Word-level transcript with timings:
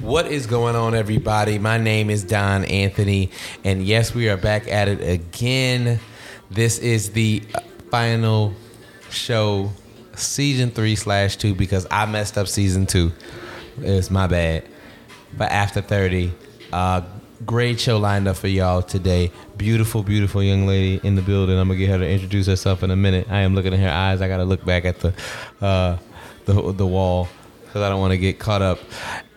What 0.00 0.28
is 0.28 0.46
going 0.46 0.76
on, 0.76 0.94
everybody? 0.94 1.58
My 1.58 1.76
name 1.76 2.08
is 2.08 2.24
Don 2.24 2.64
Anthony, 2.64 3.30
and 3.64 3.84
yes, 3.84 4.14
we 4.14 4.30
are 4.30 4.38
back 4.38 4.66
at 4.66 4.88
it 4.88 5.06
again. 5.06 6.00
This 6.50 6.78
is 6.78 7.10
the 7.10 7.42
final 7.90 8.54
show, 9.10 9.70
season 10.14 10.70
three 10.70 10.96
slash 10.96 11.36
two, 11.36 11.54
because 11.54 11.86
I 11.90 12.06
messed 12.06 12.38
up 12.38 12.48
season 12.48 12.86
two. 12.86 13.12
It's 13.82 14.10
my 14.10 14.26
bad. 14.26 14.64
But 15.36 15.52
after 15.52 15.82
30, 15.82 16.32
uh, 16.72 17.02
great 17.44 17.78
show 17.78 17.98
lined 17.98 18.26
up 18.26 18.36
for 18.36 18.48
y'all 18.48 18.80
today. 18.80 19.30
Beautiful, 19.58 20.02
beautiful 20.02 20.42
young 20.42 20.66
lady 20.66 20.98
in 21.06 21.14
the 21.14 21.22
building. 21.22 21.58
I'm 21.58 21.68
gonna 21.68 21.78
get 21.78 21.90
her 21.90 21.98
to 21.98 22.08
introduce 22.08 22.46
herself 22.46 22.82
in 22.82 22.90
a 22.90 22.96
minute. 22.96 23.26
I 23.30 23.40
am 23.40 23.54
looking 23.54 23.74
in 23.74 23.80
her 23.80 23.90
eyes. 23.90 24.22
I 24.22 24.28
gotta 24.28 24.44
look 24.44 24.64
back 24.64 24.86
at 24.86 25.00
the 25.00 25.12
uh, 25.60 25.98
the 26.46 26.72
the 26.72 26.86
wall 26.86 27.28
because 27.70 27.82
I 27.82 27.88
don't 27.88 28.00
want 28.00 28.10
to 28.10 28.18
get 28.18 28.40
caught 28.40 28.62
up. 28.62 28.80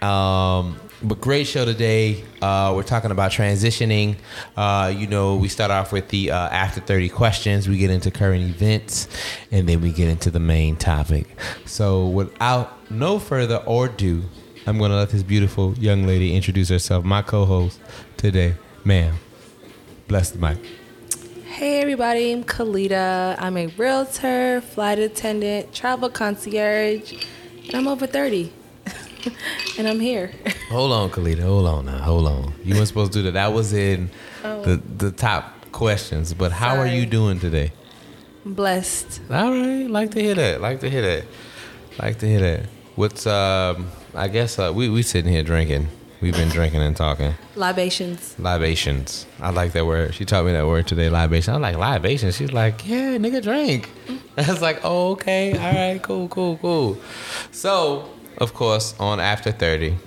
Um, 0.04 0.80
but 1.04 1.22
great 1.22 1.46
show 1.46 1.66
today. 1.66 2.24
Uh, 2.42 2.74
we're 2.76 2.82
talking 2.82 3.12
about 3.12 3.32
transitioning. 3.32 4.16
Uh, 4.58 4.92
you 4.96 5.06
know, 5.06 5.36
we 5.36 5.50
start 5.50 5.70
off 5.70 5.92
with 5.92 6.10
the 6.10 6.32
uh, 6.32 6.50
after 6.50 6.82
30 6.82 7.10
questions. 7.10 7.70
We 7.70 7.78
get 7.78 7.92
into 7.92 8.10
current 8.10 8.44
events, 8.44 9.08
and 9.52 9.70
then 9.70 9.82
we 9.82 9.92
get 9.92 10.08
into 10.08 10.32
the 10.32 10.40
main 10.40 10.78
topic. 10.78 11.28
So, 11.66 12.08
without 12.08 12.90
no 12.90 13.20
further 13.20 13.62
ado, 13.68 14.24
I'm 14.66 14.80
going 14.80 14.90
to 14.90 14.98
let 14.98 15.10
this 15.10 15.24
beautiful 15.24 15.76
young 15.78 16.08
lady 16.08 16.36
introduce 16.36 16.70
herself, 16.70 17.06
my 17.06 17.22
co 17.22 17.46
host 17.46 17.80
today, 18.18 18.56
ma'am. 18.84 19.14
Bless 20.08 20.32
the 20.32 20.40
mic. 20.40 20.58
Hey 21.54 21.82
everybody, 21.82 22.32
I'm 22.32 22.44
Khalyeda. 22.44 23.36
I'm 23.38 23.58
a 23.58 23.68
realtor, 23.68 24.60
flight 24.62 24.98
attendant, 24.98 25.72
travel 25.72 26.10
concierge, 26.10 27.14
I'm 27.74 27.88
over 27.88 28.08
30. 28.08 28.52
and 29.78 29.88
I'm 29.88 30.00
here. 30.00 30.32
Hold 30.70 30.92
on, 30.92 31.10
Khalyeda. 31.10 31.42
Hold 31.42 31.66
on 31.68 31.86
now. 31.86 32.00
Hold 32.00 32.28
on. 32.28 32.54
You 32.64 32.76
weren't 32.76 32.88
supposed 32.88 33.14
to 33.14 33.20
do 33.20 33.24
that. 33.24 33.34
That 33.34 33.54
was 33.54 33.74
in 33.74 34.10
Oh. 34.44 34.62
the, 34.64 34.76
the 34.98 35.12
top 35.12 35.72
questions. 35.72 36.34
But 36.34 36.52
how 36.52 36.76
are 36.78 36.88
you 36.88 37.06
doing 37.06 37.40
today? 37.40 37.72
Blessed. 38.46 39.22
All 39.32 39.52
right. 39.52 39.88
Like 39.90 40.12
to 40.12 40.22
hear 40.22 40.36
that. 40.36 40.60
Like 40.62 40.82
to 40.82 40.90
hear 40.90 41.02
that. 41.02 41.26
Like 42.00 42.20
to 42.20 42.28
hear 42.28 42.40
that. 42.42 42.66
What's 42.96 43.26
um? 43.26 43.88
I 44.14 44.28
guess 44.28 44.60
uh, 44.60 44.72
we 44.76 44.90
we 44.90 45.02
sitting 45.02 45.32
here 45.32 45.44
drinking. 45.44 45.88
We've 46.24 46.34
been 46.34 46.48
drinking 46.48 46.82
and 46.82 46.96
talking. 46.96 47.34
Libations. 47.58 48.34
Libations. 48.40 49.26
I 49.42 49.50
like 49.50 49.74
that 49.74 49.86
word. 49.86 50.14
She 50.16 50.24
taught 50.24 50.46
me 50.46 50.54
that 50.54 50.66
word 50.66 50.88
today. 50.88 51.10
Libation. 51.10 51.54
I'm 51.54 51.62
like 51.62 51.76
libations. 51.76 52.38
She's 52.38 52.54
like, 52.54 52.88
yeah, 52.88 53.18
nigga, 53.18 53.44
drink. 53.44 53.90
I 54.38 54.50
was 54.50 54.62
like, 54.62 54.80
oh, 54.86 55.12
okay, 55.12 55.52
all 55.52 55.74
right, 55.74 56.02
cool, 56.02 56.30
cool, 56.30 56.56
cool. 56.60 56.98
So, 57.52 58.10
of 58.38 58.54
course, 58.54 58.96
on 59.02 59.20
after 59.20 59.52
thirty, 59.52 59.98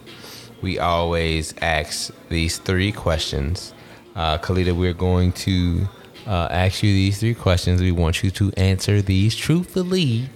we 0.63 0.79
always 0.79 1.53
ask 1.61 2.11
these 2.31 2.57
three 2.57 2.93
questions. 2.93 3.75
Uh, 4.15 4.39
Khalyeda, 4.39 4.75
we're 4.75 4.95
going 4.95 5.33
to 5.33 5.87
uh, 6.27 6.49
ask 6.51 6.83
you 6.83 6.95
these 6.95 7.21
three 7.21 7.35
questions. 7.35 7.83
We 7.83 7.93
want 7.93 8.25
you 8.25 8.31
to 8.31 8.51
answer 8.57 9.03
these 9.03 9.37
truthfully. 9.37 10.31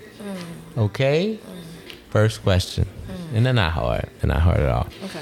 Okay. 0.77 1.39
First 2.11 2.43
question, 2.43 2.87
and 3.33 3.47
they're 3.47 3.55
not 3.55 3.73
hard. 3.73 4.11
They're 4.21 4.29
not 4.29 4.43
hard 4.43 4.61
at 4.61 4.69
all. 4.69 4.87
Okay. 5.05 5.21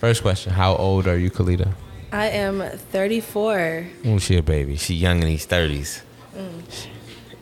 First 0.00 0.22
question: 0.22 0.52
How 0.52 0.74
old 0.76 1.06
are 1.08 1.18
you, 1.18 1.30
Khalyeda? 1.30 1.72
I 2.12 2.28
am 2.28 2.60
34. 2.60 3.86
Oh, 4.06 4.18
she 4.18 4.36
a 4.36 4.42
baby. 4.42 4.76
She 4.76 4.94
young 4.94 5.20
in 5.22 5.26
these 5.26 5.44
thirties. 5.46 6.02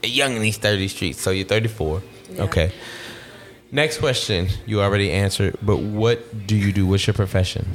Young 0.02 0.36
in 0.36 0.42
these 0.42 0.58
thirty 0.58 0.88
streets. 0.88 1.20
So 1.20 1.30
you're 1.30 1.46
34. 1.46 2.02
Yeah. 2.30 2.42
Okay. 2.44 2.72
Next 3.72 3.98
question. 3.98 4.48
You 4.66 4.82
already 4.82 5.10
answered, 5.10 5.56
but 5.60 5.78
what 5.78 6.46
do 6.46 6.54
you 6.56 6.72
do? 6.72 6.86
What's 6.86 7.06
your 7.06 7.14
profession? 7.14 7.66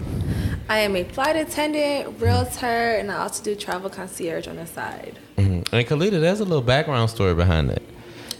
I 0.70 0.80
am 0.80 0.96
a 0.96 1.04
flight 1.04 1.36
attendant, 1.36 2.22
realtor, 2.22 2.66
and 2.66 3.12
I 3.12 3.18
also 3.18 3.44
do 3.44 3.56
travel 3.56 3.90
concierge 3.90 4.48
on 4.48 4.56
the 4.56 4.66
side. 4.66 5.20
hmm 5.36 5.62
And 5.74 5.86
Khalyeda, 5.88 6.22
there's 6.22 6.40
a 6.40 6.46
little 6.46 6.62
background 6.62 7.10
story 7.10 7.34
behind 7.36 7.72
it. 7.72 7.84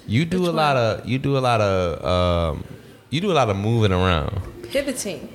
You 0.08 0.26
do 0.26 0.42
Which 0.42 0.50
a 0.50 0.54
lot 0.54 0.78
of 0.78 1.08
you 1.08 1.20
do 1.20 1.38
a 1.38 1.40
lot 1.40 1.60
of 1.62 2.06
um, 2.06 2.64
you 3.10 3.20
do 3.22 3.32
a 3.32 3.38
lot 3.42 3.50
of 3.50 3.58
moving 3.58 3.92
around. 3.92 4.42
Pivoting. 4.72 5.28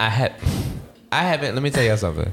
I 0.00 0.08
had 0.08 0.34
I 1.10 1.22
haven't. 1.22 1.54
Let 1.54 1.62
me 1.62 1.70
tell 1.70 1.82
y'all 1.82 1.96
something. 1.96 2.32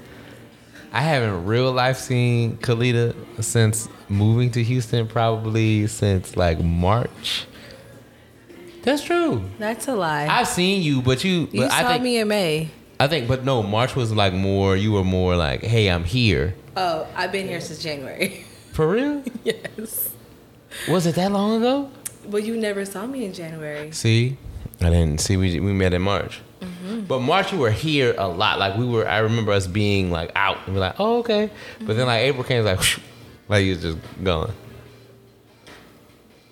I 0.91 1.01
haven't 1.01 1.45
real 1.45 1.71
life 1.71 1.97
seen 1.97 2.57
Khalyeda 2.57 3.43
since 3.43 3.89
moving 4.07 4.51
to 4.51 4.63
Houston, 4.63 5.07
probably 5.07 5.87
since 5.87 6.37
like 6.37 6.61
March. 6.61 7.45
That's 8.83 9.03
true. 9.03 9.43
That's 9.57 9.87
a 9.87 9.95
lie. 9.95 10.27
I've 10.27 10.47
seen 10.47 10.83
you, 10.83 11.01
but 11.01 11.23
you. 11.23 11.49
you 11.51 11.61
but 11.61 11.71
saw 11.71 11.77
I 11.77 11.83
think, 11.83 12.03
me 12.03 12.17
in 12.19 12.27
May. 12.27 12.69
I 12.99 13.07
think, 13.07 13.27
but 13.27 13.43
no, 13.43 13.63
March 13.63 13.95
was 13.95 14.13
like 14.13 14.31
more. 14.33 14.75
You 14.75 14.91
were 14.93 15.03
more 15.03 15.35
like, 15.35 15.63
"Hey, 15.63 15.89
I'm 15.89 16.03
here." 16.03 16.55
Oh, 16.77 17.07
I've 17.15 17.31
been 17.31 17.47
here 17.47 17.61
since 17.61 17.81
January. 17.81 18.45
For 18.73 18.87
real? 18.87 19.23
yes. 19.43 20.11
Was 20.89 21.05
it 21.05 21.15
that 21.15 21.31
long 21.31 21.57
ago? 21.57 21.89
Well, 22.27 22.43
you 22.43 22.57
never 22.57 22.85
saw 22.85 23.07
me 23.07 23.25
in 23.25 23.33
January. 23.33 23.91
See, 23.91 24.37
I 24.81 24.89
didn't 24.89 25.19
see. 25.19 25.35
We 25.35 25.59
we 25.59 25.73
met 25.73 25.93
in 25.93 26.03
March. 26.03 26.41
Mm-hmm. 26.65 27.01
But 27.01 27.19
March, 27.19 27.51
you 27.53 27.59
were 27.59 27.71
here 27.71 28.15
a 28.17 28.27
lot. 28.27 28.59
Like 28.59 28.77
we 28.77 28.85
were. 28.85 29.07
I 29.07 29.19
remember 29.19 29.51
us 29.51 29.67
being 29.67 30.11
like 30.11 30.31
out 30.35 30.57
and 30.65 30.73
be 30.73 30.79
like, 30.79 30.95
"Oh, 30.99 31.19
okay." 31.19 31.49
But 31.81 31.95
then 31.95 32.07
like 32.07 32.21
April 32.21 32.43
came, 32.43 32.63
like, 32.63 32.79
like 33.47 33.63
you 33.63 33.71
was 33.71 33.81
just 33.81 33.97
gone. 34.23 34.53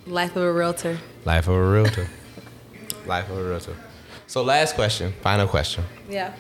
Life 0.06 0.36
of 0.36 0.44
a 0.44 0.52
realtor. 0.52 1.00
Life 1.26 1.48
of 1.48 1.56
a 1.56 1.72
realtor. 1.72 2.10
Life 3.06 3.30
of 3.30 3.38
a 3.38 3.44
realtor. 3.44 3.76
So 4.28 4.44
last 4.44 4.76
question, 4.76 5.14
final 5.22 5.48
question. 5.48 5.84
Yeah. 6.10 6.34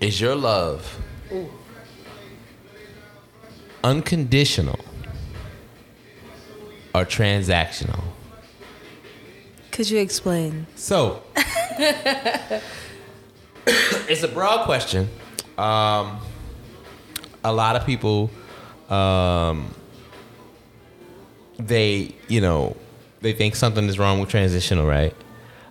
Is 0.00 0.20
your 0.20 0.34
love 0.34 0.98
Ooh. 1.32 1.48
unconditional 3.84 4.78
or 6.94 7.04
transactional? 7.04 8.02
Could 9.70 9.90
you 9.90 9.98
explain? 9.98 10.66
So 10.74 11.22
it's 14.08 14.22
a 14.22 14.28
broad 14.28 14.64
question. 14.64 15.08
Um, 15.58 16.20
a 17.42 17.52
lot 17.52 17.76
of 17.76 17.84
people, 17.84 18.30
um, 18.88 19.74
they 21.58 22.14
you 22.28 22.40
know, 22.40 22.76
they 23.22 23.32
think 23.32 23.56
something 23.56 23.84
is 23.86 23.98
wrong 23.98 24.20
with 24.20 24.28
transitional, 24.28 24.86
right? 24.86 25.14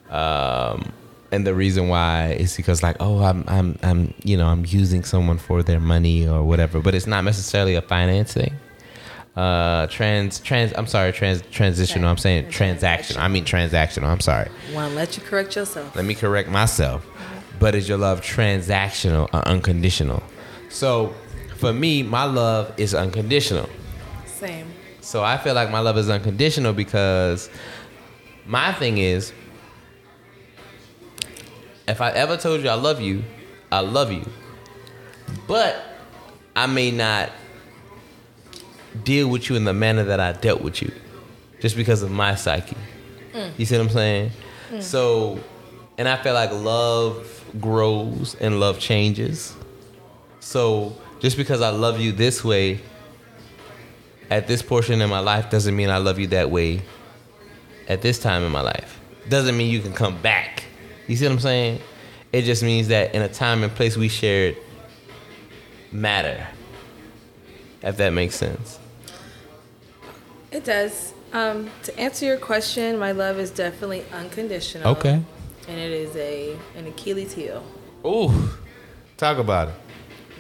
Um, 0.10 0.92
and 1.32 1.48
the 1.48 1.54
reason 1.54 1.88
why 1.88 2.32
is 2.32 2.56
because 2.58 2.84
like, 2.84 2.98
oh, 3.00 3.24
I'm 3.24 3.46
I'm 3.48 3.78
I'm 3.82 4.14
you 4.24 4.36
know 4.36 4.48
I'm 4.48 4.66
using 4.66 5.04
someone 5.04 5.38
for 5.38 5.64
their 5.64 5.80
money 5.80 6.28
or 6.28 6.44
whatever, 6.44 6.82
but 6.82 6.96
it's 6.96 7.08
not 7.08 7.24
necessarily 7.24 7.76
a 7.76 7.82
financing. 7.82 8.56
Uh, 9.36 9.88
trans 9.88 10.40
trans. 10.40 10.74
I'm 10.78 10.88
sorry, 10.88 11.12
trans 11.14 11.42
transitional. 11.52 12.10
I'm 12.10 12.18
saying 12.18 12.50
transaction. 12.50 13.18
I 13.18 13.28
mean 13.28 13.46
transactional. 13.46 14.06
I'm 14.08 14.22
sorry. 14.22 14.50
Want 14.74 14.92
to 14.92 14.96
let 14.96 15.18
you 15.18 15.24
correct 15.24 15.56
yourself. 15.56 15.96
Let 15.96 16.06
me 16.06 16.16
correct 16.16 16.50
myself. 16.50 17.06
But 17.60 17.76
is 17.76 17.88
your 17.88 17.98
love 17.98 18.22
transactional 18.22 19.30
or 19.34 19.48
unconditional? 19.48 20.24
So, 20.70 21.14
for 21.58 21.72
me, 21.72 22.04
my 22.04 22.26
love 22.26 22.74
is 22.78 22.94
unconditional. 22.94 23.70
Same. 24.26 24.68
So 25.06 25.24
I 25.24 25.38
feel 25.38 25.54
like 25.54 25.70
my 25.70 25.80
love 25.80 25.98
is 25.98 26.10
unconditional 26.10 26.74
because 26.74 27.50
my 28.46 28.74
thing 28.74 28.98
is 28.98 29.32
if 31.88 32.02
I 32.02 32.12
ever 32.12 32.38
told 32.38 32.62
you 32.62 32.70
I 32.70 32.74
love 32.74 33.00
you, 33.00 33.24
I 33.72 33.80
love 33.80 34.12
you. 34.12 34.28
But 35.48 35.82
I 36.56 36.66
may 36.66 36.90
not 36.90 37.32
deal 39.04 39.28
with 39.28 39.50
you 39.50 39.56
in 39.56 39.64
the 39.64 39.74
manner 39.74 40.04
that 40.06 40.20
I 40.20 40.34
dealt 40.34 40.62
with 40.62 40.82
you 40.82 40.92
just 41.60 41.76
because 41.76 42.02
of 42.02 42.12
my 42.12 42.36
psyche. 42.36 42.76
Mm. 43.34 43.52
You 43.58 43.66
see 43.66 43.78
what 43.78 43.84
I'm 43.86 43.90
saying? 43.92 44.32
Mm. 44.72 44.82
So, 44.82 45.40
and 45.98 46.08
I 46.08 46.18
feel 46.18 46.34
like 46.34 46.52
love 46.52 47.46
grows 47.60 48.36
and 48.36 48.60
love 48.60 48.80
changes. 48.80 49.56
So, 50.40 50.96
just 51.20 51.38
because 51.38 51.62
I 51.62 51.70
love 51.70 52.00
you 52.00 52.12
this 52.12 52.44
way 52.44 52.82
at 54.30 54.48
this 54.48 54.62
portion 54.62 55.02
in 55.02 55.10
my 55.10 55.20
life 55.20 55.50
doesn't 55.50 55.76
mean 55.76 55.90
I 55.90 55.98
love 55.98 56.20
you 56.20 56.28
that 56.28 56.52
way 56.52 56.82
at 57.88 58.02
this 58.02 58.20
time 58.20 58.44
in 58.44 58.52
my 58.52 58.62
life. 58.62 59.00
Doesn't 59.30 59.56
mean 59.56 59.72
you 59.72 59.82
can 59.82 59.94
come 59.94 60.22
back. 60.22 60.66
You 61.08 61.16
see 61.16 61.26
what 61.26 61.34
I'm 61.34 61.40
saying? 61.40 61.82
It 62.32 62.44
just 62.44 62.64
means 62.64 62.90
that 62.90 63.16
in 63.16 63.22
a 63.22 63.30
time 63.30 63.64
and 63.64 63.74
place 63.74 63.96
we 63.96 64.10
shared 64.10 64.58
matter. 65.92 66.48
If 67.82 67.98
that 67.98 68.10
makes 68.10 68.36
sense. 68.36 68.80
It 70.52 70.66
does. 70.66 71.14
Um, 71.34 71.70
to 71.84 72.00
answer 72.00 72.26
your 72.26 72.38
question, 72.38 72.98
my 72.98 73.12
love 73.12 73.40
is 73.40 73.52
definitely 73.52 74.06
unconditional. 74.12 74.90
Okay. 74.90 75.22
And 75.68 75.80
it 75.80 75.92
is 75.92 76.16
a 76.16 76.58
an 76.76 76.88
Achilles 76.88 77.34
heel. 77.34 77.64
Ooh. 78.06 78.50
Talk 79.18 79.38
about 79.38 79.70
it. 79.70 79.76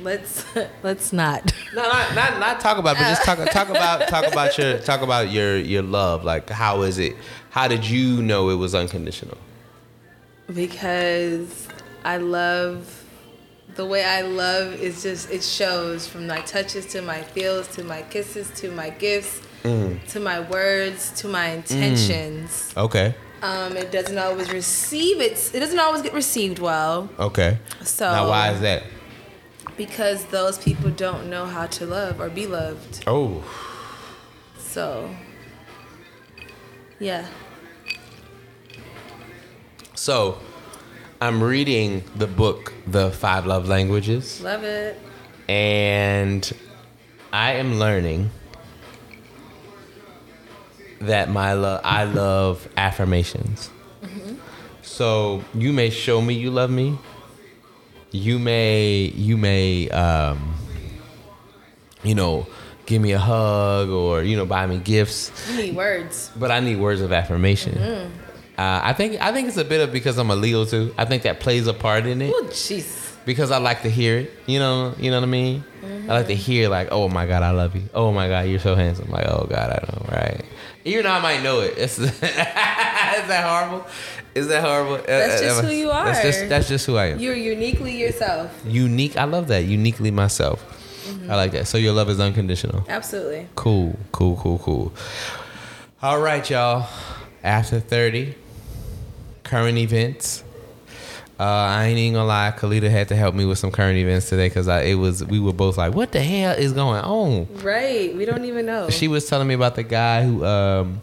Let's 0.01 0.45
let's 0.83 1.13
not. 1.13 1.53
No, 1.73 1.83
not, 1.83 2.15
not 2.15 2.39
not 2.39 2.59
talk 2.59 2.77
about, 2.77 2.97
it, 2.97 2.99
but 2.99 3.09
just 3.09 3.23
talk 3.23 3.37
talk 3.51 3.69
about 3.69 4.07
talk 4.07 4.27
about 4.31 4.57
your 4.57 4.79
talk 4.79 5.01
about 5.01 5.31
your 5.31 5.57
your 5.57 5.83
love. 5.83 6.23
Like, 6.23 6.49
how 6.49 6.81
is 6.81 6.99
it? 6.99 7.15
How 7.49 7.67
did 7.67 7.85
you 7.85 8.21
know 8.21 8.49
it 8.49 8.55
was 8.55 8.75
unconditional? 8.75 9.37
because 10.53 11.67
I 12.03 12.17
love 12.17 13.03
the 13.75 13.85
way 13.85 14.03
I 14.03 14.21
love 14.21 14.73
is 14.75 15.03
just 15.03 15.31
it 15.31 15.43
shows 15.43 16.07
from 16.07 16.27
my 16.27 16.39
touches 16.41 16.85
to 16.87 17.01
my 17.01 17.21
feels 17.21 17.67
to 17.75 17.83
my 17.83 18.03
kisses 18.03 18.49
to 18.61 18.71
my 18.71 18.89
gifts 18.89 19.41
mm. 19.63 20.05
to 20.09 20.19
my 20.19 20.39
words 20.41 21.11
to 21.21 21.27
my 21.27 21.47
intentions. 21.47 22.73
Mm. 22.75 22.83
Okay. 22.83 23.15
Um, 23.45 23.77
it 23.77 23.91
doesn't 23.91 24.17
always 24.17 24.51
receive 24.51 25.21
it. 25.21 25.51
It 25.53 25.59
doesn't 25.59 25.77
always 25.79 26.01
get 26.01 26.13
received 26.13 26.57
well 26.59 27.09
Okay. 27.19 27.57
So- 27.83 28.11
now, 28.11 28.27
why 28.29 28.51
is 28.51 28.61
that? 28.61 28.83
because 29.77 30.23
those 30.25 30.57
people 30.57 30.89
don't 30.89 31.29
know 31.29 31.45
how 31.45 31.65
to 31.67 31.85
love 31.85 32.21
or 32.21 32.29
be 32.29 32.47
loved. 32.47 33.03
Oh, 33.07 33.43
So, 34.57 35.09
yeah. 36.97 37.25
so 39.95 40.37
I'm 41.21 41.43
reading 41.43 42.03
the 42.15 42.27
book, 42.27 42.73
The 42.87 43.11
Five 43.11 43.45
Love 43.45 43.67
Languages, 43.67 44.41
Love 44.41 44.63
it. 44.63 44.97
and 45.49 46.49
I 47.33 47.53
am 47.53 47.77
learning 47.79 48.29
that 51.01 51.29
my 51.29 51.53
love, 51.53 51.81
I 51.83 52.05
love 52.05 52.67
affirmations. 52.77 53.69
So 54.81 55.43
you 55.53 55.73
may 55.73 55.89
show 55.89 56.21
me 56.21 56.35
you 56.35 56.51
love 56.51 56.69
me. 56.69 56.97
You 58.11 58.39
may, 58.39 59.11
you 59.15 59.35
may, 59.35 59.89
um, 59.89 60.55
you 62.03 62.15
know, 62.15 62.47
give 62.85 63.01
me 63.01 63.11
a 63.11 63.19
hug 63.19 63.89
or 63.89 64.23
you 64.23 64.37
know 64.37 64.45
buy 64.45 64.65
me 64.67 64.77
gifts. 64.77 65.31
You 65.51 65.57
need 65.63 65.75
words. 65.75 66.31
But 66.37 66.51
I 66.51 66.59
need 66.61 66.77
words 66.77 67.01
of 67.01 67.11
affirmation. 67.11 67.77
Uh, 68.57 68.79
I 68.83 68.93
think 68.93 69.19
I 69.21 69.33
think 69.33 69.49
it's 69.49 69.57
a 69.57 69.65
bit 69.65 69.81
of 69.81 69.91
because 69.91 70.17
I'm 70.17 70.29
a 70.29 70.35
Leo 70.35 70.63
too. 70.63 70.93
I 70.97 71.03
think 71.05 71.23
that 71.23 71.39
plays 71.41 71.67
a 71.67 71.73
part 71.73 72.05
in 72.05 72.21
it 72.21 72.31
Oh, 72.33 72.43
jeez. 72.51 73.15
because 73.25 73.51
I 73.51 73.57
like 73.57 73.81
to 73.81 73.89
hear 73.89 74.19
it. 74.19 74.31
You 74.45 74.59
know, 74.59 74.93
you 74.97 75.11
know 75.11 75.17
what 75.19 75.27
I 75.27 75.31
mean. 75.31 75.63
I 76.07 76.13
like 76.13 76.27
to 76.27 76.35
hear 76.35 76.69
like, 76.69 76.87
"Oh 76.91 77.09
my 77.09 77.25
God, 77.25 77.41
I 77.43 77.51
love 77.51 77.75
you." 77.75 77.83
"Oh 77.93 78.11
my 78.13 78.29
God, 78.29 78.47
you're 78.47 78.59
so 78.59 78.75
handsome." 78.75 79.09
Like, 79.11 79.25
"Oh 79.27 79.45
God, 79.49 79.71
I 79.71 79.85
know." 79.91 80.05
Right? 80.09 80.45
Even 80.85 81.03
though 81.03 81.11
I 81.11 81.19
might 81.19 81.41
know 81.41 81.61
it. 81.61 81.73
It's, 81.77 81.97
is 81.99 82.11
that 82.21 83.43
horrible? 83.43 83.87
Is 84.35 84.47
that 84.49 84.63
horrible? 84.63 84.97
That's 85.05 85.41
just 85.41 85.59
Uh, 85.63 85.67
who 85.67 85.73
you 85.73 85.89
are. 85.89 86.05
That's 86.05 86.21
just 86.21 86.47
that's 86.49 86.67
just 86.67 86.85
who 86.85 86.95
I 86.97 87.07
am. 87.07 87.19
You're 87.19 87.35
uniquely 87.35 87.97
yourself. 87.97 88.51
Unique. 88.65 89.17
I 89.17 89.23
love 89.23 89.47
that. 89.47 89.65
Uniquely 89.65 90.11
myself. 90.11 90.63
I 91.29 91.35
like 91.35 91.51
that. 91.51 91.67
So 91.67 91.77
your 91.77 91.93
love 91.93 92.09
is 92.09 92.19
unconditional. 92.19 92.85
Absolutely. 92.87 93.47
Cool, 93.55 93.97
cool, 94.11 94.37
cool, 94.37 94.59
cool. 94.59 94.93
All 96.01 96.19
right, 96.19 96.47
y'all. 96.49 96.87
After 97.43 97.79
30, 97.79 98.35
current 99.43 99.77
events. 99.77 100.43
Uh, 101.37 101.43
I 101.43 101.87
ain't 101.87 101.97
even 101.97 102.13
gonna 102.13 102.27
lie, 102.27 102.53
Khalyeda 102.57 102.89
had 102.89 103.09
to 103.09 103.15
help 103.15 103.35
me 103.35 103.43
with 103.43 103.57
some 103.57 103.69
current 103.69 103.97
events 103.97 104.29
today 104.29 104.47
because 104.47 104.67
it 104.67 104.95
was 104.95 105.23
we 105.25 105.39
were 105.39 105.51
both 105.51 105.77
like, 105.77 105.93
"What 105.93 106.13
the 106.13 106.21
hell 106.21 106.55
is 106.55 106.71
going 106.71 107.01
on?" 107.01 107.47
Right. 107.61 108.15
We 108.15 108.23
don't 108.23 108.45
even 108.45 108.65
know. 108.65 108.89
She 108.89 109.09
was 109.09 109.27
telling 109.27 109.47
me 109.47 109.53
about 109.53 109.75
the 109.75 109.83
guy 109.83 110.23
who 110.23 110.45
um 110.45 111.01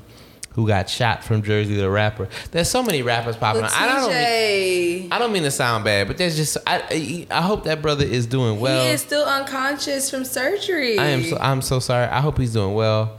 who 0.55 0.67
got 0.67 0.89
shot 0.89 1.23
from 1.23 1.43
Jersey, 1.43 1.77
the 1.77 1.91
rapper. 1.91 2.29
There's 2.51 2.71
so 2.71 2.83
many 2.83 3.03
rappers 3.03 3.37
popping. 3.37 3.63
up. 3.63 3.71
I 3.75 3.87
don't. 3.87 4.11
Mean, 4.11 5.13
I 5.13 5.19
don't 5.19 5.33
mean 5.33 5.43
to 5.43 5.51
sound 5.51 5.85
bad, 5.85 6.09
but 6.09 6.17
there's 6.17 6.37
just 6.37 6.57
I 6.67 7.27
I 7.31 7.43
hope 7.43 7.65
that 7.65 7.83
brother 7.83 8.05
is 8.05 8.25
doing 8.25 8.59
well. 8.59 8.87
he 8.87 8.91
is 8.91 9.03
still 9.03 9.25
unconscious 9.25 10.11
from 10.11 10.25
surgery. 10.25 10.99
I 10.99 11.09
am 11.09 11.25
so 11.25 11.37
I'm 11.39 11.61
so 11.61 11.79
sorry. 11.79 12.07
I 12.07 12.21
hope 12.23 12.39
he's 12.39 12.55
doing 12.55 12.75
well. 12.75 13.19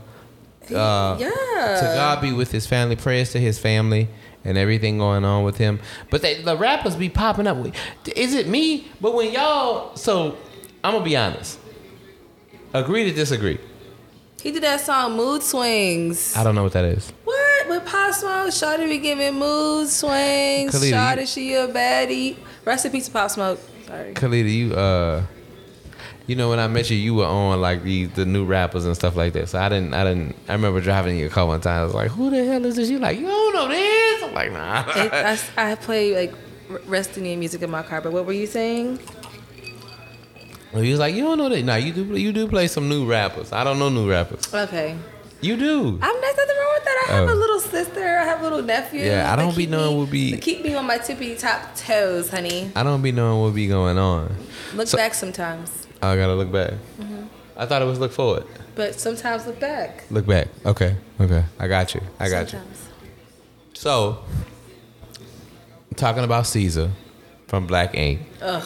Uh, 0.64 1.16
yeah. 1.20 1.28
to 1.28 1.92
God 1.94 2.22
be 2.22 2.32
with 2.32 2.50
his 2.50 2.66
family. 2.66 2.96
Prayers 2.96 3.32
to 3.32 3.38
his 3.38 3.58
family 3.58 4.08
and 4.44 4.58
everything 4.58 4.98
going 4.98 5.24
on 5.24 5.44
with 5.44 5.56
him. 5.56 5.80
But 6.10 6.22
they, 6.22 6.42
the 6.42 6.56
rappers 6.56 6.96
be 6.96 7.08
popping 7.08 7.46
up. 7.46 7.56
Is 8.14 8.34
it 8.34 8.48
me? 8.48 8.88
But 9.00 9.14
when 9.14 9.32
y'all, 9.32 9.96
so 9.96 10.36
I'm 10.82 10.92
gonna 10.92 11.04
be 11.04 11.16
honest. 11.16 11.58
Agree 12.72 13.04
to 13.04 13.12
disagree. 13.12 13.58
He 14.42 14.50
did 14.50 14.62
that 14.62 14.80
song 14.80 15.16
Mood 15.16 15.42
Swings. 15.42 16.36
I 16.36 16.44
don't 16.44 16.54
know 16.54 16.64
what 16.64 16.72
that 16.72 16.84
is. 16.84 17.12
What? 17.24 17.68
With 17.68 17.86
Pop 17.86 18.12
Smoke, 18.12 18.48
Shawty 18.48 18.86
be 18.88 18.98
giving 18.98 19.38
mood 19.38 19.88
swings. 19.88 20.74
Shawty, 20.74 21.26
she 21.32 21.54
a 21.54 21.66
baddie. 21.66 22.36
Rest 22.66 22.84
in 22.84 22.92
peace 22.92 23.06
to 23.06 23.12
Pop 23.12 23.30
Smoke. 23.30 23.58
Sorry. 23.86 24.12
Khalyeda, 24.12 24.52
you 24.52 24.74
uh, 24.74 25.22
you 26.26 26.36
know 26.36 26.50
when 26.50 26.58
I 26.58 26.66
met 26.68 26.90
you, 26.90 26.96
you 26.96 27.14
were 27.14 27.24
on 27.24 27.60
like 27.62 27.84
the 27.84 28.04
the 28.06 28.26
new 28.26 28.44
rappers 28.44 28.84
and 28.84 28.94
stuff 28.94 29.16
like 29.16 29.32
that. 29.32 29.48
So 29.48 29.58
I 29.58 29.70
didn't, 29.70 29.94
I 29.94 30.04
didn't. 30.04 30.36
I 30.48 30.52
remember 30.52 30.80
driving 30.80 31.16
you 31.16 31.26
a 31.26 31.30
couple 31.30 31.54
of 31.54 31.62
times. 31.62 31.80
I 31.80 31.84
was 31.84 31.94
like, 31.94 32.10
who 32.10 32.28
the 32.28 32.44
hell 32.44 32.64
is 32.66 32.76
this? 32.76 32.90
You 32.90 32.98
like, 32.98 33.18
you 33.18 33.26
don't 33.26 33.54
know 33.54 33.68
this? 33.68 33.93
I'm 34.34 34.52
like, 34.52 34.52
nah. 34.52 35.02
It, 35.02 35.12
I, 35.12 35.38
I 35.72 35.74
play 35.76 36.14
like 36.14 36.34
r- 36.70 36.80
resting 36.86 37.24
music 37.38 37.62
in 37.62 37.70
my 37.70 37.82
car, 37.82 38.00
but 38.00 38.12
what 38.12 38.26
were 38.26 38.32
you 38.32 38.46
saying? 38.46 38.98
he 40.72 40.90
was 40.90 40.98
like, 40.98 41.14
you 41.14 41.22
don't 41.22 41.38
know 41.38 41.48
that? 41.48 41.62
Nah, 41.62 41.76
you 41.76 41.92
do. 41.92 42.16
You 42.16 42.32
do 42.32 42.48
play 42.48 42.66
some 42.66 42.88
new 42.88 43.06
rappers. 43.06 43.52
I 43.52 43.62
don't 43.62 43.78
know 43.78 43.88
new 43.90 44.10
rappers. 44.10 44.52
Okay. 44.52 44.96
You 45.40 45.56
do. 45.56 45.98
I'm 46.02 46.20
there's 46.20 46.36
nothing 46.36 46.56
wrong 46.56 46.74
with 46.74 46.84
that. 46.84 47.06
I 47.08 47.12
have 47.12 47.28
Oh. 47.28 47.32
a 47.32 47.36
little 47.36 47.60
sister. 47.60 48.00
I 48.18 48.24
have 48.24 48.40
a 48.40 48.42
little 48.42 48.62
nephew. 48.62 49.02
Yeah, 49.02 49.32
I 49.32 49.36
don't 49.36 49.54
be 49.56 49.66
knowing 49.66 49.92
me- 49.94 49.98
what 50.00 50.10
be- 50.10 50.36
keep 50.38 50.64
me 50.64 50.74
on 50.74 50.86
my 50.86 50.98
tippy 50.98 51.36
top 51.36 51.76
toes, 51.76 52.30
honey. 52.30 52.72
I 52.74 52.82
don't 52.82 53.02
be 53.02 53.12
knowing 53.12 53.40
what 53.42 53.54
be 53.54 53.68
going 53.68 53.98
on. 53.98 54.34
Look 54.74 54.88
So- 54.88 54.96
back 54.96 55.14
sometimes, 55.14 55.86
oh, 56.02 56.08
I 56.08 56.16
gotta 56.16 56.34
look 56.34 56.50
back. 56.50 56.72
Mm-hmm. 56.98 57.24
I 57.56 57.66
thought 57.66 57.82
it 57.82 57.84
was 57.84 58.00
look 58.00 58.10
forward. 58.12 58.44
but 58.74 58.98
sometimes 58.98 59.46
look 59.46 59.60
back. 59.60 60.02
Look 60.10 60.26
back. 60.26 60.48
Okay. 60.66 60.96
Okay. 61.20 61.44
I 61.60 61.68
got 61.68 61.94
you. 61.94 62.00
I 62.18 62.28
got 62.28 62.52
you. 62.52 62.58
So, 63.74 64.18
talking 65.96 66.24
about 66.24 66.46
Caesar 66.46 66.90
from 67.48 67.66
Black 67.66 67.94
Ink. 67.94 68.20
Ugh. 68.40 68.64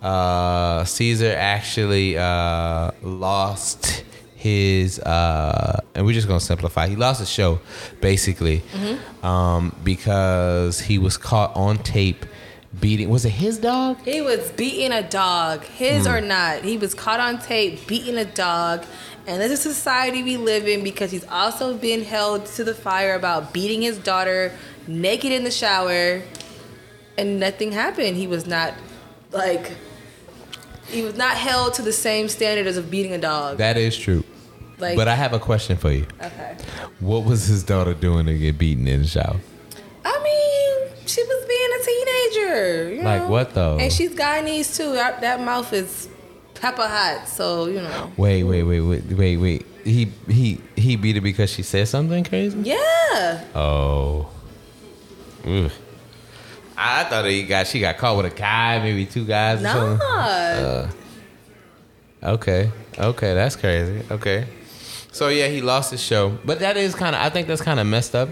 Uh, 0.00 0.84
Caesar 0.84 1.34
actually 1.36 2.18
uh, 2.18 2.90
lost 3.02 4.04
his, 4.34 4.98
uh, 4.98 5.78
and 5.94 6.04
we're 6.04 6.12
just 6.12 6.26
gonna 6.26 6.40
simplify. 6.40 6.88
He 6.88 6.96
lost 6.96 7.20
his 7.20 7.30
show, 7.30 7.60
basically, 8.00 8.62
um, 9.22 9.76
because 9.84 10.80
he 10.80 10.98
was 10.98 11.16
caught 11.16 11.54
on 11.54 11.78
tape 11.78 12.26
beating. 12.80 13.08
Was 13.10 13.24
it 13.24 13.30
his 13.30 13.58
dog? 13.58 13.98
He 14.04 14.20
was 14.22 14.50
beating 14.52 14.90
a 14.90 15.08
dog, 15.08 15.62
his 15.64 16.06
or 16.06 16.20
not. 16.20 16.62
He 16.64 16.78
was 16.78 16.94
caught 16.94 17.20
on 17.20 17.38
tape 17.38 17.86
beating 17.86 18.16
a 18.18 18.24
dog. 18.24 18.84
And 19.26 19.40
this 19.40 19.52
is 19.52 19.60
society 19.60 20.22
we 20.22 20.36
live 20.36 20.66
in 20.66 20.82
because 20.82 21.10
he's 21.12 21.26
also 21.28 21.76
been 21.76 22.02
held 22.02 22.46
to 22.46 22.64
the 22.64 22.74
fire 22.74 23.14
about 23.14 23.52
beating 23.52 23.82
his 23.82 23.98
daughter 23.98 24.52
naked 24.86 25.30
in 25.32 25.44
the 25.44 25.50
shower. 25.50 26.22
And 27.16 27.38
nothing 27.38 27.72
happened. 27.72 28.16
He 28.16 28.26
was 28.26 28.46
not 28.46 28.74
like 29.30 29.72
he 30.88 31.02
was 31.02 31.14
not 31.16 31.36
held 31.36 31.74
to 31.74 31.82
the 31.82 31.92
same 31.92 32.28
standard 32.28 32.66
as 32.66 32.76
of 32.76 32.90
beating 32.90 33.12
a 33.12 33.18
dog. 33.18 33.58
That 33.58 33.76
is 33.76 33.96
true. 33.96 34.24
Like 34.78 34.96
But 34.96 35.06
I 35.08 35.14
have 35.14 35.32
a 35.32 35.38
question 35.38 35.76
for 35.76 35.90
you. 35.92 36.06
Okay. 36.20 36.56
What 37.00 37.24
was 37.24 37.46
his 37.46 37.62
daughter 37.62 37.94
doing 37.94 38.26
to 38.26 38.36
get 38.36 38.58
beaten 38.58 38.88
in 38.88 39.02
the 39.02 39.06
shower? 39.08 39.36
I 40.04 40.22
mean, 40.22 40.96
she 41.06 41.22
was 41.22 41.46
being 41.46 41.70
a 41.78 41.84
teenager. 41.84 42.94
You 42.94 43.02
Like 43.02 43.22
know? 43.22 43.28
what 43.28 43.54
though? 43.54 43.78
And 43.78 43.92
she's 43.92 44.10
Guyanese 44.14 44.76
too. 44.76 44.92
That 44.94 45.40
mouth 45.40 45.72
is 45.72 46.01
pepper 46.62 46.88
hot. 46.88 47.28
So, 47.28 47.66
you 47.66 47.82
know. 47.82 48.10
Wait, 48.16 48.44
wait, 48.44 48.62
wait, 48.62 48.80
wait, 48.80 49.04
wait, 49.12 49.36
wait. 49.36 49.66
He 49.84 50.12
he 50.28 50.60
he 50.76 50.96
beat 50.96 51.16
her 51.16 51.20
because 51.20 51.50
she 51.50 51.62
said 51.62 51.88
something 51.88 52.22
crazy. 52.24 52.58
Yeah. 52.60 53.44
Oh. 53.54 54.30
Ugh. 55.44 55.70
I 56.76 57.04
thought 57.04 57.26
he 57.26 57.42
got 57.42 57.66
she 57.66 57.80
got 57.80 57.98
caught 57.98 58.16
with 58.16 58.26
a 58.32 58.34
guy, 58.34 58.78
maybe 58.78 59.04
two 59.06 59.24
guys 59.26 59.58
or 59.60 59.62
Nah. 59.64 59.72
something. 59.74 60.06
Uh, 60.06 60.90
okay, 62.22 62.70
okay, 62.98 63.34
that's 63.34 63.56
crazy. 63.56 64.02
Okay, 64.10 64.46
so 65.12 65.28
yeah, 65.28 65.48
he 65.48 65.60
lost 65.60 65.90
his 65.90 66.02
show, 66.02 66.38
but 66.44 66.60
that 66.60 66.76
is 66.76 66.94
kind 66.94 67.14
of 67.14 67.20
I 67.22 67.28
think 67.28 67.46
that's 67.46 67.60
kind 67.62 67.78
of 67.78 67.86
messed 67.86 68.14
up. 68.14 68.28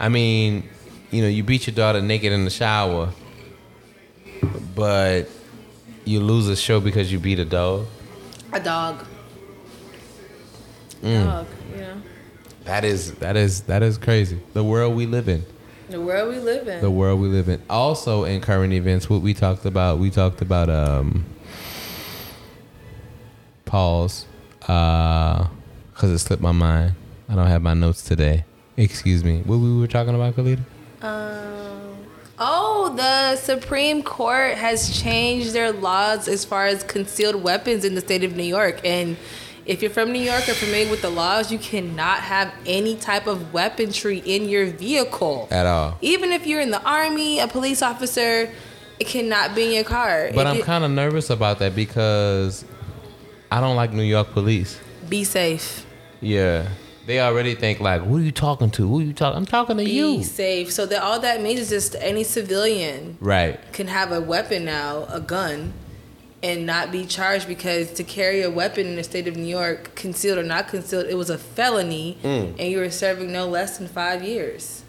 I 0.00 0.08
mean, 0.08 0.68
you 1.10 1.22
know, 1.22 1.28
you 1.28 1.42
beat 1.44 1.66
your 1.66 1.74
daughter 1.76 2.00
naked 2.02 2.32
in 2.32 2.44
the 2.44 2.50
shower, 2.50 3.10
but 4.74 5.28
you 6.08 6.20
lose 6.20 6.48
a 6.48 6.56
show 6.56 6.80
because 6.80 7.12
you 7.12 7.18
beat 7.18 7.38
a 7.38 7.44
dog. 7.44 7.86
a 8.52 8.60
dog. 8.60 9.04
Mm. 11.02 11.24
Dog, 11.24 11.46
know. 11.76 12.02
That 12.64 12.84
is 12.84 13.14
that 13.16 13.36
is 13.36 13.62
that 13.62 13.82
is 13.82 13.98
crazy. 13.98 14.40
The 14.54 14.64
world 14.64 14.96
we 14.96 15.06
live 15.06 15.28
in. 15.28 15.44
The 15.90 16.00
world 16.00 16.34
we 16.34 16.38
live 16.38 16.66
in. 16.68 16.80
the 16.80 16.90
world 16.90 17.20
we 17.20 17.28
live 17.28 17.48
in. 17.48 17.62
Also 17.70 18.24
in 18.24 18.40
current 18.40 18.72
events, 18.72 19.08
what 19.08 19.22
we 19.22 19.32
talked 19.34 19.64
about, 19.64 19.98
we 19.98 20.10
talked 20.10 20.42
about 20.42 20.68
um 20.68 21.24
pause. 23.64 24.26
Uh 24.66 25.46
cause 25.94 26.10
it 26.10 26.18
slipped 26.18 26.42
my 26.42 26.52
mind. 26.52 26.94
I 27.28 27.34
don't 27.34 27.46
have 27.46 27.62
my 27.62 27.74
notes 27.74 28.02
today. 28.02 28.44
Excuse 28.76 29.24
me. 29.24 29.42
What 29.42 29.56
we 29.56 29.78
were 29.78 29.86
talking 29.86 30.14
about, 30.14 30.34
Khalyeda? 30.34 30.62
Um, 31.02 31.67
oh, 32.38 32.94
the 32.96 33.36
Supreme 33.36 34.02
Court 34.02 34.54
has 34.54 35.00
changed 35.00 35.52
their 35.52 35.72
laws 35.72 36.28
as 36.28 36.44
far 36.44 36.66
as 36.66 36.82
concealed 36.84 37.42
weapons 37.42 37.84
in 37.84 37.94
the 37.94 38.00
state 38.00 38.24
of 38.24 38.36
New 38.36 38.44
York. 38.44 38.80
And 38.84 39.16
if 39.66 39.82
you're 39.82 39.90
from 39.90 40.12
New 40.12 40.20
York 40.20 40.48
or 40.48 40.54
familiar 40.54 40.90
with 40.90 41.02
the 41.02 41.10
laws, 41.10 41.52
you 41.52 41.58
cannot 41.58 42.20
have 42.20 42.52
any 42.66 42.96
type 42.96 43.26
of 43.26 43.52
weaponry 43.52 44.18
in 44.18 44.48
your 44.48 44.66
vehicle. 44.66 45.48
At 45.50 45.66
all. 45.66 45.98
Even 46.00 46.32
if 46.32 46.46
you're 46.46 46.60
in 46.60 46.70
the 46.70 46.82
army, 46.82 47.38
a 47.40 47.48
police 47.48 47.82
officer, 47.82 48.50
it 48.98 49.06
cannot 49.06 49.54
be 49.54 49.66
in 49.66 49.72
your 49.72 49.84
car. 49.84 50.30
But 50.34 50.46
If 50.46 50.54
I'm 50.54 50.62
kind 50.62 50.84
of 50.84 50.90
nervous 50.90 51.30
about 51.30 51.58
that 51.58 51.74
because 51.74 52.64
I 53.50 53.60
don't 53.60 53.76
like 53.76 53.92
New 53.92 54.02
York 54.02 54.30
police. 54.32 54.78
be 55.08 55.24
safe. 55.24 55.84
Yeah. 56.20 56.68
They 57.08 57.20
already 57.20 57.54
think 57.54 57.80
like, 57.80 58.02
who 58.02 58.18
are 58.18 58.20
you 58.20 58.32
talking 58.32 58.70
to? 58.72 58.86
Who 58.86 58.98
are 59.00 59.02
you 59.02 59.14
talking? 59.14 59.38
I'm 59.38 59.46
talking 59.46 59.78
to 59.78 59.82
you. 59.82 60.08
Be 60.12 60.16
you. 60.18 60.24
safe. 60.24 60.70
So 60.70 60.84
that 60.84 61.02
all 61.02 61.18
that 61.20 61.40
means 61.40 61.58
is 61.60 61.70
just 61.70 61.96
any 62.00 62.22
civilian 62.22 63.16
Right. 63.18 63.58
can 63.72 63.86
have 63.88 64.12
a 64.12 64.20
weapon 64.20 64.66
now, 64.66 65.06
a 65.10 65.18
gun, 65.18 65.72
and 66.42 66.66
not 66.66 66.92
be 66.92 67.06
charged 67.06 67.48
because 67.48 67.90
to 67.92 68.04
carry 68.04 68.42
a 68.42 68.50
weapon 68.50 68.86
in 68.86 68.96
the 68.96 69.02
state 69.04 69.26
of 69.26 69.36
New 69.36 69.46
York, 69.48 69.94
concealed 69.94 70.36
or 70.36 70.42
not 70.42 70.68
concealed, 70.68 71.06
it 71.06 71.14
was 71.14 71.30
a 71.30 71.38
felony, 71.38 72.18
Mm. 72.22 72.56
and 72.58 72.70
you 72.70 72.76
were 72.76 72.90
serving 72.90 73.32
no 73.32 73.48
less 73.48 73.78
than 73.78 73.88
five 73.88 74.22
years. 74.22 74.82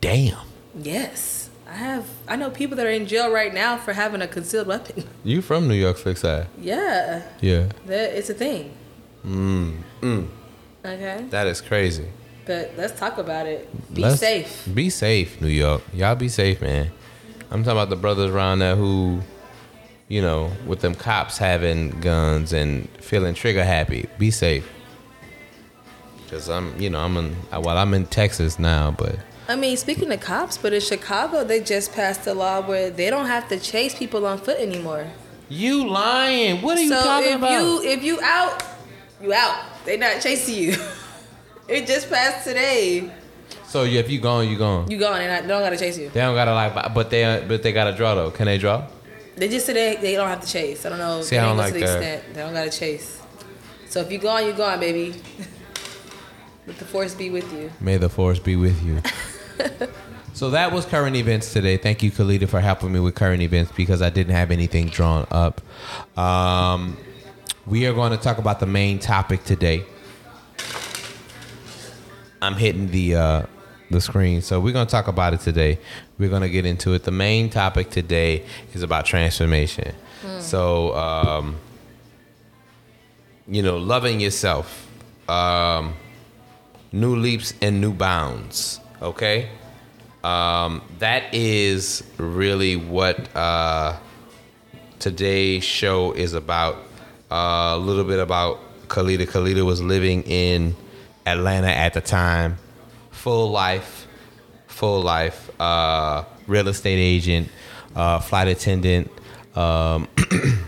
Damn. 0.00 0.38
Yes, 0.74 1.50
I 1.70 1.74
have. 1.74 2.06
I 2.26 2.36
know 2.36 2.48
people 2.48 2.76
that 2.78 2.86
are 2.86 2.90
in 2.90 3.06
jail 3.06 3.30
right 3.30 3.52
now 3.52 3.76
for 3.76 3.92
having 3.92 4.22
a 4.22 4.26
concealed 4.26 4.66
weapon. 4.66 5.04
You 5.24 5.42
from 5.42 5.68
New 5.68 5.74
York, 5.74 5.98
Fix 5.98 6.20
Side? 6.22 6.46
yeah, 6.58 7.22
Yeah. 7.42 7.66
that 7.86 8.16
it's 8.16 8.30
a 8.30 8.34
thing. 8.34 8.70
Mm. 9.26 9.74
Mm. 10.00 10.26
Okay, 10.84 11.24
That 11.30 11.46
is 11.46 11.60
crazy. 11.60 12.06
but 12.46 12.72
let's 12.76 12.98
talk 12.98 13.18
about 13.18 13.46
it. 13.46 13.68
Be 13.94 14.02
Let's- 14.02 14.18
safe. 14.20 14.68
Be 14.74 14.90
safe, 14.90 15.40
New 15.40 15.48
York. 15.48 15.82
Y'all 15.94 16.16
be 16.16 16.28
safe, 16.28 16.60
man. 16.60 16.90
I'm 17.50 17.62
talking 17.62 17.78
about 17.78 17.90
the 17.90 17.96
brothers 17.96 18.30
around 18.30 18.58
there 18.60 18.74
who, 18.74 19.20
you 20.08 20.22
know, 20.22 20.50
with 20.66 20.80
them 20.80 20.94
cops 20.94 21.38
having 21.38 21.90
guns 22.00 22.52
and 22.52 22.88
feeling 23.00 23.34
trigger 23.34 23.62
happy. 23.64 24.08
Be 24.18 24.30
safe. 24.30 24.68
Cause 26.30 26.48
I'm, 26.48 26.80
you 26.80 26.88
know, 26.88 26.98
I'm 27.00 27.16
in. 27.18 27.36
Well, 27.52 27.76
I'm 27.76 27.92
in 27.92 28.06
Texas 28.06 28.58
now, 28.58 28.90
but 28.90 29.16
I 29.48 29.54
mean, 29.54 29.76
speaking 29.76 30.10
of 30.10 30.20
cops, 30.20 30.56
but 30.56 30.72
in 30.72 30.80
Chicago, 30.80 31.44
they 31.44 31.60
just 31.60 31.92
passed 31.92 32.26
a 32.26 32.32
law 32.32 32.62
where 32.66 32.88
they 32.90 33.10
don't 33.10 33.26
have 33.26 33.48
to 33.50 33.58
chase 33.60 33.94
people 33.94 34.24
on 34.26 34.38
foot 34.38 34.58
anymore. 34.58 35.06
you 35.50 35.86
lying. 35.86 36.62
What 36.62 36.78
are 36.78 36.80
you 36.80 36.88
so 36.88 37.02
talking 37.02 37.28
if 37.32 37.36
about? 37.36 37.62
you 37.62 37.82
if 37.82 38.02
you 38.02 38.18
out, 38.22 38.64
you 39.22 39.34
out. 39.34 39.62
They 39.84 39.96
not 39.96 40.20
chasing 40.20 40.56
you. 40.56 40.76
it 41.68 41.86
just 41.86 42.08
passed 42.10 42.46
today. 42.46 43.10
so 43.66 43.84
if 43.84 44.10
you 44.10 44.20
gone, 44.20 44.48
you 44.48 44.56
gone. 44.56 44.90
You 44.90 44.98
gone, 44.98 45.20
and 45.20 45.32
I 45.32 45.40
don't 45.46 45.62
gotta 45.62 45.76
chase 45.76 45.98
you. 45.98 46.08
They 46.10 46.20
don't 46.20 46.34
gotta 46.34 46.54
like, 46.54 46.94
but 46.94 47.10
they 47.10 47.44
but 47.46 47.62
they 47.62 47.72
gotta 47.72 47.96
draw 47.96 48.14
though. 48.14 48.30
Can 48.30 48.46
they 48.46 48.58
draw? 48.58 48.86
They 49.36 49.48
just 49.48 49.66
said 49.66 49.76
they, 49.76 49.96
they 49.96 50.14
don't 50.14 50.28
have 50.28 50.42
to 50.42 50.46
chase. 50.46 50.84
I 50.84 50.90
don't 50.90 50.98
know. 50.98 51.22
See, 51.22 51.38
I 51.38 51.46
don't 51.46 51.56
like 51.56 51.72
the 51.72 51.80
that. 51.80 51.96
extent. 51.96 52.34
They 52.34 52.40
don't 52.40 52.52
gotta 52.52 52.70
chase. 52.70 53.20
So 53.88 54.00
if 54.00 54.12
you 54.12 54.18
gone, 54.18 54.46
you 54.46 54.52
gone, 54.52 54.78
baby. 54.80 55.20
Let 56.66 56.78
the 56.78 56.84
force 56.84 57.14
be 57.14 57.28
with 57.30 57.52
you. 57.52 57.72
May 57.80 57.96
the 57.96 58.08
force 58.08 58.38
be 58.38 58.56
with 58.56 58.80
you. 58.84 59.02
so 60.32 60.50
that 60.50 60.72
was 60.72 60.86
current 60.86 61.16
events 61.16 61.52
today. 61.52 61.76
Thank 61.76 62.02
you, 62.02 62.12
Khalyeda, 62.12 62.48
for 62.48 62.60
helping 62.60 62.92
me 62.92 63.00
with 63.00 63.16
current 63.16 63.42
events 63.42 63.72
because 63.72 64.00
I 64.00 64.10
didn't 64.10 64.34
have 64.34 64.50
anything 64.50 64.86
drawn 64.86 65.26
up. 65.30 65.60
Um, 66.16 66.96
we 67.66 67.86
are 67.86 67.92
going 67.92 68.10
to 68.10 68.18
talk 68.18 68.38
about 68.38 68.60
the 68.60 68.66
main 68.66 68.98
topic 68.98 69.44
today. 69.44 69.84
I'm 72.40 72.54
hitting 72.54 72.88
the 72.88 73.14
uh, 73.14 73.42
the 73.90 74.00
screen, 74.00 74.42
so 74.42 74.58
we're 74.58 74.72
going 74.72 74.86
to 74.86 74.90
talk 74.90 75.06
about 75.06 75.32
it 75.34 75.40
today. 75.40 75.78
We're 76.18 76.30
going 76.30 76.42
to 76.42 76.48
get 76.48 76.66
into 76.66 76.92
it. 76.94 77.04
The 77.04 77.12
main 77.12 77.50
topic 77.50 77.90
today 77.90 78.44
is 78.74 78.82
about 78.82 79.04
transformation. 79.06 79.94
So, 80.40 80.94
um, 80.96 81.56
you 83.46 83.62
know, 83.62 83.76
loving 83.76 84.20
yourself. 84.20 84.88
Um, 85.28 85.94
new 86.92 87.16
leaps 87.16 87.54
and 87.60 87.80
new 87.80 87.92
bounds. 87.92 88.80
Okay, 89.00 89.48
um, 90.24 90.82
that 90.98 91.32
is 91.32 92.02
really 92.18 92.76
what 92.76 93.34
uh, 93.36 93.96
today's 94.98 95.62
show 95.62 96.12
is 96.12 96.34
about. 96.34 96.76
Uh, 97.32 97.76
a 97.76 97.78
little 97.78 98.04
bit 98.04 98.18
about 98.18 98.60
Khalyeda. 98.88 99.26
Khalyeda 99.26 99.64
was 99.64 99.80
living 99.80 100.22
in 100.24 100.76
Atlanta 101.24 101.68
at 101.68 101.94
the 101.94 102.02
time, 102.02 102.58
full 103.10 103.50
life, 103.50 104.06
full 104.66 105.00
life. 105.00 105.50
Uh, 105.58 106.24
real 106.46 106.68
estate 106.68 106.98
agent, 106.98 107.48
uh, 107.96 108.18
flight 108.18 108.48
attendant. 108.48 109.10
Um, 109.56 110.08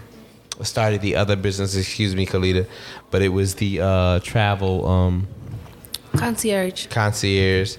started 0.63 1.03
the 1.03 1.17
other 1.17 1.37
business. 1.37 1.77
Excuse 1.77 2.17
me, 2.17 2.25
Khalyeda, 2.25 2.67
but 3.11 3.21
it 3.21 3.29
was 3.29 3.57
the 3.57 3.83
uh, 3.83 4.21
travel. 4.21 4.87
Um, 4.89 5.29
Concierge. 6.17 6.87
concierge. 6.87 7.77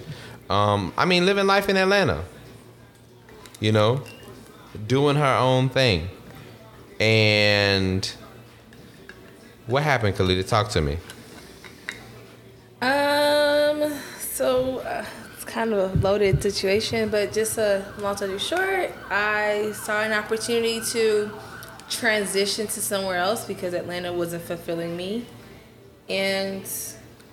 Um, 0.48 0.92
I 0.96 1.06
mean, 1.06 1.26
living 1.26 1.48
life 1.48 1.68
in 1.68 1.76
Atlanta. 1.76 2.22
You 3.58 3.72
know, 3.72 4.04
doing 4.86 5.16
her 5.16 5.34
own 5.38 5.70
thing. 5.70 6.08
And 7.00 8.08
what 9.66 9.82
happened, 9.82 10.16
Khalyeda? 10.16 10.46
Talk 10.46 10.68
to 10.70 10.80
me. 10.80 10.98
Um. 12.80 13.92
So 14.18 14.80
uh, 14.80 15.04
it's 15.34 15.44
kind 15.44 15.72
of 15.72 15.94
a 15.94 15.98
loaded 16.06 16.42
situation, 16.42 17.08
but 17.08 17.32
just 17.32 17.56
a 17.56 17.90
long 17.98 18.16
story 18.16 18.38
short, 18.38 18.92
I 19.10 19.72
saw 19.72 20.02
an 20.02 20.12
opportunity 20.12 20.82
to 20.92 21.30
transition 21.88 22.66
to 22.66 22.82
somewhere 22.82 23.16
else 23.16 23.46
because 23.46 23.72
Atlanta 23.72 24.12
wasn't 24.12 24.42
fulfilling 24.42 24.94
me, 24.94 25.24
and 26.08 26.68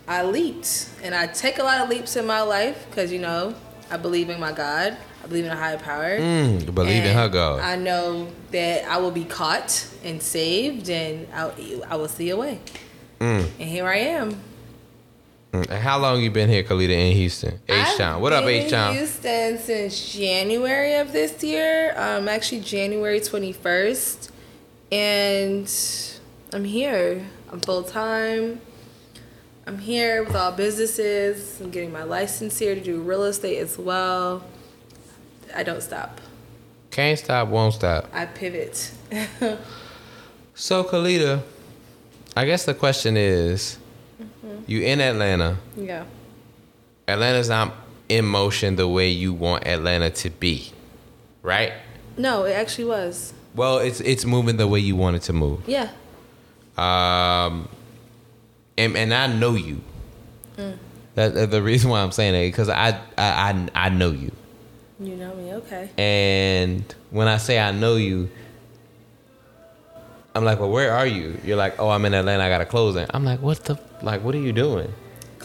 I 0.08 0.24
leaped. 0.24 0.90
And 1.04 1.14
I 1.14 1.28
take 1.28 1.60
a 1.60 1.64
lot 1.64 1.82
of 1.82 1.90
leaps 1.90 2.16
in 2.16 2.26
my 2.26 2.42
life 2.42 2.86
because 2.90 3.12
you 3.12 3.20
know 3.20 3.54
I 3.92 3.98
believe 3.98 4.30
in 4.30 4.40
my 4.40 4.54
God. 4.54 4.98
I 5.24 5.28
believe 5.28 5.46
in 5.46 5.52
a 5.52 5.56
higher 5.56 5.78
power. 5.78 6.20
Mm, 6.20 6.76
believe 6.76 7.04
in 7.04 7.10
And 7.12 7.18
her 7.18 7.30
God. 7.30 7.62
I 7.62 7.78
know 7.78 8.28
that 8.52 8.84
I 8.86 8.98
will 8.98 9.12
be 9.12 9.24
caught 9.24 9.88
and 10.04 10.22
saved, 10.22 10.90
and 10.90 11.28
I, 11.34 11.52
I 11.88 11.96
will 11.96 12.10
see 12.10 12.30
a 12.30 12.36
way. 12.36 12.60
Mm. 13.20 13.50
And 13.58 13.70
here 13.70 13.88
I 13.88 13.98
am. 14.00 14.32
Mm. 15.54 15.70
And 15.70 15.82
how 15.82 15.98
long 15.98 16.22
you 16.22 16.30
been 16.30 16.50
here, 16.50 16.64
Khalyeda, 16.64 16.90
in 16.90 17.16
Houston? 17.16 17.60
H 17.70 17.96
Town. 17.96 18.22
What 18.22 18.34
up, 18.34 18.44
H 18.44 18.66
in 18.66 18.72
Town? 18.72 18.96
Houston 18.96 19.58
since 19.60 20.14
January 20.14 20.96
of 20.96 21.14
this 21.14 21.42
year. 21.42 21.94
Um, 21.96 22.28
actually 22.28 22.60
January 22.60 23.22
twenty 23.22 23.54
first, 23.54 24.30
and 24.92 25.72
I'm 26.52 26.66
here. 26.66 27.26
I'm 27.50 27.62
full 27.62 27.84
time. 27.84 28.60
I'm 29.66 29.78
here 29.78 30.24
with 30.26 30.36
all 30.36 30.52
businesses. 30.52 31.62
I'm 31.62 31.70
getting 31.70 31.94
my 31.94 32.04
license 32.04 32.60
here 32.60 32.76
to 32.76 32.82
do 32.82 33.00
real 33.00 33.24
estate 33.24 33.60
as 33.60 33.78
well. 33.78 34.44
I 35.56 35.64
don't 35.64 35.82
stop. 35.82 36.20
Can't 36.92 37.18
stop, 37.18 37.48
won't 37.48 37.74
stop. 37.74 38.10
I 38.14 38.26
pivot. 38.26 38.92
So, 40.56 40.84
Khalyeda, 40.84 41.42
I 42.38 42.46
guess 42.46 42.66
the 42.66 42.76
question 42.76 43.18
is, 43.18 43.78
you 44.68 44.82
in 44.82 45.02
Atlanta. 45.02 45.58
yeah. 45.76 46.04
Atlanta's 47.08 47.50
not 47.50 47.74
in 48.08 48.24
motion 48.26 48.76
the 48.76 48.88
way 48.88 49.10
you 49.10 49.34
want 49.34 49.66
Atlanta 49.66 50.12
to 50.12 50.30
be, 50.30 50.72
right? 51.42 51.74
No, 52.18 52.44
it 52.46 52.52
actually 52.54 52.86
was. 52.86 53.34
Well, 53.56 53.80
it's 53.80 54.00
it's 54.02 54.26
moving 54.26 54.58
the 54.58 54.68
way 54.68 54.80
you 54.80 54.96
want 54.96 55.16
it 55.16 55.24
to 55.24 55.34
move. 55.34 55.62
Yeah. 55.68 55.90
Um, 56.78 57.68
and 58.78 58.96
and 58.96 59.12
I 59.14 59.26
know 59.28 59.56
you. 59.56 59.82
That, 61.16 61.34
that- 61.34 61.52
the 61.52 61.62
reason 61.64 61.90
why 61.90 62.02
I'm 62.04 62.12
saying 62.12 62.34
that 62.34 62.46
because 62.48 62.70
I, 62.70 62.90
I 63.18 63.52
I 63.52 63.70
I 63.86 63.90
know 63.90 64.12
you, 64.12 64.32
You 65.06 65.16
know 65.18 65.36
me. 65.36 65.54
Okay. 65.54 65.90
and 65.98 66.84
when 67.12 67.28
I 67.28 67.38
say 67.38 67.60
I 67.60 67.72
know 67.72 67.96
you, 67.96 68.30
I'm 70.36 70.44
like, 70.46 70.60
well, 70.60 70.72
where 70.72 70.92
are 70.94 71.06
you? 71.06 71.38
You're 71.44 71.58
like, 71.58 71.80
oh, 71.80 71.90
I'm 71.90 72.06
in 72.06 72.14
Atlanta. 72.14 72.44
I 72.44 72.50
got 72.50 72.62
a 72.62 72.66
closing. 72.66 73.06
I'm 73.14 73.24
like, 73.24 73.42
what 73.42 73.64
the 73.66 73.78
like? 74.02 74.24
What 74.24 74.34
are 74.34 74.40
you 74.40 74.54
doing? 74.54 74.92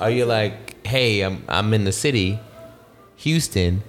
Are 0.00 0.10
you 0.10 0.24
like, 0.24 0.86
hey, 0.86 1.22
I'm 1.22 1.42
I'm 1.48 1.74
in 1.74 1.84
the 1.84 1.92
city, 1.92 2.38
Houston, 3.16 3.82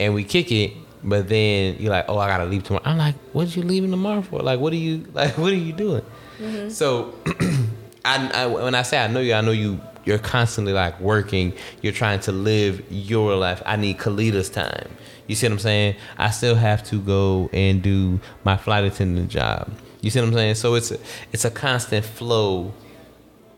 and 0.00 0.12
we 0.14 0.24
kick 0.24 0.50
it, 0.52 0.72
but 1.04 1.28
then 1.28 1.76
you're 1.78 1.92
like, 1.92 2.06
oh, 2.08 2.18
I 2.18 2.28
gotta 2.28 2.44
leave 2.44 2.64
tomorrow. 2.64 2.84
I'm 2.84 2.98
like, 2.98 3.14
what 3.32 3.46
are 3.46 3.58
you 3.60 3.64
leaving 3.64 3.90
tomorrow 3.90 4.22
for? 4.22 4.40
Like, 4.40 4.60
what 4.60 4.72
are 4.72 4.76
you 4.76 5.06
like? 5.14 5.38
What 5.38 5.52
are 5.52 5.56
you 5.56 5.72
doing? 5.72 6.02
Mm-hmm. 6.38 6.68
So, 6.70 7.14
I, 8.04 8.30
I 8.34 8.46
when 8.46 8.74
I 8.74 8.82
say 8.82 8.98
I 8.98 9.06
know 9.06 9.20
you, 9.20 9.34
I 9.34 9.40
know 9.40 9.52
you. 9.52 9.80
You're 10.08 10.18
constantly 10.18 10.72
like 10.72 10.98
working. 11.00 11.52
You're 11.82 11.92
trying 11.92 12.20
to 12.20 12.32
live 12.32 12.82
your 12.90 13.36
life. 13.36 13.62
I 13.66 13.76
need 13.76 13.98
Khalyeda's 13.98 14.48
time. 14.48 14.88
You 15.26 15.34
see 15.34 15.46
what 15.46 15.52
I'm 15.52 15.58
saying? 15.58 15.96
I 16.16 16.30
still 16.30 16.54
have 16.54 16.82
to 16.84 16.98
go 16.98 17.50
and 17.52 17.82
do 17.82 18.18
my 18.44 18.56
flight 18.56 18.84
attendant 18.84 19.28
job. 19.30 19.70
You 20.00 20.08
see 20.10 20.20
what 20.20 20.28
I'm 20.28 20.34
saying? 20.34 20.54
So 20.54 20.74
it's 20.76 20.90
a, 20.90 20.98
it's 21.32 21.44
a 21.44 21.50
constant 21.50 22.06
flow 22.06 22.72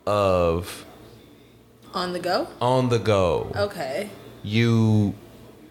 of 0.07 0.85
On 1.95 2.13
the 2.13 2.19
go. 2.19 2.49
on 2.61 2.89
the 2.89 2.99
go 2.99 3.53
Okay. 3.55 4.11
you 4.43 5.15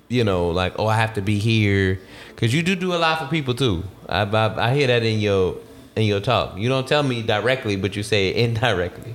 you 0.07 0.23
know 0.23 0.49
like 0.49 0.73
oh 0.79 0.87
i 0.87 0.95
have 0.95 1.13
to 1.15 1.21
be 1.21 1.39
here 1.39 1.99
because 2.29 2.53
you 2.53 2.61
do 2.63 2.75
do 2.75 2.93
a 2.93 2.99
lot 3.05 3.19
for 3.19 3.27
people 3.27 3.53
too 3.53 3.83
I, 4.07 4.21
I 4.23 4.69
i 4.69 4.73
hear 4.75 4.87
that 4.87 5.03
in 5.03 5.19
your 5.19 5.57
in 5.95 6.03
your 6.03 6.19
talk 6.19 6.57
you 6.57 6.69
don't 6.69 6.87
tell 6.87 7.03
me 7.03 7.21
directly 7.21 7.75
but 7.75 7.95
you 7.95 8.03
say 8.03 8.29
it 8.29 8.35
indirectly 8.37 9.13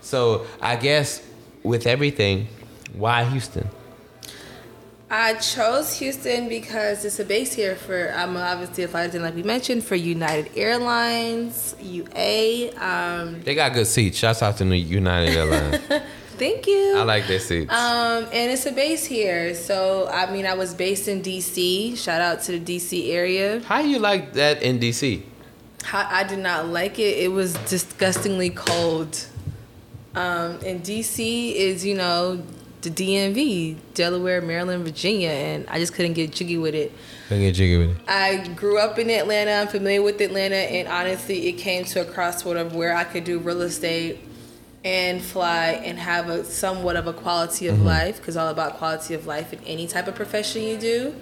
so 0.00 0.46
i 0.60 0.76
guess 0.76 1.22
with 1.62 1.86
everything 1.86 2.46
why 2.94 3.24
houston 3.24 3.68
I 5.10 5.34
chose 5.34 5.98
Houston 5.98 6.50
because 6.50 7.04
it's 7.04 7.18
a 7.18 7.24
base 7.24 7.54
here 7.54 7.76
for 7.76 8.12
I'm 8.14 8.36
obviously 8.36 8.84
a 8.84 8.88
flight 8.88 9.08
attendant, 9.08 9.24
like 9.24 9.34
we 9.34 9.42
mentioned, 9.42 9.82
for 9.84 9.94
United 9.94 10.50
Airlines, 10.54 11.74
UA. 11.80 12.74
Um, 12.76 13.40
They 13.42 13.54
got 13.54 13.72
good 13.72 13.86
seats. 13.86 14.18
Shouts 14.18 14.42
out 14.42 14.58
to 14.58 14.64
the 14.64 14.76
United 14.76 15.34
Airlines. 15.34 15.80
thank 16.36 16.66
you. 16.66 16.96
I 16.98 17.04
like 17.04 17.26
their 17.26 17.40
seats. 17.40 17.72
Um, 17.72 18.24
and 18.24 18.52
it's 18.52 18.66
a 18.66 18.72
base 18.72 19.06
here. 19.06 19.54
So 19.54 20.10
I 20.12 20.30
mean, 20.30 20.44
I 20.44 20.52
was 20.52 20.74
based 20.74 21.08
in 21.08 21.22
DC. 21.22 21.96
Shout 21.96 22.20
out 22.20 22.42
to 22.42 22.58
the 22.58 22.76
DC 22.76 23.10
area. 23.10 23.60
How 23.60 23.80
you 23.80 23.98
like 23.98 24.34
that 24.34 24.62
in 24.62 24.78
DC? 24.78 25.22
I, 25.92 26.20
I 26.20 26.24
did 26.24 26.38
not 26.38 26.66
like 26.68 26.98
it. 26.98 27.18
It 27.18 27.32
was 27.32 27.54
disgustingly 27.68 28.50
cold. 28.50 29.26
Um, 30.14 30.58
and 30.64 30.82
DC 30.82 31.54
is, 31.54 31.84
you 31.84 31.94
know, 31.94 32.42
the 32.82 32.90
DMV, 32.90 33.76
Delaware, 33.94 34.40
Maryland, 34.40 34.84
Virginia, 34.84 35.30
and 35.30 35.66
I 35.68 35.78
just 35.78 35.94
couldn't 35.94 36.12
get 36.14 36.32
jiggy 36.32 36.56
with 36.56 36.74
it. 36.74 36.92
Don't 37.28 37.40
get 37.40 37.54
jiggy 37.54 37.76
with 37.76 37.90
it. 37.90 37.96
I 38.08 38.46
grew 38.48 38.78
up 38.78 38.98
in 38.98 39.10
Atlanta. 39.10 39.52
I'm 39.52 39.68
familiar 39.68 40.02
with 40.02 40.20
Atlanta, 40.20 40.56
and 40.56 40.88
honestly, 40.88 41.48
it 41.48 41.52
came 41.52 41.84
to 41.86 42.02
a 42.02 42.04
crossroad 42.04 42.56
of 42.56 42.74
where 42.74 42.94
I 42.94 43.04
could 43.04 43.24
do 43.24 43.38
real 43.38 43.62
estate 43.62 44.20
and 44.84 45.20
fly 45.20 45.70
and 45.84 45.98
have 45.98 46.28
a 46.28 46.44
somewhat 46.44 46.96
of 46.96 47.06
a 47.06 47.12
quality 47.12 47.66
of 47.66 47.82
life 47.82 48.18
because 48.18 48.36
all 48.36 48.48
about 48.48 48.76
quality 48.76 49.12
of 49.12 49.26
life 49.26 49.52
in 49.52 49.58
any 49.64 49.86
type 49.86 50.06
of 50.06 50.14
profession 50.14 50.62
you 50.62 50.78
do 50.78 51.14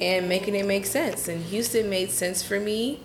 and 0.00 0.28
making 0.28 0.54
it 0.54 0.66
make 0.66 0.86
sense 0.86 1.28
and 1.28 1.44
houston 1.44 1.90
made 1.90 2.10
sense 2.10 2.42
for 2.42 2.58
me 2.58 3.00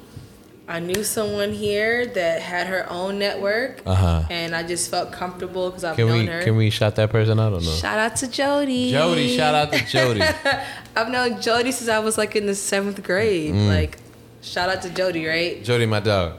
i 0.69 0.79
knew 0.79 1.03
someone 1.03 1.51
here 1.51 2.05
that 2.05 2.41
had 2.41 2.67
her 2.67 2.85
own 2.89 3.17
network 3.19 3.81
Uh-huh. 3.85 4.23
and 4.29 4.55
i 4.55 4.61
just 4.63 4.89
felt 4.89 5.11
comfortable 5.11 5.69
because 5.69 5.83
i've 5.83 5.95
Can 5.97 6.07
known 6.07 6.19
we 6.19 6.25
her 6.27 6.43
can 6.43 6.55
we 6.55 6.69
shout 6.69 6.95
that 6.95 7.09
person 7.09 7.39
out 7.39 7.51
or 7.53 7.61
no? 7.61 7.71
shout 7.83 7.97
out 7.99 8.15
to 8.17 8.27
jody 8.29 8.91
Jody, 8.91 9.35
shout 9.35 9.55
out 9.55 9.73
to 9.73 9.79
Jody. 9.85 10.21
i've 10.95 11.09
known 11.09 11.41
jody 11.41 11.71
since 11.71 11.89
i 11.89 11.99
was 11.99 12.17
like 12.17 12.35
in 12.35 12.45
the 12.45 12.55
seventh 12.55 13.01
grade 13.03 13.53
Mm. 13.53 13.67
like 13.67 13.97
shout 14.41 14.69
out 14.69 14.81
to 14.83 14.89
jody 14.89 15.25
right 15.27 15.63
Jody, 15.63 15.85
my 15.85 15.99
dog. 15.99 16.33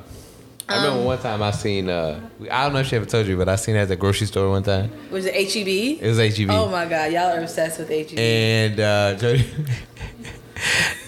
I 0.69 0.77
Um, 0.77 0.85
remember 0.85 1.05
one 1.07 1.19
time 1.19 1.43
I 1.43 1.51
seen 1.51 1.89
uh 1.91 2.21
I 2.51 2.63
don't 2.63 2.73
know 2.75 2.79
if 2.79 2.87
she 2.87 2.95
ever 2.97 3.05
told 3.05 3.27
you, 3.27 3.37
but 3.37 3.49
I 3.49 3.57
seen 3.57 3.75
her 3.75 3.81
at 3.83 3.89
the 3.89 3.97
grocery 3.97 4.29
store 4.29 4.49
one 4.49 4.63
time. 4.63 4.87
was 5.11 5.27
it 5.27 5.35
heb 5.35 5.69
It 5.69 6.09
was 6.09 6.19
HEB. 6.19 6.49
oh 6.51 6.69
my 6.71 6.87
god 6.87 7.11
y'all 7.13 7.33
are 7.37 7.41
obsessed 7.43 7.81
with 7.81 7.91
E 7.91 8.05
heb 8.05 8.19
and 8.19 8.79
uh 8.81 9.15
Jody 9.23 9.45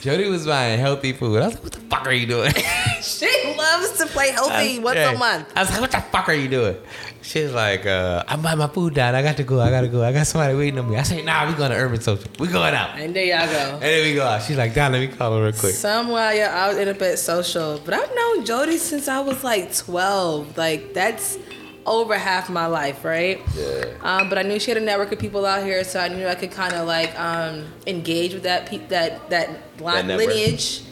Jody 0.00 0.28
was 0.28 0.47
buying 0.47 0.78
healthy 0.78 1.12
food. 1.12 1.40
I 1.42 1.47
was 1.47 1.54
like, 1.54 1.62
what 1.64 1.73
the 1.73 1.80
fuck 1.80 2.06
are 2.06 2.12
you 2.12 2.26
doing? 2.26 2.52
She 3.02 3.26
loves 3.59 3.99
to 3.99 4.06
play 4.06 4.30
healthy 4.30 4.78
once 4.78 4.94
Yeah. 4.97 5.11
a 5.12 5.18
month. 5.18 5.52
I 5.56 5.61
was 5.62 5.71
like, 5.71 5.80
what 5.80 5.90
the 5.90 6.00
fuck 6.00 6.28
are 6.28 6.35
you 6.35 6.49
doing? 6.49 6.76
She's 7.21 7.52
like, 7.52 7.85
uh, 7.85 8.23
I'm 8.28 8.42
buying 8.42 8.59
my 8.59 8.68
food 8.68 8.94
down. 8.94 9.16
I 9.16 9.23
got 9.23 9.37
to 9.38 9.42
go. 9.42 9.61
I 9.61 9.71
got 9.71 9.80
to 9.80 9.88
go. 9.88 10.04
I 10.04 10.12
got 10.12 10.25
somebody 10.26 10.54
waiting 10.56 10.78
on 10.78 10.88
me. 10.88 10.97
I 10.97 11.02
say, 11.02 11.21
nah, 11.23 11.49
we 11.49 11.54
going 11.54 11.73
to 11.73 11.76
Urban 11.76 12.00
Social. 12.00 12.30
We 12.38 12.47
going 12.47 12.75
out. 12.75 12.97
And 12.99 13.14
there 13.14 13.25
y'all 13.25 13.47
go. 13.49 13.75
And 13.75 13.82
then 13.82 14.04
we 14.04 14.14
go 14.14 14.25
out. 14.25 14.42
She's 14.42 14.56
like, 14.56 14.73
Don, 14.75 14.92
let 14.92 15.00
me 15.00 15.09
call 15.16 15.37
her 15.37 15.42
real 15.42 15.52
quick. 15.52 15.75
Somewhere, 15.75 16.32
y'all 16.32 16.44
out 16.47 16.76
end 16.76 16.90
up 16.90 17.02
at 17.02 17.18
social. 17.18 17.80
But 17.85 17.94
I've 17.94 18.14
known 18.14 18.44
Jody 18.44 18.76
since 18.78 19.09
I 19.09 19.18
was 19.21 19.42
like 19.42 19.75
12. 19.76 20.56
Like 20.56 20.94
that's 20.94 21.38
over 21.86 22.16
half 22.16 22.48
my 22.48 22.66
life, 22.66 23.04
right? 23.04 23.40
Yeah. 23.56 23.84
Um, 24.02 24.28
but 24.28 24.38
I 24.38 24.42
knew 24.42 24.58
she 24.60 24.70
had 24.70 24.78
a 24.78 24.84
network 24.84 25.12
of 25.12 25.18
people 25.18 25.44
out 25.46 25.64
here, 25.64 25.82
so 25.84 25.98
I 26.00 26.08
knew 26.08 26.26
I 26.26 26.34
could 26.34 26.50
kind 26.52 26.72
of 26.74 26.86
like 26.86 27.18
um, 27.18 27.66
engage 27.86 28.34
with 28.34 28.44
that 28.44 28.66
pe- 28.66 28.86
that 28.88 29.30
that 29.30 29.50
line, 29.80 30.06
network. 30.06 30.28
lineage 30.28 30.82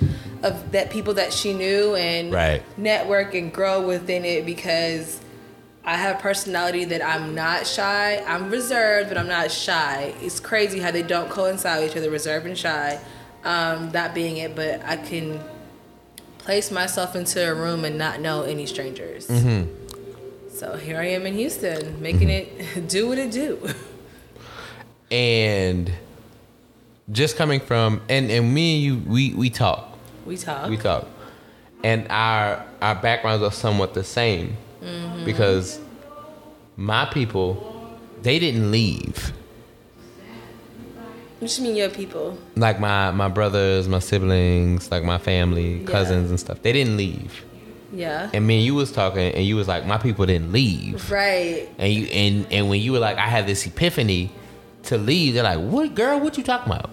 of 0.43 0.73
that 0.73 0.91
people 0.91 1.15
that 1.15 1.33
she 1.33 1.53
knew 1.53 1.95
and 1.97 2.33
Right. 2.33 2.63
network 2.79 3.35
and 3.35 3.53
grow 3.53 3.87
within 3.87 4.25
it 4.25 4.47
because 4.47 5.21
I 5.85 5.97
have 5.97 6.19
personality 6.19 6.85
that 6.87 7.05
I'm 7.05 7.35
not 7.35 7.67
shy. 7.67 8.23
I'm 8.27 8.51
reserved, 8.51 9.09
but 9.11 9.19
I'm 9.19 9.29
not 9.29 9.51
shy. 9.51 10.15
It's 10.23 10.41
crazy 10.41 10.81
how 10.81 10.91
they 10.91 11.03
don't 11.03 11.31
coincide 11.31 11.83
with 11.83 11.91
each 11.93 11.97
other, 11.97 12.11
reserved 12.11 12.47
and 12.47 12.57
shy. 12.57 12.99
Um, 13.45 13.91
that 13.93 14.15
being 14.15 14.37
it, 14.39 14.55
but 14.57 14.83
I 14.85 14.97
can 14.97 15.41
place 16.39 16.71
myself 16.71 17.15
into 17.17 17.47
a 17.51 17.55
room 17.55 17.85
and 17.85 17.97
not 17.99 18.21
know 18.21 18.43
any 18.43 18.67
strangers. 18.67 19.29
So 20.53 20.77
here 20.77 20.99
I 20.99 21.07
am 21.07 21.27
in 21.27 21.35
Houston, 21.35 22.01
making 22.03 22.29
it 22.29 22.89
do 22.89 23.09
what 23.09 23.19
it 23.19 23.31
do. 23.31 23.59
And 25.11 25.91
just 27.11 27.37
coming 27.37 27.61
from, 27.61 28.01
and, 28.09 28.31
and 28.31 28.53
me 28.55 28.75
and 28.77 28.85
you, 28.85 29.11
we, 29.11 29.35
we 29.35 29.51
talk. 29.51 29.97
We 30.27 30.37
talk. 30.37 30.69
We 30.69 30.77
talk. 30.77 31.07
And 31.83 32.07
our 32.11 32.65
our 32.83 32.95
backgrounds 32.95 33.43
are 33.43 33.51
somewhat 33.51 33.95
the 33.95 34.05
same. 34.05 34.57
Mm-hmm. 34.83 35.25
Because 35.25 35.81
my 36.77 37.07
people, 37.07 37.97
they 38.23 38.39
didn't 38.39 38.71
leave. 38.71 39.33
What 41.39 41.57
you 41.57 41.65
mean 41.65 41.75
your 41.77 41.89
people? 41.89 42.37
like 42.55 42.79
my 42.79 43.11
my 43.13 43.29
brothers, 43.29 43.89
my 43.89 43.99
siblings, 43.99 44.91
like 44.91 45.03
my 45.05 45.17
family, 45.17 45.79
Yeah. 45.79 45.87
cousins 45.87 46.29
and 46.29 46.39
stuff. 46.39 46.61
They 46.61 46.73
didn't 46.73 46.99
leave. 46.99 47.45
Yeah. 47.93 48.31
And 48.33 48.47
me 48.47 48.57
and 48.59 48.65
you 48.65 48.75
was 48.75 48.93
talking, 48.93 49.33
and 49.35 49.45
you 49.45 49.57
was 49.57 49.67
like, 49.69 49.87
my 49.87 49.99
people 49.99 50.27
didn't 50.27 50.53
leave. 50.53 51.11
Right. 51.11 51.69
And 51.79 51.93
you 51.93 52.07
and 52.07 52.47
and 52.51 52.69
when 52.71 52.81
you 52.81 52.93
were 52.93 52.99
like, 52.99 53.17
I 53.17 53.27
had 53.27 53.47
this 53.47 53.67
epiphany 53.67 54.31
to 54.85 54.97
leave. 54.99 55.35
They're 55.35 55.43
like, 55.43 55.59
what 55.61 55.95
girl? 55.95 56.21
What 56.21 56.37
you 56.39 56.45
talking 56.45 56.73
about? 56.73 56.93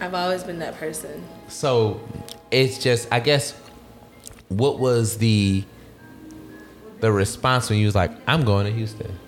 I've 0.00 0.14
always 0.14 0.44
been 0.44 0.58
that 0.60 0.76
person. 0.76 1.24
So 1.48 2.00
it's 2.50 2.78
just, 2.78 3.08
I 3.12 3.20
guess, 3.20 3.52
what 4.48 4.78
was 4.78 5.18
the 5.18 5.64
the 7.00 7.12
response 7.12 7.70
when 7.70 7.78
you 7.78 7.86
was 7.86 7.94
like, 7.94 8.10
I'm 8.26 8.44
going 8.44 8.66
to 8.66 8.72
Houston? 8.72 9.18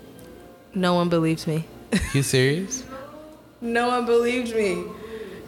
No 0.75 0.95
one 0.95 1.09
believed 1.09 1.47
me. 1.47 1.67
You 2.15 2.23
serious? 2.23 2.85
No 3.63 3.89
one 3.89 4.07
believed 4.07 4.55
me. 4.57 4.85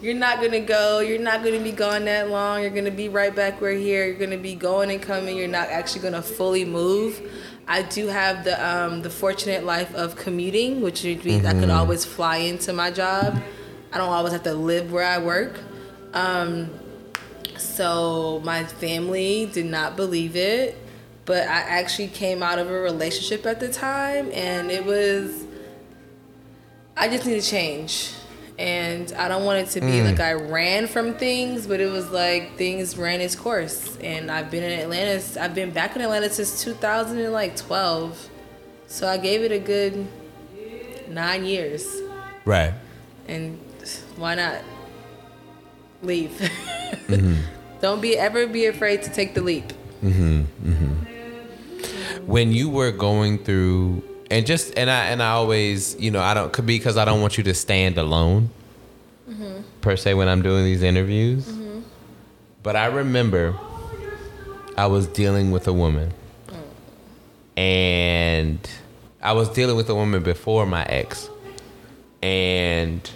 You're 0.03 0.15
not 0.15 0.41
gonna 0.41 0.59
go. 0.59 0.99
You're 0.99 1.21
not 1.21 1.45
gonna 1.45 1.61
be 1.61 1.71
gone 1.71 2.07
that 2.07 2.29
long. 2.29 2.61
You're 2.61 2.71
gonna 2.71 2.91
be 2.91 3.09
right 3.09 3.35
back 3.35 3.61
where 3.61 3.71
here. 3.71 4.05
You're 4.05 4.17
gonna 4.17 4.37
be 4.37 4.57
going 4.57 4.91
and 4.91 5.01
coming. 5.01 5.37
You're 5.37 5.47
not 5.47 5.69
actually 5.69 6.03
gonna 6.03 6.23
fully 6.23 6.65
move. 6.65 7.23
I 7.69 7.83
do 7.83 8.09
have 8.09 8.43
the 8.43 8.59
um, 8.67 9.03
the 9.03 9.11
fortunate 9.11 9.63
life 9.63 9.95
of 9.95 10.17
commuting, 10.17 10.81
which 10.81 11.05
means 11.05 11.47
I 11.47 11.53
could 11.53 11.71
always 11.71 12.05
fly 12.05 12.39
into 12.39 12.73
my 12.73 12.91
job. 12.91 13.41
I 13.93 13.99
don't 13.99 14.09
always 14.09 14.33
have 14.33 14.43
to 14.43 14.55
live 14.55 14.91
where 14.91 15.07
I 15.07 15.19
work. 15.19 15.61
Um, 16.15 16.71
so 17.57 18.41
my 18.45 18.65
family 18.65 19.49
did 19.53 19.67
not 19.67 19.95
believe 19.95 20.35
it, 20.35 20.77
but 21.27 21.43
I 21.43 21.61
actually 21.61 22.09
came 22.09 22.43
out 22.43 22.59
of 22.59 22.69
a 22.69 22.81
relationship 22.81 23.47
at 23.47 23.61
the 23.61 23.69
time, 23.69 24.33
and 24.33 24.69
it 24.73 24.85
was 24.85 25.45
I 26.97 27.09
just 27.09 27.25
need 27.25 27.41
to 27.41 27.49
change. 27.49 28.15
And 28.63 29.13
I 29.15 29.27
don't 29.27 29.45
want 29.45 29.59
it 29.59 29.71
to 29.71 29.81
be 29.81 29.99
mm. 29.99 30.05
like 30.05 30.21
I 30.21 30.35
ran 30.35 30.87
from 30.87 31.15
things, 31.15 31.67
but 31.67 31.81
it 31.81 31.91
was 31.91 32.13
like 32.13 32.57
things 32.57 32.97
ran 32.97 33.21
its 33.21 33.35
course. 33.35 33.97
And 33.97 34.31
I've 34.31 34.53
been 34.53 34.63
in 34.63 34.79
Atlanta. 34.79 35.21
I've 35.43 35.53
been 35.53 35.73
back 35.73 35.97
in 35.97 36.03
Atlanta 36.03 36.31
since 36.31 36.63
2012. 36.63 38.31
So 38.87 39.09
I 39.09 39.17
gave 39.17 39.43
it 39.43 39.51
a 39.51 39.59
good 39.59 40.07
nine 41.09 41.45
years. 41.45 41.89
Right. 42.45 42.73
And 43.27 43.59
why 44.15 44.37
not 44.37 44.63
leave? 46.03 46.41
Mm-hmm. 46.93 47.41
don't 47.81 48.03
be 48.03 48.19
ever 48.19 48.47
be 48.47 48.67
afraid 48.67 49.03
to 49.03 49.11
take 49.11 49.35
the 49.35 49.41
leap. 49.41 49.73
Mm-hmm. 50.03 50.43
Mm-hmm. 50.71 52.27
when 52.27 52.53
you 52.53 52.69
were 52.69 52.93
going 52.93 53.39
through 53.39 54.03
and 54.33 54.47
just 54.47 54.73
and 54.79 54.91
I 54.91 55.09
and 55.09 55.23
I 55.23 55.33
always 55.33 55.95
you 56.01 56.11
know 56.11 56.23
I 56.23 56.33
don't 56.33 56.51
could 56.53 56.65
be 56.65 56.79
because 56.79 56.97
I 56.97 57.05
don't 57.05 57.21
want 57.21 57.37
you 57.37 57.45
to 57.45 57.53
stand 57.53 57.99
alone 57.99 58.49
mm-hmm. 59.29 59.61
per 59.83 59.95
se 59.95 60.15
when 60.15 60.27
I'm 60.27 60.41
doing 60.41 60.65
these 60.65 60.83
interviews. 60.83 61.47
Mm-hmm. 61.47 61.81
But 62.63 62.75
I 62.75 62.87
remember 62.87 63.55
I 64.79 64.87
was 64.87 65.07
dealing 65.07 65.51
with 65.51 65.69
a 65.69 65.73
woman, 65.75 66.15
and 67.59 68.59
I 69.21 69.35
was 69.35 69.51
dealing 69.51 69.77
with 69.77 69.91
a 69.91 69.95
woman 69.95 70.23
before 70.23 70.65
my 70.65 70.85
ex, 70.85 71.29
and 72.23 73.09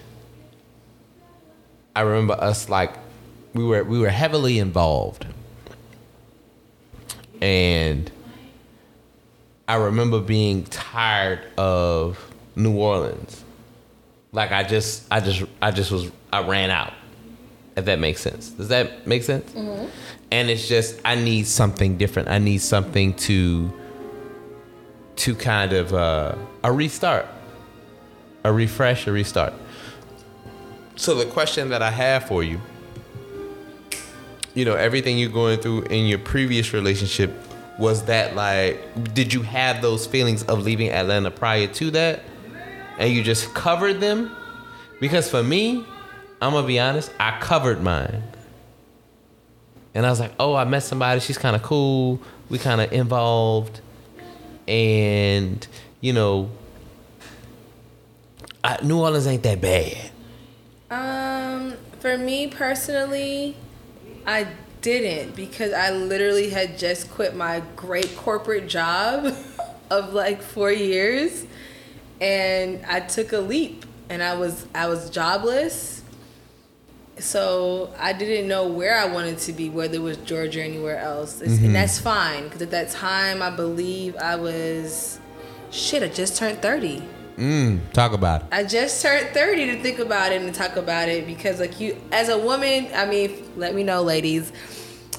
I 1.94 2.02
remember 2.02 2.35
us 2.35 2.68
like 2.68 2.92
we 3.55 3.64
were 3.64 3.85
we 3.85 3.98
were 3.98 4.11
heavily 4.11 4.59
involved, 4.59 5.24
and 7.40 8.11
I 9.68 9.76
remember 9.76 10.20
being 10.20 10.64
tired 10.64 11.40
of 11.59 12.18
New 12.55 12.76
Orleans. 12.76 13.44
Like 14.33 14.52
I 14.52 14.62
just, 14.62 15.07
I 15.11 15.20
just, 15.20 15.44
I 15.61 15.70
just 15.70 15.90
was, 15.90 16.11
I 16.33 16.46
ran 16.46 16.70
out. 16.70 16.92
If 17.76 17.85
that 17.85 17.98
makes 17.98 18.20
sense. 18.20 18.50
Does 18.50 18.68
that 18.68 19.07
make 19.07 19.22
sense? 19.22 19.52
And 20.31 20.48
it's 20.48 20.66
just, 20.66 20.98
I 21.05 21.14
need 21.14 21.46
something 21.46 21.98
different. 21.98 22.29
I 22.29 22.38
need 22.38 22.59
something 22.59 23.12
to, 23.14 23.70
to 25.16 25.35
kind 25.35 25.72
of 25.74 25.92
uh, 25.92 26.37
a 26.64 26.72
restart, 26.72 27.26
a 28.44 28.52
refresh, 28.52 29.07
a 29.07 29.12
restart. 29.12 29.52
So 30.96 31.14
the 31.14 31.26
question 31.26 31.68
that 31.68 31.83
I 31.83 31.90
have 31.90 32.26
for 32.26 32.42
you, 32.42 32.61
you 34.55 34.64
know, 34.64 34.74
everything 34.74 35.18
you're 35.18 35.29
going 35.29 35.59
through 35.59 35.83
in 35.83 36.07
your 36.07 36.18
previous 36.18 36.72
relationship, 36.72 37.31
was 37.78 38.04
that 38.04 38.34
like, 38.34 39.14
did 39.14 39.32
you 39.32 39.42
have 39.42 39.82
those 39.82 40.06
feelings 40.06 40.42
of 40.44 40.62
leaving 40.62 40.90
Atlanta 40.90 41.30
prior 41.30 41.66
to 41.66 41.90
that? 41.92 42.22
And 42.98 43.12
you 43.12 43.22
just 43.22 43.52
covered 43.54 44.00
them? 44.00 44.34
Because 45.00 45.30
for 45.30 45.42
me, 45.42 45.84
I'm 46.40 46.52
gonna 46.52 46.66
be 46.66 46.78
honest, 46.78 47.12
I 47.20 47.38
covered 47.40 47.82
mine. 47.82 48.22
And 49.94 50.04
I 50.06 50.10
was 50.10 50.20
like, 50.20 50.32
oh, 50.38 50.54
I 50.54 50.64
met 50.64 50.82
somebody, 50.82 51.20
she's 51.20 51.38
kind 51.38 51.56
of 51.56 51.62
cool. 51.62 52.20
We 52.48 52.58
kind 52.58 52.80
of 52.80 52.92
involved. 52.92 53.80
And, 54.68 55.66
you 56.00 56.12
know, 56.12 56.50
I, 58.62 58.78
New 58.82 59.00
Orleans 59.00 59.26
ain't 59.26 59.42
that 59.42 59.60
bad. 59.60 60.10
Um, 60.90 61.74
for 62.00 62.18
me 62.18 62.48
personally, 62.48 63.56
I 64.26 64.48
didn't 64.87 65.35
because 65.35 65.72
I 65.72 65.90
literally 65.90 66.49
had 66.49 66.79
just 66.79 67.11
quit 67.11 67.35
my 67.35 67.61
great 67.75 68.16
corporate 68.16 68.68
job 68.68 69.35
of 69.90 70.14
like 70.14 70.40
four 70.40 70.70
years, 70.70 71.44
and 72.20 72.87
I 72.87 73.01
took 73.01 73.33
a 73.33 73.38
leap, 73.38 73.85
and 74.09 74.22
I 74.22 74.35
was 74.35 74.64
I 74.77 74.87
was 74.87 75.11
jobless. 75.11 76.05
So 77.18 77.92
I 77.99 78.12
didn't 78.12 78.46
know 78.46 78.68
where 78.68 78.96
I 78.96 79.07
wanted 79.07 79.38
to 79.38 79.53
be, 79.53 79.70
whether 79.70 79.96
it 79.96 80.03
was 80.03 80.18
Georgia 80.18 80.61
or 80.61 80.62
anywhere 80.62 80.99
else, 80.99 81.40
It's- 81.40 81.57
and 81.57 81.64
mm-hmm. 81.64 81.72
that's 81.72 81.99
fine 81.99 82.44
because 82.44 82.62
at 82.62 82.70
that 82.70 82.90
time 82.90 83.42
I 83.42 83.51
believe 83.51 84.14
I 84.16 84.37
was, 84.37 85.18
shit, 85.72 86.05
I 86.05 86.09
just 86.09 86.37
turned 86.37 86.62
thirty. 86.62 87.03
Mm, 87.37 87.92
talk 87.92 88.12
about 88.12 88.42
it. 88.42 88.49
I 88.51 88.64
just 88.64 89.03
turned 89.03 89.29
30 89.35 89.66
to 89.66 89.83
think 89.83 89.99
about 89.99 90.33
it 90.33 90.40
and 90.40 90.55
talk 90.55 90.77
about 90.77 91.09
it 91.09 91.27
because, 91.27 91.61
like, 91.61 91.79
you, 91.79 91.96
as 92.11 92.29
a 92.31 92.38
woman, 92.38 92.88
I 92.94 93.05
mean, 93.07 93.53
let 93.57 93.75
me 93.75 93.83
know, 93.83 94.03
ladies, 94.03 94.53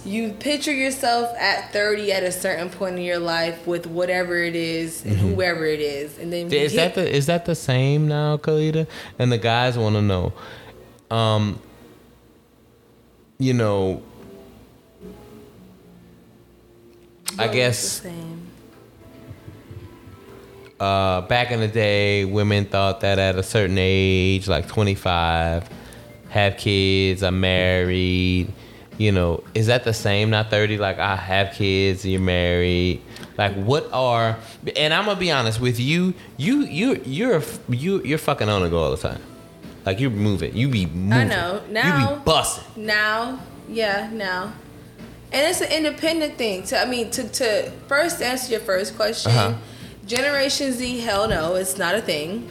you 0.04 0.32
picture 0.32 0.74
yourself 0.74 1.36
at 1.38 1.72
30 1.74 2.12
at 2.14 2.24
a 2.24 2.32
certain 2.32 2.70
point 2.70 2.96
in 2.98 3.04
your 3.04 3.20
life 3.20 3.68
with 3.68 3.86
whatever 3.86 4.36
it 4.38 4.56
is 4.56 5.04
and 5.06 5.18
whoever 5.18 5.66
it 5.66 5.80
is. 5.82 6.18
And 6.18 6.32
then 6.34 6.52
Is 6.52 6.72
get- 6.72 6.96
that 6.96 7.02
the 7.02 7.16
is 7.16 7.26
that 7.26 7.46
the 7.46 7.56
same 7.56 8.08
now, 8.08 8.38
Khalyeda? 8.38 8.88
And 9.20 9.32
the 9.32 9.38
guys 9.38 9.78
want 9.78 9.96
to 9.96 10.02
know, 10.02 10.34
um, 11.12 11.60
you 13.38 13.54
know, 13.54 14.02
I 17.38 17.48
guess 17.50 18.00
the 18.00 18.10
same. 18.10 18.37
Uh, 20.80 21.22
back 21.22 21.52
in 21.52 21.60
the 21.60 21.68
day, 21.68 22.26
women 22.26 22.66
thought 22.66 23.02
that 23.02 23.20
at 23.20 23.36
a 23.36 23.44
certain 23.44 23.78
age, 23.80 24.48
like 24.48 24.68
25, 24.68 25.68
have 26.30 26.58
kids, 26.58 27.24
I'm 27.24 27.40
married. 27.40 28.52
You 28.98 29.12
know, 29.12 29.44
is 29.54 29.68
that 29.68 29.84
the 29.84 29.94
same? 29.94 30.30
Not 30.32 30.50
30, 30.50 30.78
like 30.78 30.98
I 30.98 31.16
have 31.16 31.54
kids, 31.54 32.06
you're 32.06 32.20
married. 32.20 33.02
Like, 33.38 33.54
what 33.56 33.88
are? 33.94 34.38
And 34.76 34.94
I'm 34.94 35.06
gonna 35.06 35.20
be 35.20 35.32
honest 35.32 35.62
with 35.62 35.80
you. 35.80 36.16
You 36.38 36.62
you 36.64 37.02
you're 37.06 37.44
you 37.70 38.02
you're 38.04 38.18
fucking 38.18 38.50
on 38.50 38.64
the 38.64 38.70
go 38.70 38.80
all 38.80 38.92
the 38.92 38.98
time. 38.98 39.22
Like 39.86 40.00
you're 40.00 40.10
moving. 40.10 40.56
You 40.58 40.68
be 40.68 40.88
moving. 40.88 41.30
know. 41.30 41.62
now. 41.70 42.10
You 42.10 42.16
be 42.16 42.22
busting. 42.24 42.86
Now, 42.88 43.40
yeah, 43.70 44.10
now. 44.12 44.54
And 45.32 45.48
it's 45.48 45.62
an 45.62 45.72
independent 45.72 46.38
thing. 46.40 46.64
To 46.64 46.80
I 46.80 46.86
mean, 46.86 47.12
to 47.12 47.30
to 47.30 47.72
first 47.88 48.22
answer 48.22 48.52
your 48.52 48.62
first 48.62 48.96
question, 48.96 49.32
Uh-huh. 49.32 49.54
Generation 50.08 50.72
Z, 50.72 51.02
hell 51.02 51.28
no, 51.28 51.56
it's 51.56 51.78
not 51.78 51.94
a 51.94 52.02
thing. 52.02 52.50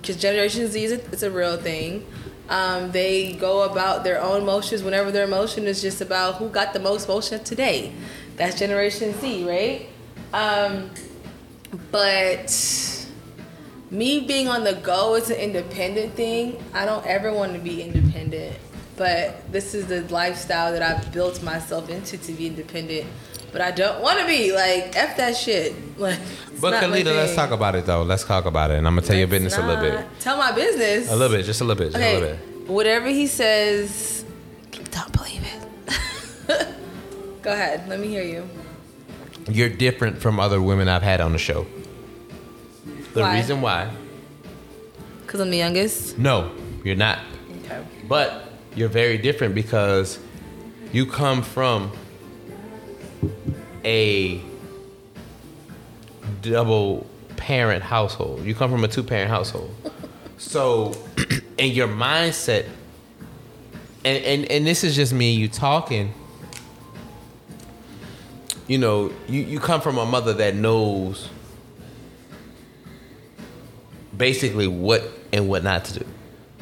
Because 0.00 0.16
Generation 0.16 0.66
Z 0.66 0.84
is 0.84 0.92
a, 0.92 1.04
it's 1.12 1.22
a 1.22 1.30
real 1.30 1.58
thing. 1.58 2.06
Um, 2.48 2.90
they 2.92 3.34
go 3.34 3.62
about 3.62 4.04
their 4.04 4.20
own 4.22 4.44
motions 4.44 4.82
whenever 4.82 5.10
their 5.10 5.24
emotion 5.24 5.66
is 5.66 5.80
just 5.80 6.00
about 6.00 6.36
who 6.36 6.48
got 6.48 6.72
the 6.72 6.80
most 6.80 7.06
motion 7.06 7.44
today. 7.44 7.92
That's 8.36 8.58
Generation 8.58 9.14
Z, 9.20 9.48
right? 9.48 9.88
Um, 10.32 10.90
but 11.90 12.50
me 13.90 14.20
being 14.20 14.48
on 14.48 14.64
the 14.64 14.74
go 14.74 15.14
is 15.14 15.30
an 15.30 15.36
independent 15.36 16.14
thing. 16.14 16.62
I 16.72 16.84
don't 16.84 17.06
ever 17.06 17.32
want 17.32 17.52
to 17.52 17.58
be 17.58 17.82
independent, 17.82 18.56
but 18.96 19.50
this 19.52 19.74
is 19.74 19.86
the 19.86 20.02
lifestyle 20.12 20.72
that 20.72 20.82
I've 20.82 21.12
built 21.12 21.42
myself 21.42 21.88
into 21.88 22.16
to 22.18 22.32
be 22.32 22.46
independent. 22.46 23.06
But 23.54 23.62
I 23.62 23.70
don't 23.70 24.02
want 24.02 24.18
to 24.18 24.26
be 24.26 24.52
like 24.52 24.96
f 24.96 25.16
that 25.16 25.36
shit. 25.36 25.74
Like, 25.96 26.18
But 26.60 26.70
not 26.70 26.82
Khalyeda, 26.82 27.04
let's 27.14 27.36
talk 27.36 27.52
about 27.52 27.76
it 27.76 27.86
though. 27.86 28.02
Let's 28.02 28.24
talk 28.24 28.46
about 28.46 28.72
it, 28.72 28.78
and 28.78 28.86
I'm 28.88 28.96
gonna 28.96 29.06
tell 29.06 29.14
your 29.14 29.26
It's 29.26 29.30
business 29.30 29.56
a 29.56 29.64
little 29.64 29.80
bit. 29.80 30.04
Tell 30.18 30.36
my 30.36 30.50
business. 30.50 31.08
A 31.08 31.14
little 31.14 31.36
bit, 31.36 31.46
just 31.46 31.60
a 31.60 31.64
little 31.64 31.84
bit, 31.84 31.92
just 31.92 32.04
a 32.04 32.18
little 32.20 32.36
bit. 32.36 32.68
whatever 32.68 33.08
he 33.10 33.28
says, 33.28 34.24
don't 34.90 35.12
believe 35.12 35.44
it. 35.44 36.66
Go 37.42 37.52
ahead. 37.52 37.88
Let 37.88 38.00
me 38.00 38.08
hear 38.08 38.24
you. 38.24 38.48
You're 39.48 39.68
different 39.68 40.18
from 40.18 40.40
other 40.40 40.60
women 40.60 40.88
I've 40.88 41.02
had 41.02 41.20
on 41.20 41.30
the 41.30 41.38
show. 41.38 41.64
The 43.12 43.20
Why? 43.20 43.36
reason 43.36 43.60
why? 43.60 43.88
Cause 45.28 45.40
I'm 45.40 45.50
the 45.50 45.58
youngest. 45.58 46.18
No, 46.18 46.50
you're 46.82 46.96
not. 46.96 47.20
Okay. 47.64 47.84
But 48.08 48.48
you're 48.74 48.88
very 48.88 49.16
different 49.16 49.54
because 49.54 50.18
you 50.92 51.06
come 51.06 51.42
from 51.42 51.92
a 53.84 54.40
double 56.42 57.06
parent 57.36 57.82
household. 57.82 58.44
You 58.44 58.54
come 58.54 58.70
from 58.70 58.84
a 58.84 58.88
two 58.88 59.02
parent 59.02 59.30
household. 59.30 59.74
So, 60.38 60.94
and 61.58 61.72
your 61.72 61.88
mindset, 61.88 62.66
and, 64.04 64.24
and, 64.24 64.50
and 64.50 64.66
this 64.66 64.84
is 64.84 64.96
just 64.96 65.12
me 65.12 65.32
and 65.34 65.40
you 65.40 65.48
talking, 65.48 66.12
you 68.66 68.78
know, 68.78 69.12
you, 69.28 69.42
you 69.42 69.60
come 69.60 69.80
from 69.80 69.98
a 69.98 70.06
mother 70.06 70.32
that 70.34 70.54
knows 70.54 71.28
basically 74.16 74.66
what 74.66 75.02
and 75.32 75.48
what 75.48 75.64
not 75.64 75.84
to 75.86 76.00
do. 76.00 76.06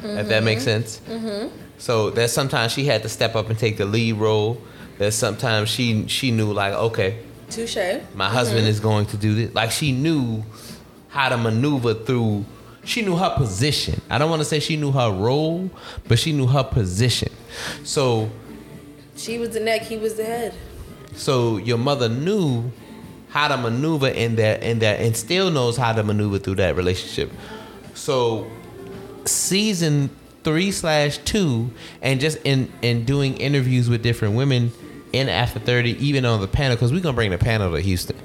If 0.03 0.27
that 0.27 0.43
makes 0.43 0.65
mm-hmm. 0.65 0.83
sense. 0.83 1.01
Mm-hmm. 1.07 1.55
So 1.77 2.09
that 2.11 2.29
sometimes 2.29 2.73
she 2.73 2.85
had 2.85 3.03
to 3.03 3.09
step 3.09 3.35
up 3.35 3.49
and 3.49 3.57
take 3.57 3.77
the 3.77 3.85
lead 3.85 4.13
role. 4.13 4.61
That 4.97 5.11
sometimes 5.13 5.69
she 5.69 6.07
she 6.07 6.31
knew 6.31 6.53
like 6.53 6.73
okay, 6.73 7.19
Touche. 7.49 7.75
my 7.75 7.81
mm-hmm. 7.81 8.21
husband 8.21 8.67
is 8.67 8.79
going 8.79 9.05
to 9.07 9.17
do 9.17 9.33
this. 9.35 9.53
Like 9.53 9.71
she 9.71 9.91
knew 9.91 10.43
how 11.09 11.29
to 11.29 11.37
maneuver 11.37 11.93
through. 11.93 12.45
She 12.85 13.01
knew 13.01 13.15
her 13.15 13.33
position. 13.35 14.01
I 14.09 14.17
don't 14.17 14.29
want 14.29 14.41
to 14.41 14.45
say 14.45 14.59
she 14.59 14.75
knew 14.75 14.91
her 14.91 15.09
role, 15.11 15.69
but 16.07 16.19
she 16.19 16.33
knew 16.33 16.47
her 16.47 16.63
position. 16.63 17.31
So 17.83 18.29
She 19.15 19.39
was 19.39 19.51
the 19.51 19.59
neck. 19.59 19.83
He 19.83 19.97
was 19.97 20.15
the 20.15 20.25
head. 20.25 20.53
so 21.15 21.57
your 21.57 21.77
mother 21.77 22.09
knew 22.09 22.71
how 23.29 23.47
to 23.47 23.57
maneuver 23.57 24.09
in 24.09 24.35
that 24.35 24.61
in 24.63 24.79
that 24.79 24.99
and 24.99 25.15
still 25.17 25.49
knows 25.49 25.75
how 25.77 25.91
to 25.93 26.03
maneuver 26.03 26.37
through 26.39 26.55
that 26.55 26.75
relationship. 26.75 27.31
So 27.93 28.47
season 29.25 30.09
three 30.43 30.71
slash 30.71 31.17
two 31.19 31.71
and 32.01 32.19
just 32.19 32.37
in 32.43 32.71
in 32.81 33.05
doing 33.05 33.37
interviews 33.37 33.89
with 33.89 34.03
different 34.03 34.35
women 34.35 34.71
in 35.11 35.29
after 35.29 35.59
30 35.59 35.91
even 36.05 36.25
on 36.25 36.41
the 36.41 36.47
panel 36.47 36.75
because 36.75 36.91
we're 36.91 37.01
gonna 37.01 37.15
bring 37.15 37.31
the 37.31 37.37
panel 37.37 37.71
to 37.71 37.79
houston. 37.79 38.17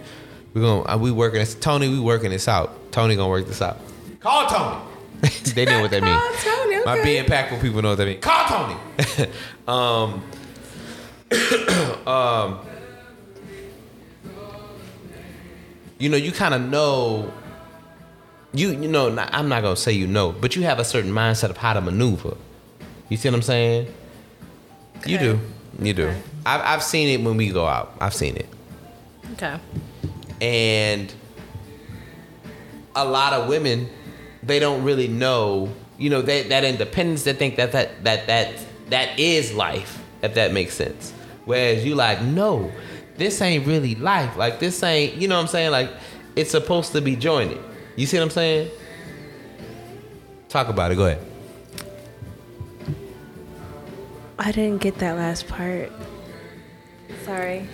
We're 0.54 0.62
gonna 0.62 0.94
uh, 0.94 0.98
we 0.98 1.10
working 1.10 1.40
this 1.40 1.54
tony 1.54 1.88
we 1.88 2.00
working 2.00 2.30
this 2.30 2.48
out. 2.48 2.92
Tony 2.92 3.16
gonna 3.16 3.28
work 3.28 3.46
this 3.46 3.62
out. 3.62 3.78
Call 4.20 4.46
tony. 4.48 4.84
They 5.54 5.64
know 5.64 5.80
what 5.80 5.90
that 5.90 6.02
means 6.02 6.16
Call 6.44 6.64
Tony, 6.64 6.84
my 6.84 6.92
okay. 6.98 7.04
being 7.04 7.24
impactful 7.24 7.60
people 7.60 7.82
know 7.82 7.90
what 7.90 7.98
that 7.98 8.06
means 8.06 8.24
call 8.24 8.46
tony. 8.46 9.30
Um 9.68 10.22
um 12.06 12.60
you 15.98 16.08
know 16.08 16.16
you 16.16 16.32
kind 16.32 16.54
of 16.54 16.62
know 16.62 17.32
you 18.54 18.70
you 18.70 18.88
know 18.88 19.08
I'm 19.32 19.48
not 19.48 19.62
gonna 19.62 19.76
say 19.76 19.92
you 19.92 20.06
know, 20.06 20.32
but 20.32 20.56
you 20.56 20.62
have 20.62 20.78
a 20.78 20.84
certain 20.84 21.12
mindset 21.12 21.50
of 21.50 21.56
how 21.56 21.72
to 21.74 21.80
maneuver. 21.80 22.36
You 23.08 23.16
see 23.16 23.28
what 23.28 23.34
I'm 23.36 23.42
saying? 23.42 23.94
You 25.06 25.18
do, 25.18 25.40
you 25.80 25.92
do. 25.94 26.08
Okay. 26.08 26.20
I've 26.46 26.60
I've 26.62 26.82
seen 26.82 27.08
it 27.08 27.24
when 27.24 27.36
we 27.36 27.50
go 27.50 27.66
out. 27.66 27.94
I've 28.00 28.14
seen 28.14 28.36
it, 28.36 28.48
Okay. 29.34 29.58
and 30.40 31.12
a 32.96 33.04
lot 33.04 33.32
of 33.32 33.48
women 33.48 33.88
they 34.42 34.58
don't 34.58 34.82
really 34.84 35.08
know. 35.08 35.72
You 35.98 36.10
know 36.10 36.22
they, 36.22 36.44
that 36.44 36.64
independence. 36.64 37.24
They 37.24 37.32
think 37.32 37.56
that 37.56 37.72
that 37.72 38.04
that 38.04 38.26
that 38.26 38.54
that 38.90 39.18
is 39.18 39.52
life. 39.54 40.02
If 40.22 40.34
that 40.34 40.52
makes 40.52 40.74
sense. 40.74 41.12
Whereas 41.44 41.84
you 41.84 41.94
like 41.94 42.22
no, 42.22 42.72
this 43.16 43.40
ain't 43.40 43.66
really 43.66 43.94
life. 43.94 44.36
Like 44.36 44.58
this 44.58 44.82
ain't. 44.82 45.14
You 45.14 45.28
know 45.28 45.36
what 45.36 45.42
I'm 45.42 45.48
saying? 45.48 45.70
Like 45.70 45.90
it's 46.34 46.50
supposed 46.50 46.92
to 46.92 47.00
be 47.00 47.14
jointed. 47.16 47.60
You 47.98 48.06
see 48.06 48.16
what 48.16 48.22
I'm 48.22 48.30
saying? 48.30 48.70
Talk 50.48 50.68
about 50.68 50.92
it. 50.92 50.94
Go 50.94 51.06
ahead. 51.06 51.26
I 54.38 54.52
didn't 54.52 54.80
get 54.80 55.00
that 55.00 55.16
last 55.16 55.48
part. 55.48 55.90
Sorry. 57.24 57.66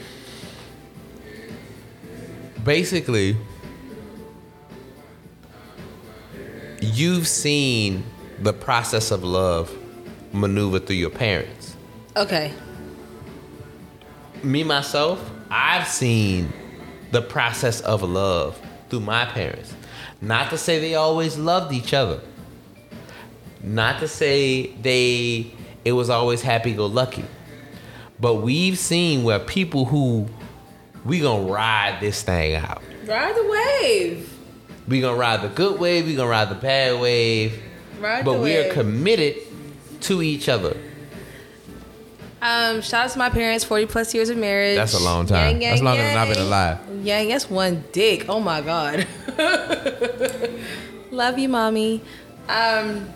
Basically, 2.65 3.37
you've 6.81 7.29
seen 7.29 8.03
the 8.41 8.55
process 8.55 9.11
of 9.11 9.23
love 9.25 9.77
maneuver 10.33 10.79
through 10.79 10.97
your 10.97 11.11
parents. 11.11 11.77
Okay. 12.17 12.51
Me 14.43 14.65
myself, 14.65 15.31
I've 15.51 15.87
seen 15.87 16.51
the 17.11 17.21
process 17.21 17.83
of 17.83 18.03
love 18.03 18.59
through 18.89 19.01
my 19.01 19.27
parents. 19.27 19.75
Not 20.25 20.49
to 20.51 20.59
say 20.59 20.79
they 20.79 20.95
always 20.95 21.37
loved 21.37 21.73
each 21.75 21.93
other. 21.93 22.21
Not 23.63 24.01
to 24.01 24.09
say 24.09 24.69
they 24.81 25.53
it 25.85 25.93
was 25.93 26.09
always 26.09 26.41
happy 26.41 26.73
go 26.73 26.87
lucky. 26.87 27.25
But 28.19 28.37
we've 28.37 28.79
seen 28.79 29.23
where 29.23 29.39
people 29.39 29.85
who 29.85 30.27
we 31.05 31.21
gonna 31.21 31.45
ride 31.45 31.99
this 32.01 32.23
thing 32.23 32.55
out. 32.55 32.83
Ride 33.05 33.37
the 33.37 33.83
wave. 33.83 34.39
We 34.89 35.03
gonna 35.03 35.19
ride 35.19 35.43
the 35.43 35.49
good 35.49 35.79
wave, 35.79 36.07
we 36.07 36.15
gonna 36.15 36.31
ride 36.31 36.49
the 36.49 36.55
bad 36.55 37.01
wave. 37.01 37.63
Ride 38.01 38.25
but 38.25 38.41
we 38.41 38.57
are 38.57 38.73
committed 38.73 39.37
to 40.03 40.23
each 40.23 40.49
other. 40.49 40.77
Um, 42.45 42.83
shout 42.83 43.07
out 43.07 43.11
to 43.13 43.19
my 43.19 43.31
parents, 43.31 43.65
40 43.65 43.87
plus 43.87 44.13
years 44.13 44.29
of 44.29 44.37
marriage. 44.37 44.77
That's 44.77 44.93
a 44.93 45.03
long 45.03 45.25
time. 45.25 45.59
That's 45.59 45.81
longer 45.81 46.03
than 46.03 46.19
I've 46.19 46.29
been 46.29 46.45
alive. 46.45 46.79
Yeah, 47.03 47.25
that's 47.25 47.49
one 47.49 47.85
dick. 47.91 48.27
Oh 48.29 48.39
my 48.39 48.61
god. 48.61 49.07
Love 51.11 51.39
you, 51.39 51.49
mommy. 51.49 52.03
Um, 52.47 53.09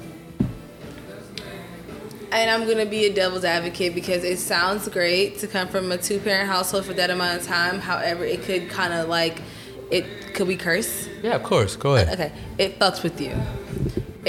and 2.33 2.51
I'm 2.51 2.67
gonna 2.67 2.87
be 2.87 3.05
a 3.05 3.13
devil's 3.13 3.45
advocate 3.45 3.95
because 3.95 4.25
it 4.25 4.39
sounds 4.39 4.89
great 4.89 5.39
to 5.41 5.47
come 5.47 5.69
from 5.69 5.93
a 5.93 5.99
two 5.99 6.21
parent 6.21 6.49
household 6.49 6.87
for 6.87 6.95
that 6.95 7.11
amount 7.11 7.43
of 7.43 7.47
time. 7.47 7.81
However, 7.81 8.25
it 8.25 8.43
could 8.45 8.71
kind 8.71 8.95
of 8.95 9.11
like, 9.11 9.43
it 9.91 10.07
could 10.33 10.49
we 10.49 10.57
curse? 10.57 11.07
Yeah, 11.23 11.35
of 11.35 11.43
course. 11.43 11.77
Go 11.77 11.97
ahead. 11.97 12.19
Okay, 12.19 12.33
it 12.57 12.79
fucks 12.79 13.03
with 13.03 13.21
you. 13.21 13.37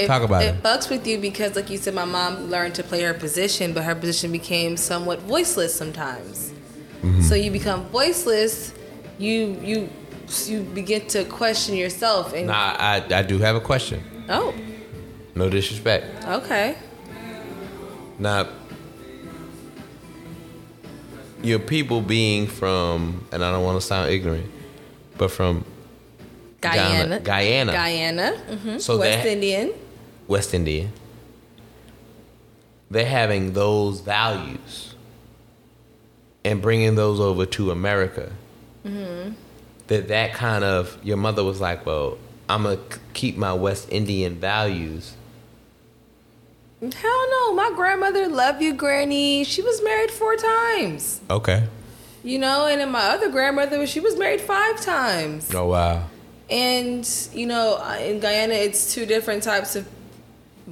It, 0.04 0.06
Talk 0.06 0.22
about 0.22 0.42
it. 0.44 0.54
it. 0.54 0.62
fucks 0.62 0.88
with 0.90 1.06
you 1.06 1.18
because, 1.18 1.54
like 1.56 1.70
you 1.70 1.78
said, 1.78 1.94
my 1.94 2.04
mom 2.04 2.50
learned 2.50 2.74
to 2.76 2.82
play 2.82 3.02
her 3.02 3.14
position, 3.14 3.72
but 3.74 3.84
her 3.84 3.94
position 3.94 4.32
became 4.32 4.76
somewhat 4.76 5.20
voiceless 5.20 5.74
sometimes. 5.74 6.52
Mm-hmm. 7.02 7.22
So 7.22 7.34
you 7.34 7.50
become 7.50 7.84
voiceless. 7.88 8.74
You 9.18 9.58
you 9.62 9.88
you 10.46 10.62
begin 10.62 11.06
to 11.08 11.24
question 11.24 11.74
yourself 11.76 12.32
and 12.34 12.46
Nah, 12.46 12.76
I, 12.78 13.04
I 13.12 13.22
do 13.22 13.38
have 13.38 13.56
a 13.56 13.60
question. 13.60 14.02
oh 14.28 14.54
No 15.34 15.48
disrespect. 15.50 16.04
okay 16.24 16.76
Now, 18.18 18.46
your 21.42 21.58
people 21.58 22.00
being 22.00 22.46
from, 22.46 23.26
and 23.32 23.42
I 23.44 23.50
don't 23.50 23.64
want 23.64 23.80
to 23.80 23.86
sound 23.86 24.10
ignorant, 24.10 24.50
but 25.16 25.30
from 25.30 25.64
Guyana 26.60 27.20
Guyana. 27.20 27.72
Guyana 27.72 28.36
hmm 28.36 28.78
So 28.78 28.98
West 28.98 29.24
that- 29.24 29.26
Indian 29.26 29.72
West 30.30 30.54
Indian, 30.54 30.92
they're 32.90 33.04
having 33.04 33.52
those 33.52 34.00
values 34.00 34.94
and 36.44 36.62
bringing 36.62 36.94
those 36.94 37.18
over 37.18 37.44
to 37.46 37.70
America. 37.72 38.32
Mm-hmm. 38.86 39.32
That 39.88 40.06
that 40.08 40.32
kind 40.34 40.62
of 40.62 40.96
your 41.02 41.16
mother 41.16 41.42
was 41.42 41.60
like, 41.60 41.84
well, 41.84 42.16
I'm 42.48 42.62
gonna 42.62 42.78
keep 43.12 43.36
my 43.36 43.52
West 43.52 43.88
Indian 43.90 44.36
values. 44.36 45.14
hell 46.80 47.30
no 47.30 47.52
my 47.52 47.70
grandmother 47.74 48.26
loved 48.28 48.62
you 48.62 48.72
granny 48.72 49.44
she 49.44 49.60
was 49.60 49.82
married 49.82 50.10
four 50.10 50.34
times 50.36 51.20
Okay. 51.28 51.68
you 52.22 52.38
know 52.38 52.66
and 52.66 52.80
then 52.80 52.90
my 52.90 53.06
other 53.14 53.28
grandmother 53.30 53.86
she 53.86 54.00
was 54.00 54.16
married 54.16 54.40
five 54.40 54.80
times 54.80 55.52
Oh 55.54 55.66
wow. 55.66 56.06
And 56.48 57.06
you 57.34 57.46
know, 57.46 57.66
in 58.00 58.18
Guyana, 58.18 58.54
it's 58.54 58.92
two 58.94 59.06
different 59.06 59.42
types 59.44 59.76
of 59.76 59.86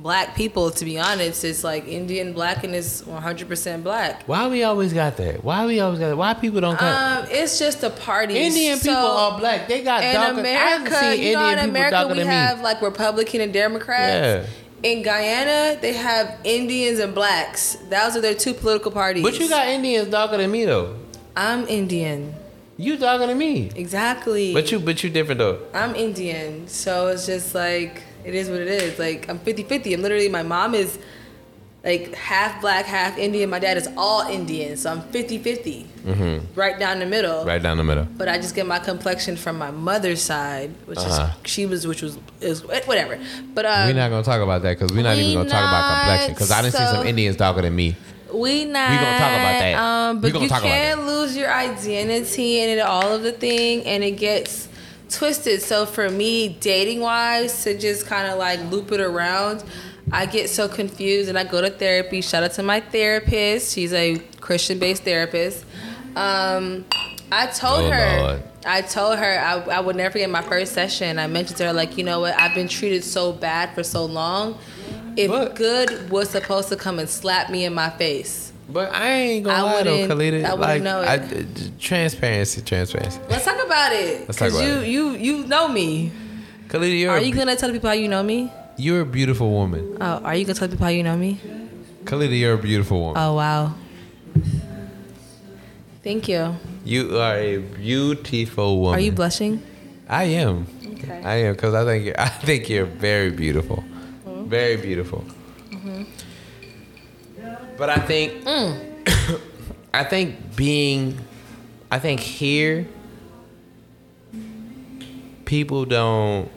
black 0.02 0.34
people. 0.34 0.70
To 0.70 0.84
be 0.84 0.98
honest, 0.98 1.44
it's 1.44 1.64
like 1.64 1.86
Indian 1.86 2.32
black 2.32 2.64
and 2.64 2.74
it's 2.74 3.02
100% 3.02 3.82
black. 3.82 4.22
Why 4.26 4.48
we 4.48 4.62
always 4.62 4.92
got 4.92 5.16
that? 5.18 5.42
Why 5.44 5.66
we 5.66 5.80
always 5.80 5.98
got 5.98 6.08
that? 6.08 6.16
Why 6.16 6.34
people 6.34 6.60
don't 6.60 6.76
cut? 6.78 7.24
Um, 7.24 7.28
it's 7.30 7.58
just 7.58 7.82
a 7.82 7.90
party. 7.90 8.36
Indian 8.38 8.78
people 8.78 8.94
So, 8.94 9.16
are 9.16 9.38
black. 9.38 9.68
They 9.68 9.82
got 9.82 10.02
in 10.02 10.14
darker. 10.14 10.40
I 10.40 10.42
haven't 10.44 10.86
America, 10.86 11.00
seen 11.16 11.22
you 11.22 11.32
know, 11.34 11.40
Indian 11.48 11.58
in 11.58 11.64
people 11.64 11.70
America 11.70 12.08
we 12.08 12.18
than 12.18 12.28
me. 12.28 12.32
have 12.34 12.60
like 12.60 12.80
Republican 12.82 13.40
and 13.40 13.52
Democrats. 13.52 14.48
In 14.82 15.02
Guyana, 15.02 15.76
they 15.80 15.92
have 15.94 16.38
Indians 16.44 17.00
and 17.00 17.12
blacks. 17.12 17.76
Those 17.90 18.16
are 18.16 18.20
their 18.20 18.34
two 18.34 18.54
political 18.54 18.92
parties. 18.92 19.24
But 19.24 19.38
you 19.40 19.48
got 19.48 19.66
Indians 19.66 20.08
darker 20.08 20.36
than 20.36 20.50
me 20.52 20.64
though. 20.64 20.96
I'm 21.36 21.66
Indian. 21.66 22.34
You 22.76 22.96
darker 22.96 23.26
than 23.26 23.38
me. 23.38 23.72
Exactly. 23.74 24.54
But 24.54 24.70
you, 24.70 24.78
but 24.78 25.02
you 25.02 25.10
different 25.10 25.40
though. 25.40 25.58
I'm 25.74 25.96
Indian, 25.96 26.68
so 26.68 27.08
it's 27.08 27.26
just 27.26 27.52
like 27.56 28.04
it 28.28 28.34
is 28.34 28.48
what 28.50 28.60
it 28.60 28.68
is. 28.68 28.98
Like 28.98 29.28
I'm 29.28 29.38
50-50. 29.38 29.94
I'm 29.94 30.02
literally 30.02 30.28
my 30.28 30.42
mom 30.42 30.74
is 30.74 30.98
like 31.84 32.12
half 32.14 32.60
black, 32.60 32.84
half 32.86 33.16
Indian. 33.18 33.48
My 33.50 33.58
dad 33.60 33.76
is 33.76 33.88
all 33.96 34.22
Indian, 34.28 34.76
so 34.76 34.90
I'm 34.90 35.00
50-50. 35.02 35.86
Right 36.54 36.78
down 36.78 36.98
the 36.98 37.06
middle. 37.06 37.38
Mm-hmm. 37.40 37.48
Right 37.48 37.62
down 37.62 37.76
the 37.76 37.84
middle. 37.84 38.04
But 38.04 38.28
I 38.28 38.36
just 38.36 38.54
get 38.54 38.66
my 38.66 38.78
complexion 38.78 39.36
from 39.36 39.58
my 39.58 39.70
mother's 39.70 40.20
side, 40.22 40.70
which 40.86 40.98
Uh-huh. 40.98 41.30
is 41.44 41.50
she 41.50 41.66
was, 41.66 41.86
which 41.86 42.02
was 42.02 42.18
is 42.40 42.64
whatever. 42.64 43.18
But 43.54 43.64
um, 43.66 43.86
we're 43.88 43.94
not 43.94 44.10
gonna 44.10 44.22
talk 44.24 44.40
about 44.42 44.62
that 44.62 44.78
because 44.78 44.94
we're 44.94 45.02
not 45.02 45.16
we 45.16 45.22
even 45.22 45.34
gonna 45.38 45.50
talk 45.50 45.60
about 45.68 45.98
complexion 46.00 46.34
because 46.34 46.50
I 46.50 46.62
didn't 46.62 46.74
see 46.74 46.86
some 46.86 47.06
Indians 47.06 47.36
darker 47.36 47.62
than 47.62 47.74
me. 47.74 47.96
We 48.32 48.64
not. 48.66 48.90
We 48.90 48.96
gonna 48.96 49.18
talk 49.18 49.32
about 49.32 49.58
that. 49.60 49.74
Um, 49.74 50.16
We 50.16 50.20
but 50.22 50.32
gonna 50.32 50.44
you 50.44 50.48
talk 50.50 50.60
about 50.62 50.70
can't 50.70 51.06
lose 51.06 51.34
your 51.36 51.50
identity 51.50 52.60
and 52.60 52.80
all 52.82 53.12
of 53.14 53.22
the 53.22 53.32
thing, 53.32 53.84
and 53.86 54.04
it 54.04 54.12
gets 54.12 54.67
twisted. 55.10 55.62
So 55.62 55.86
for 55.86 56.08
me, 56.10 56.48
dating 56.60 57.00
wise, 57.00 57.64
to 57.64 57.76
just 57.78 58.06
kind 58.06 58.30
of 58.30 58.38
like 58.38 58.60
loop 58.70 58.92
it 58.92 59.00
around, 59.00 59.64
I 60.12 60.26
get 60.26 60.48
so 60.50 60.68
confused, 60.68 61.28
and 61.28 61.38
I 61.38 61.44
go 61.44 61.60
to 61.60 61.70
therapy. 61.70 62.20
Shout 62.22 62.42
out 62.42 62.52
to 62.52 62.62
my 62.62 62.80
therapist. 62.80 63.74
She's 63.74 63.92
a 63.92 64.18
Christian 64.40 64.78
based 64.78 65.02
therapist. 65.04 65.64
Um, 66.16 66.84
I 67.30 67.46
told 67.46 67.84
Oh, 67.84 67.90
her. 67.90 68.20
Lord. 68.20 68.42
I 68.66 68.80
told 68.82 69.18
her 69.18 69.38
I, 69.38 69.54
I 69.76 69.80
would 69.80 69.96
never 69.96 70.12
forget 70.12 70.28
my 70.30 70.42
first 70.42 70.72
session. 70.72 71.18
I 71.18 71.26
mentioned 71.26 71.58
to 71.58 71.66
her 71.66 71.72
like, 71.72 71.96
you 71.96 72.04
know 72.04 72.20
what? 72.20 72.34
I've 72.38 72.54
been 72.54 72.68
treated 72.68 73.04
so 73.04 73.32
bad 73.32 73.74
for 73.74 73.82
so 73.82 74.04
long. 74.04 74.58
If 75.16 75.30
But- 75.30 75.54
good 75.56 76.10
was 76.10 76.30
supposed 76.30 76.68
to 76.70 76.76
come 76.76 76.98
and 76.98 77.08
slap 77.08 77.50
me 77.50 77.64
in 77.64 77.74
my 77.74 77.90
face. 77.90 78.47
But 78.68 78.92
I 78.92 79.10
ain't 79.10 79.44
gonna 79.44 79.56
I 79.56 79.62
lie 79.62 79.82
though, 79.82 80.08
Khalyeda. 80.08 80.44
I 80.44 80.52
like, 80.52 80.82
know 80.82 81.00
it. 81.00 81.08
I- 81.08 81.70
transparency, 81.78 82.60
transparency. 82.60 83.18
Let's 83.30 83.44
talk 83.44 83.64
about 83.64 83.92
it. 83.92 84.28
Let's 84.28 84.38
talk 84.38 84.50
about 84.50 84.62
you, 84.62 84.74
it. 84.80 84.88
you, 84.88 85.10
you 85.12 85.46
know 85.46 85.68
me. 85.68 86.12
Khalyeda, 86.68 87.00
you're 87.00 87.10
Are 87.12 87.20
you 87.20 87.34
gonna 87.34 87.56
tell 87.56 87.72
people 87.72 87.88
how 87.88 87.94
you 87.94 88.08
know 88.08 88.22
me? 88.22 88.52
you're 88.78 89.00
a 89.00 89.06
beautiful 89.06 89.50
woman. 89.50 89.98
Oh, 90.00 90.22
are 90.22 90.36
you 90.36 90.44
gonna 90.44 90.58
tell 90.58 90.68
people 90.68 90.84
how 90.84 90.90
you 90.90 91.02
know 91.02 91.16
me? 91.16 91.40
Khalyeda, 92.04 92.38
you're 92.38 92.54
a 92.54 92.58
beautiful 92.58 93.00
woman. 93.00 93.22
Oh 93.22 93.34
wow. 93.34 93.74
Thank 96.04 96.28
you. 96.28 96.56
You 96.84 97.18
are 97.18 97.36
a 97.36 97.58
beautiful 97.58 98.80
woman. 98.80 98.98
Are 98.98 99.02
you 99.02 99.12
blushing? 99.12 99.62
I 100.08 100.24
am. 100.24 100.66
Okay. 100.86 101.22
I 101.22 101.34
am 101.36 101.54
because 101.54 101.74
I 101.74 101.84
think 101.84 102.18
I 102.18 102.28
think 102.28 102.68
you're 102.68 102.86
very 102.86 103.30
beautiful, 103.30 103.84
mm-hmm. 104.26 104.48
very 104.48 104.76
beautiful. 104.76 105.24
But 107.78 107.90
I 107.90 107.98
think 107.98 108.44
mm. 108.44 109.40
I 109.94 110.04
think 110.04 110.56
being 110.56 111.18
I 111.90 111.98
think 111.98 112.20
here 112.20 112.86
people 115.44 115.86
don't 115.86 116.50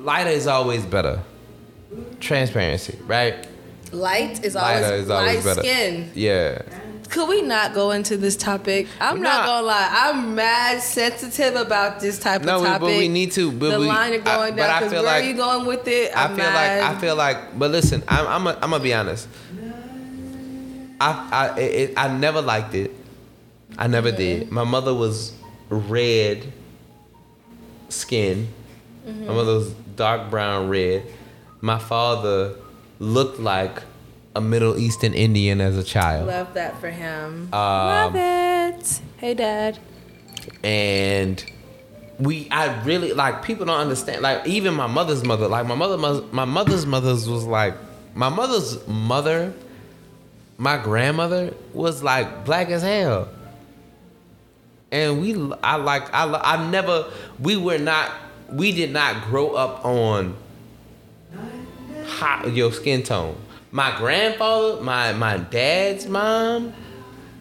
lighter 0.00 0.30
is 0.30 0.46
always 0.46 0.84
better. 0.86 1.22
Transparency, 2.20 2.98
right? 3.06 3.46
Light 3.92 4.44
is 4.44 4.56
always, 4.56 4.82
Lighter 4.82 4.94
is 4.94 5.10
always 5.10 5.34
light 5.34 5.44
better. 5.44 5.60
skin. 5.60 6.10
Yeah. 6.14 6.62
Could 7.10 7.28
we 7.28 7.42
not 7.42 7.74
go 7.74 7.90
into 7.90 8.16
this 8.16 8.36
topic? 8.36 8.86
I'm 9.00 9.16
We're 9.16 9.24
not, 9.24 9.40
not. 9.40 9.46
gonna 9.46 9.66
lie. 9.66 9.88
I'm 9.90 10.34
mad 10.36 10.80
sensitive 10.80 11.56
about 11.56 11.98
this 11.98 12.20
type 12.20 12.42
No, 12.42 12.58
of 12.60 12.64
topic. 12.64 12.80
but 12.80 12.98
we 12.98 13.08
need 13.08 13.32
to. 13.32 13.50
But 13.50 13.70
the 13.72 13.80
we, 13.80 13.86
line 13.86 14.12
I- 14.12 14.18
going 14.18 14.54
but 14.54 14.66
down. 14.68 14.70
I 14.70 14.88
feel 14.88 14.90
where 14.90 15.02
like 15.02 15.24
are 15.24 15.26
you 15.26 15.34
going 15.34 15.66
with 15.66 15.88
it? 15.88 16.16
I 16.16 16.24
I'm 16.24 16.36
feel 16.36 16.44
mad. 16.44 16.80
like 16.80 16.96
I 16.96 17.00
feel 17.00 17.16
like, 17.16 17.58
but 17.58 17.70
listen, 17.72 18.04
I'm 18.06 18.26
I'm 18.28 18.46
a, 18.46 18.50
I'm 18.62 18.70
gonna 18.70 18.80
be 18.80 18.94
honest. 18.94 19.28
I 21.00 21.54
I 21.56 21.60
it, 21.60 21.94
I 21.96 22.16
never 22.16 22.40
liked 22.40 22.74
it. 22.74 22.92
I 23.76 23.88
never 23.88 24.12
did. 24.12 24.52
My 24.52 24.64
mother 24.64 24.94
was 24.94 25.32
red 25.68 26.52
skin. 27.88 28.48
My 29.04 29.10
mm-hmm. 29.10 29.26
mother 29.26 29.54
was 29.54 29.72
dark 29.96 30.30
brown 30.30 30.68
red. 30.68 31.06
My 31.60 31.78
father 31.78 32.54
looked 33.00 33.40
like 33.40 33.82
a 34.36 34.40
Middle 34.40 34.78
Eastern 34.78 35.12
Indian 35.14 35.60
as 35.60 35.76
a 35.76 35.82
child. 35.84 36.28
Love 36.28 36.54
that 36.54 36.80
for 36.80 36.90
him. 36.90 37.48
Um, 37.52 37.60
Love 37.60 38.12
it. 38.16 39.00
Hey, 39.18 39.34
Dad. 39.34 39.78
and 40.62 41.44
we 42.18 42.48
I 42.50 42.82
really 42.84 43.12
like 43.14 43.42
people 43.42 43.64
don't 43.66 43.80
understand 43.80 44.20
like 44.22 44.46
even 44.46 44.74
my 44.74 44.86
mother's 44.86 45.24
mother 45.24 45.48
like 45.48 45.66
my 45.66 45.74
mother 45.74 45.96
my 46.32 46.44
mother's 46.44 46.84
mother's 46.84 47.28
was 47.28 47.44
like 47.44 47.74
my 48.14 48.28
mother's 48.28 48.86
mother 48.86 49.54
my 50.58 50.76
grandmother 50.76 51.54
was 51.72 52.02
like 52.02 52.44
black 52.44 52.68
as 52.68 52.82
hell 52.82 53.28
and 54.92 55.20
we 55.22 55.34
I 55.62 55.76
like 55.76 56.12
I 56.12 56.24
I 56.34 56.70
never 56.70 57.10
we 57.38 57.56
were 57.56 57.78
not 57.78 58.10
we 58.50 58.72
did 58.72 58.92
not 58.92 59.24
grow 59.24 59.52
up 59.52 59.82
on 59.84 60.36
hot 62.04 62.52
your 62.52 62.70
skin 62.72 63.02
tone 63.02 63.36
my 63.72 63.96
grandfather 63.96 64.82
my 64.82 65.12
my 65.12 65.36
dad's 65.36 66.06
mom 66.06 66.72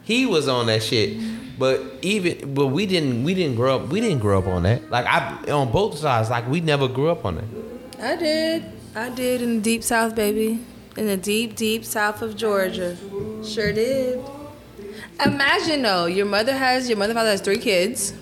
he 0.04 0.26
was 0.26 0.48
on 0.48 0.68
that 0.68 0.84
shit 0.84 1.18
but 1.58 1.82
even 2.02 2.54
but 2.54 2.68
we 2.68 2.86
didn't 2.86 3.24
we 3.24 3.34
didn't 3.34 3.56
grow 3.56 3.78
up 3.78 3.88
we 3.90 4.00
didn't 4.00 4.20
grow 4.20 4.40
up 4.40 4.48
on 4.48 4.64
that 4.64 4.90
like 4.90 5.06
i 5.06 5.52
on 5.52 5.72
both 5.72 5.98
sides 5.98 6.30
like 6.30 6.48
we 6.48 6.62
never 6.62 6.88
grew 6.88 7.10
up 7.10 7.26
on 7.26 7.36
that 7.36 7.70
I 8.02 8.16
did. 8.16 8.64
I 8.96 9.10
did 9.10 9.42
in 9.42 9.58
the 9.58 9.62
deep 9.62 9.84
south, 9.84 10.16
baby. 10.16 10.66
In 10.96 11.08
the 11.08 11.18
deep, 11.18 11.56
deep 11.58 11.84
south 11.84 12.22
of 12.22 12.38
Georgia. 12.38 12.96
Sure 13.44 13.74
did. 13.74 14.24
Imagine 15.26 15.82
though, 15.82 16.06
your 16.06 16.26
mother 16.26 16.54
has 16.56 16.88
your 16.88 16.98
mother 16.98 17.14
father 17.14 17.32
has 17.32 17.42
three 17.42 17.58
kids. 17.58 18.14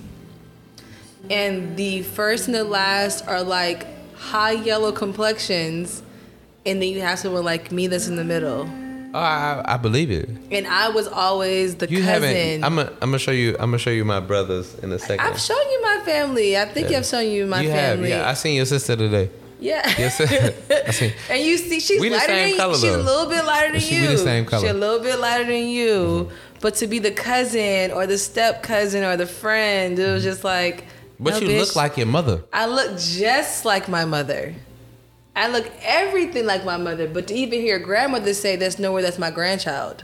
And 1.30 1.78
the 1.78 2.02
first 2.02 2.48
and 2.48 2.56
the 2.56 2.64
last 2.64 3.28
are 3.28 3.44
like 3.44 3.86
high 4.16 4.54
yellow 4.54 4.92
complexions. 4.92 6.02
And 6.68 6.82
then 6.82 6.90
you 6.90 7.02
have 7.02 7.18
someone 7.18 7.46
like 7.46 7.72
me 7.72 7.88
that's 7.88 8.08
in 8.08 8.18
the 8.18 8.26
middle. 8.26 8.70
Oh, 9.14 9.20
I, 9.20 9.64
I 9.66 9.78
believe 9.78 10.12
it. 10.12 10.30
And 10.52 10.68
I 10.68 10.90
was 10.90 11.08
always 11.08 11.76
the 11.76 11.90
You 11.90 12.04
cousin. 12.04 12.22
haven't. 12.24 12.64
I'm 12.66 12.76
gonna. 12.76 12.92
I'm 13.02 13.10
gonna 13.10 13.20
show 13.20 13.32
you. 13.32 13.54
I'm 13.54 13.72
gonna 13.72 13.78
show 13.78 13.90
you 13.90 14.04
my 14.04 14.20
brothers 14.20 14.76
in 14.80 14.92
a 14.92 14.98
2nd 14.98 15.20
I've 15.20 15.40
shown 15.40 15.58
you 15.58 15.82
my 15.82 16.02
family. 16.06 16.58
I 16.58 16.66
think 16.66 16.90
Yeah. 16.90 16.98
I've 16.98 17.06
shown 17.06 17.26
you 17.26 17.48
my 17.48 17.62
you 17.62 17.70
have. 17.72 17.96
family. 17.96 18.10
Yeah, 18.10 18.30
I 18.30 18.34
seen 18.34 18.56
your 18.58 18.66
sister 18.66 18.96
today. 18.96 19.30
Yeah. 19.60 19.82
Yes, 19.98 20.22
I. 20.22 21.14
And 21.34 21.44
you 21.44 21.58
see, 21.58 21.80
she's 21.80 22.02
We 22.02 22.10
lighter 22.10 22.28
than 22.28 22.58
color, 22.58 22.74
you. 22.74 22.80
She's 22.80 22.94
a 22.94 22.98
little 22.98 23.28
bit 23.28 23.44
lighter 23.46 23.72
than 23.72 23.82
She- 23.82 23.96
you. 23.96 24.02
we 24.02 24.08
the 24.08 24.18
same 24.18 24.46
color. 24.46 24.62
She's 24.62 24.72
a 24.72 24.74
little 24.74 25.00
bit 25.00 25.20
lighter 25.20 25.46
than 25.46 25.68
you. 25.70 25.94
Mm-hmm. 26.30 26.36
But 26.60 26.76
to 26.76 26.88
be 26.88 27.00
the 27.00 27.12
cousin 27.12 27.92
or 27.92 28.06
the 28.08 28.18
step 28.18 28.62
cousin 28.62 29.04
or 29.04 29.16
the 29.16 29.26
friend, 29.26 29.98
it 29.98 30.04
was 30.12 30.22
mm-hmm. 30.24 30.32
just 30.32 30.44
like. 30.44 30.86
But 31.20 31.34
no, 31.34 31.40
you 31.40 31.48
bitch. 31.48 31.60
look 31.60 31.76
like 31.76 31.98
your 31.98 32.06
mother. 32.08 32.44
I 32.54 32.68
look 32.68 33.00
just 33.00 33.66
like 33.66 33.88
my 33.88 34.06
mother. 34.06 34.54
I 35.38 35.48
look 35.50 35.70
everything 35.84 36.48
like 36.48 36.66
my 36.66 36.78
mother. 36.78 37.08
But 37.08 37.28
to 37.28 37.36
even 37.36 37.62
hear 37.62 37.78
grandmother 37.78 38.34
say 38.34 38.56
that's 38.56 38.80
nowhere 38.80 39.04
that's 39.04 39.20
my 39.20 39.30
grandchild. 39.30 40.04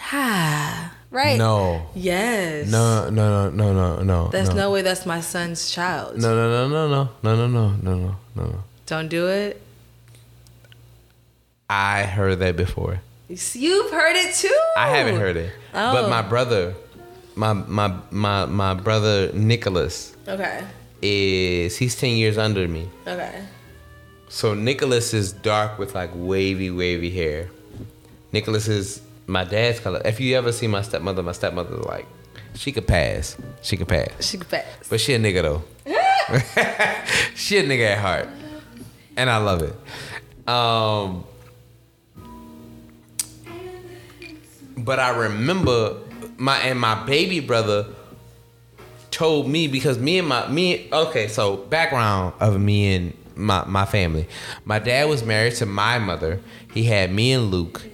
Ah, 0.00 0.94
right. 1.10 1.36
No. 1.36 1.88
Yes. 1.96 2.70
No, 2.70 3.10
no, 3.10 3.50
no, 3.50 3.72
no, 3.72 3.72
no, 3.72 4.02
no. 4.02 4.28
That's 4.28 4.50
no. 4.50 4.54
no 4.54 4.70
way 4.70 4.82
that's 4.82 5.04
my 5.04 5.20
son's 5.20 5.68
child. 5.70 6.18
No, 6.18 6.34
no, 6.36 6.68
no, 6.68 6.68
no, 6.68 6.88
no, 6.88 7.10
no, 7.22 7.34
no, 7.34 7.46
no, 7.48 7.68
no, 7.76 7.94
no, 7.96 8.16
no, 8.36 8.44
no. 8.44 8.64
Don't 8.86 9.08
do 9.08 9.26
it. 9.26 9.60
I 11.68 12.04
heard 12.04 12.38
that 12.38 12.56
before. 12.56 13.00
You've 13.28 13.90
heard 13.90 14.14
it 14.16 14.36
too. 14.36 14.60
I 14.76 14.88
haven't 14.96 15.16
heard 15.20 15.36
it, 15.36 15.52
Oh. 15.74 15.92
but 15.92 16.08
my 16.08 16.22
brother, 16.22 16.74
my 17.34 17.52
my 17.52 17.92
my 18.10 18.46
my 18.46 18.72
brother 18.72 19.30
Nicholas 19.34 20.16
Okay. 20.26 20.62
Is 21.02 21.76
he's 21.76 21.96
ten 21.96 22.10
years 22.16 22.38
under 22.38 22.66
me. 22.68 22.88
Okay. 23.06 23.44
So 24.28 24.54
Nicholas 24.54 25.14
is 25.14 25.32
dark 25.32 25.78
with 25.78 25.94
like 25.94 26.10
wavy, 26.14 26.70
wavy 26.70 27.10
hair. 27.10 27.48
Nicholas 28.32 28.68
is 28.68 29.00
my 29.26 29.44
dad's 29.44 29.80
color. 29.80 30.02
If 30.04 30.20
you 30.20 30.36
ever 30.36 30.52
see 30.52 30.66
my 30.66 30.82
stepmother, 30.82 31.22
my 31.22 31.32
stepmother 31.32 31.76
like 31.76 32.06
she 32.54 32.72
could 32.72 32.86
pass. 32.86 33.36
She 33.62 33.76
could 33.76 33.88
pass. 33.88 34.10
She 34.20 34.38
could 34.38 34.48
pass. 34.48 34.64
But 34.88 35.00
she 35.00 35.14
a 35.14 35.18
nigga 35.18 35.42
though. 35.42 35.62
she 37.34 37.58
a 37.58 37.62
nigga 37.62 37.92
at 37.92 37.98
heart. 37.98 38.28
And 39.16 39.30
I 39.30 39.38
love 39.38 39.62
it. 39.62 40.48
Um 40.48 41.24
But 44.76 45.00
I 45.00 45.10
remember 45.10 45.98
my 46.36 46.56
and 46.58 46.78
my 46.80 47.04
baby 47.04 47.40
brother 47.40 47.86
told 49.18 49.48
me 49.48 49.66
because 49.66 49.98
me 49.98 50.20
and 50.20 50.28
my 50.28 50.46
me 50.48 50.88
okay, 50.92 51.26
so 51.26 51.56
background 51.56 52.32
of 52.38 52.60
me 52.60 52.94
and 52.94 53.12
my 53.34 53.64
my 53.64 53.84
family. 53.84 54.28
My 54.64 54.78
dad 54.78 55.08
was 55.08 55.24
married 55.24 55.56
to 55.56 55.66
my 55.66 55.98
mother. 55.98 56.40
He 56.72 56.84
had 56.84 57.12
me 57.12 57.32
and 57.32 57.50
Luke. 57.50 57.84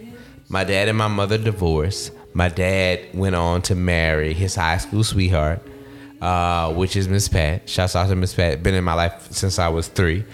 My 0.51 0.65
dad 0.65 0.87
and 0.89 0.99
my 0.99 1.09
mother 1.09 1.39
divorced. 1.39 2.13
My 2.35 2.49
dad 2.49 3.01
went 3.15 3.37
on 3.37 3.63
to 3.63 3.75
marry 3.75 4.35
his 4.35 4.55
high 4.55 4.77
school 4.77 5.03
sweetheart, 5.03 5.63
uh, 6.21 6.75
which 6.75 6.95
is 6.95 7.09
Miss 7.09 7.27
Pat. 7.27 7.71
Shouts 7.71 7.97
out 7.97 8.09
to 8.09 8.17
Miss 8.17 8.35
Pat. 8.35 8.63
Been 8.63 8.75
in 8.75 8.85
my 8.85 8.93
life 8.93 9.33
since 9.33 9.59
I 9.59 9.69
was 9.69 9.89
three. 9.89 10.27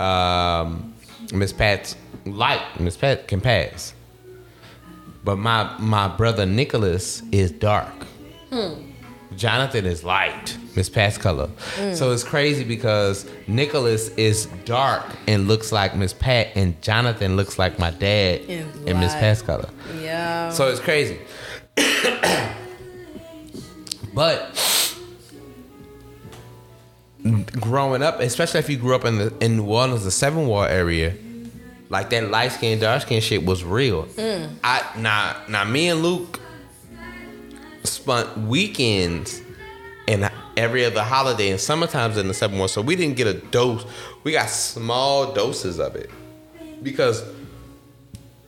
Um, 0.00 0.94
Miss 1.32 1.52
Pat's 1.52 1.94
light. 2.26 2.80
Miss 2.80 2.96
Pat 2.96 3.28
can 3.28 3.40
pass. 3.40 3.94
But 5.22 5.36
my 5.36 5.78
my 5.78 6.08
brother 6.08 6.44
Nicholas 6.44 7.22
is 7.30 7.52
dark. 7.52 7.94
Jonathan 9.36 9.86
is 9.86 10.04
light, 10.04 10.56
Miss 10.76 10.88
Pat's 10.88 11.18
color. 11.18 11.48
Mm. 11.76 11.96
So 11.96 12.12
it's 12.12 12.24
crazy 12.24 12.64
because 12.64 13.28
Nicholas 13.46 14.08
is 14.16 14.46
dark 14.64 15.04
and 15.26 15.48
looks 15.48 15.72
like 15.72 15.94
Miss 15.96 16.12
Pat, 16.12 16.48
and 16.54 16.80
Jonathan 16.82 17.36
looks 17.36 17.58
like 17.58 17.78
my 17.78 17.90
dad 17.90 18.40
Is 18.48 18.66
and 18.86 19.00
Miss. 19.00 19.14
Pat's 19.14 19.42
color. 19.42 19.68
Yeah. 20.00 20.50
So 20.50 20.68
it's 20.68 20.80
crazy. 20.80 21.18
but 24.14 24.60
growing 27.60 28.02
up, 28.02 28.20
especially 28.20 28.60
if 28.60 28.68
you 28.68 28.76
grew 28.76 28.94
up 28.94 29.04
in 29.04 29.18
the 29.18 29.34
in 29.40 29.56
New 29.56 29.66
Orleans, 29.66 30.04
the 30.04 30.10
Seven 30.10 30.46
Wall 30.46 30.64
area, 30.64 31.14
like 31.88 32.10
that 32.10 32.30
light 32.30 32.52
skin, 32.52 32.78
dark 32.78 33.02
skin 33.02 33.20
shit 33.20 33.44
was 33.44 33.64
real. 33.64 34.04
Mm. 34.04 34.50
I 34.62 34.84
now 34.98 35.36
now 35.48 35.64
me 35.64 35.88
and 35.88 36.02
Luke 36.02 36.40
spent 37.84 38.36
weekends 38.38 39.40
and 40.08 40.30
every 40.56 40.84
other 40.84 41.02
holiday 41.02 41.50
and 41.50 41.60
summertimes 41.60 42.16
in 42.16 42.28
the 42.28 42.34
Seven 42.34 42.58
Wall, 42.58 42.68
so 42.68 42.80
we 42.82 42.96
didn't 42.96 43.16
get 43.16 43.26
a 43.26 43.34
dose. 43.34 43.84
We 44.22 44.32
got 44.32 44.48
small 44.48 45.32
doses 45.32 45.78
of 45.78 45.96
it 45.96 46.10
because 46.82 47.24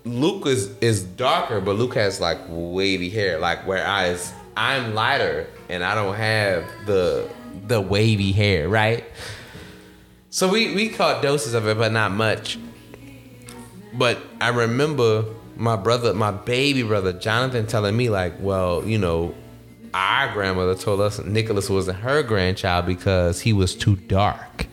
Luke 0.04 0.46
is 0.46 0.76
is 0.80 1.02
darker, 1.02 1.60
but 1.60 1.76
Luke 1.76 1.94
has 1.94 2.20
like 2.20 2.38
wavy 2.48 3.10
hair. 3.10 3.38
Like 3.38 3.66
whereas 3.66 4.32
I'm 4.56 4.94
lighter 4.94 5.48
and 5.68 5.82
I 5.84 5.94
don't 5.94 6.14
have 6.14 6.64
the 6.86 7.28
the 7.66 7.80
wavy 7.80 8.32
hair, 8.32 8.68
right? 8.68 9.04
So 10.30 10.48
we 10.48 10.74
we 10.74 10.88
caught 10.90 11.22
doses 11.22 11.54
of 11.54 11.66
it, 11.66 11.76
but 11.76 11.92
not 11.92 12.12
much. 12.12 12.58
But 13.92 14.18
I 14.40 14.48
remember 14.48 15.24
my 15.56 15.76
brother, 15.76 16.12
my 16.14 16.30
baby 16.30 16.82
brother 16.82 17.12
Jonathan, 17.12 17.66
telling 17.66 17.96
me 17.96 18.10
like, 18.10 18.34
well, 18.40 18.84
you 18.84 18.98
know, 18.98 19.34
our 19.94 20.32
grandmother 20.32 20.74
told 20.74 21.00
us 21.00 21.18
Nicholas 21.24 21.70
wasn't 21.70 21.98
her 21.98 22.22
grandchild 22.22 22.86
because 22.86 23.40
he 23.40 23.52
was 23.52 23.74
too 23.74 23.96
dark. 23.96 24.66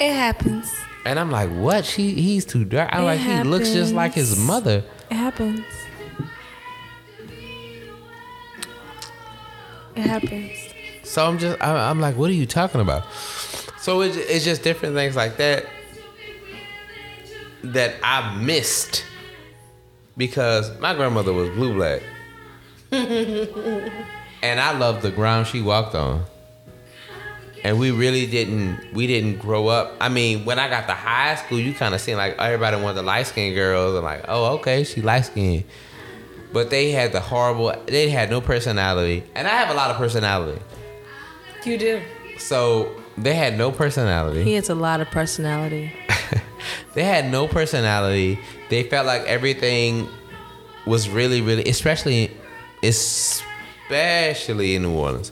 it 0.00 0.12
happens. 0.12 0.70
And 1.04 1.20
I'm 1.20 1.30
like, 1.30 1.50
what? 1.50 1.84
She 1.84 2.14
he's 2.14 2.44
too 2.44 2.64
dark. 2.64 2.90
I'm 2.92 3.02
It 3.02 3.04
like, 3.04 3.20
he 3.20 3.42
looks 3.44 3.70
just 3.70 3.94
like 3.94 4.12
his 4.14 4.38
mother. 4.38 4.82
It 5.10 5.14
happens. 5.14 5.64
It 9.94 10.02
happens. 10.02 10.52
So 11.04 11.24
I'm 11.24 11.38
just, 11.38 11.62
I, 11.62 11.88
I'm 11.88 12.00
like, 12.00 12.16
what 12.16 12.28
are 12.28 12.34
you 12.34 12.46
talking 12.46 12.80
about? 12.80 13.04
So 13.78 14.00
it's, 14.00 14.16
it's 14.16 14.44
just 14.44 14.64
different 14.64 14.96
things 14.96 15.14
like 15.14 15.36
that 15.36 15.66
that 17.62 17.94
I 18.02 18.36
missed 18.36 19.04
because 20.16 20.78
my 20.80 20.94
grandmother 20.94 21.32
was 21.32 21.50
blue 21.50 21.74
black, 21.74 22.02
and 22.92 24.60
I 24.60 24.76
loved 24.78 25.02
the 25.02 25.10
ground 25.10 25.46
she 25.46 25.60
walked 25.60 25.94
on. 25.94 26.24
And 27.64 27.80
we 27.80 27.90
really 27.90 28.26
didn't, 28.26 28.92
we 28.92 29.08
didn't 29.08 29.38
grow 29.38 29.66
up. 29.66 29.94
I 30.00 30.08
mean, 30.08 30.44
when 30.44 30.60
I 30.60 30.68
got 30.68 30.86
to 30.86 30.94
high 30.94 31.34
school, 31.34 31.58
you 31.58 31.74
kind 31.74 31.96
of 31.96 32.00
seen 32.00 32.16
like 32.16 32.38
everybody 32.38 32.80
wanted 32.80 32.94
the 32.94 33.02
light 33.02 33.26
skinned 33.26 33.56
girls, 33.56 33.96
and 33.96 34.04
like, 34.04 34.24
oh, 34.28 34.54
okay, 34.58 34.84
she 34.84 35.02
light 35.02 35.22
skinned. 35.22 35.64
But 36.52 36.70
they 36.70 36.92
had 36.92 37.12
the 37.12 37.20
horrible, 37.20 37.74
they 37.86 38.08
had 38.08 38.30
no 38.30 38.40
personality, 38.40 39.24
and 39.34 39.48
I 39.48 39.50
have 39.50 39.70
a 39.70 39.74
lot 39.74 39.90
of 39.90 39.96
personality. 39.96 40.62
You 41.64 41.76
do. 41.76 42.02
So 42.38 43.02
they 43.18 43.34
had 43.34 43.56
no 43.56 43.70
personality. 43.72 44.42
He 44.44 44.54
has 44.54 44.68
a 44.68 44.74
lot 44.74 45.00
of 45.00 45.10
personality. 45.10 45.92
They 46.94 47.04
had 47.04 47.30
no 47.30 47.46
personality. 47.46 48.38
They 48.70 48.82
felt 48.82 49.06
like 49.06 49.20
everything 49.24 50.08
was 50.86 51.10
really, 51.10 51.42
really, 51.42 51.64
especially, 51.68 52.30
especially 52.82 54.74
in 54.74 54.82
New 54.82 54.92
Orleans. 54.92 55.30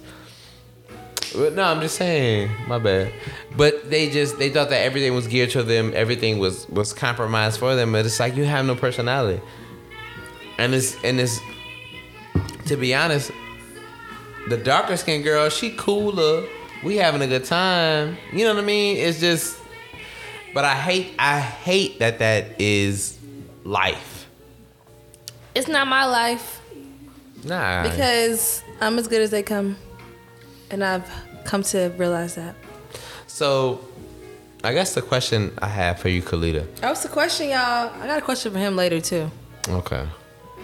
But 1.35 1.55
no, 1.55 1.65
I'm 1.65 1.81
just 1.81 1.97
saying, 1.97 2.51
my 2.69 2.79
bad. 2.79 3.13
But 3.57 3.89
they 3.89 4.11
just 4.11 4.39
they 4.39 4.51
thought 4.51 4.69
that 4.69 4.83
everything 4.83 5.15
was 5.15 5.27
geared 5.27 5.51
to 5.53 5.63
them. 5.63 5.93
Everything 5.95 6.39
was 6.39 6.69
was 6.69 6.93
compromised 6.93 7.59
for 7.59 7.75
them. 7.75 7.93
But 7.93 8.05
it's 8.05 8.21
like 8.21 8.37
you 8.37 8.45
have 8.45 8.67
no 8.67 8.77
personality. 8.77 9.41
And 10.59 10.75
it's 10.75 11.03
and 11.03 11.19
it's 11.19 11.41
to 12.67 12.77
be 12.77 12.95
honest, 12.95 13.33
the 14.49 14.59
darker 14.59 14.99
skinned 14.99 15.25
girl, 15.25 15.49
she 15.49 15.71
cooler. 15.71 16.45
We 16.85 16.97
having 16.97 17.23
a 17.23 17.27
good 17.27 17.45
time. 17.45 18.17
You 18.33 18.45
know 18.45 18.55
what 18.55 18.63
I 18.63 18.67
mean? 18.67 18.97
It's 18.99 19.19
just 19.21 19.59
but 20.53 20.65
I 20.65 20.75
hate 20.75 21.15
I 21.19 21.41
hate 21.41 21.99
that 21.99 22.19
that 22.21 22.61
is 22.61 23.19
life. 23.65 24.29
It's 25.55 25.69
not 25.69 25.87
my 25.89 26.05
life 26.07 26.61
Nah. 27.45 27.83
because 27.85 28.63
I'm 28.81 28.99
as 28.99 29.07
good 29.09 29.21
as 29.23 29.31
they 29.31 29.43
come, 29.43 29.77
and 30.71 30.83
I've 30.83 31.09
come 31.45 31.63
to 31.65 31.93
realize 31.99 32.35
that. 32.37 32.55
so 33.27 33.81
I 34.63 34.73
guess 34.73 34.95
the 34.95 35.03
question 35.03 35.53
I 35.61 35.67
have 35.69 35.99
for 35.99 36.09
you, 36.09 36.23
Khalyeda. 36.23 36.65
That 36.77 36.89
was 36.91 37.03
the 37.03 37.09
question, 37.11 37.49
y'all. 37.51 37.91
I 38.01 38.07
got 38.07 38.19
a 38.19 38.23
question 38.23 38.51
for 38.53 38.59
him 38.59 38.77
later 38.77 39.01
too. 39.01 39.31
Okay. 39.69 40.07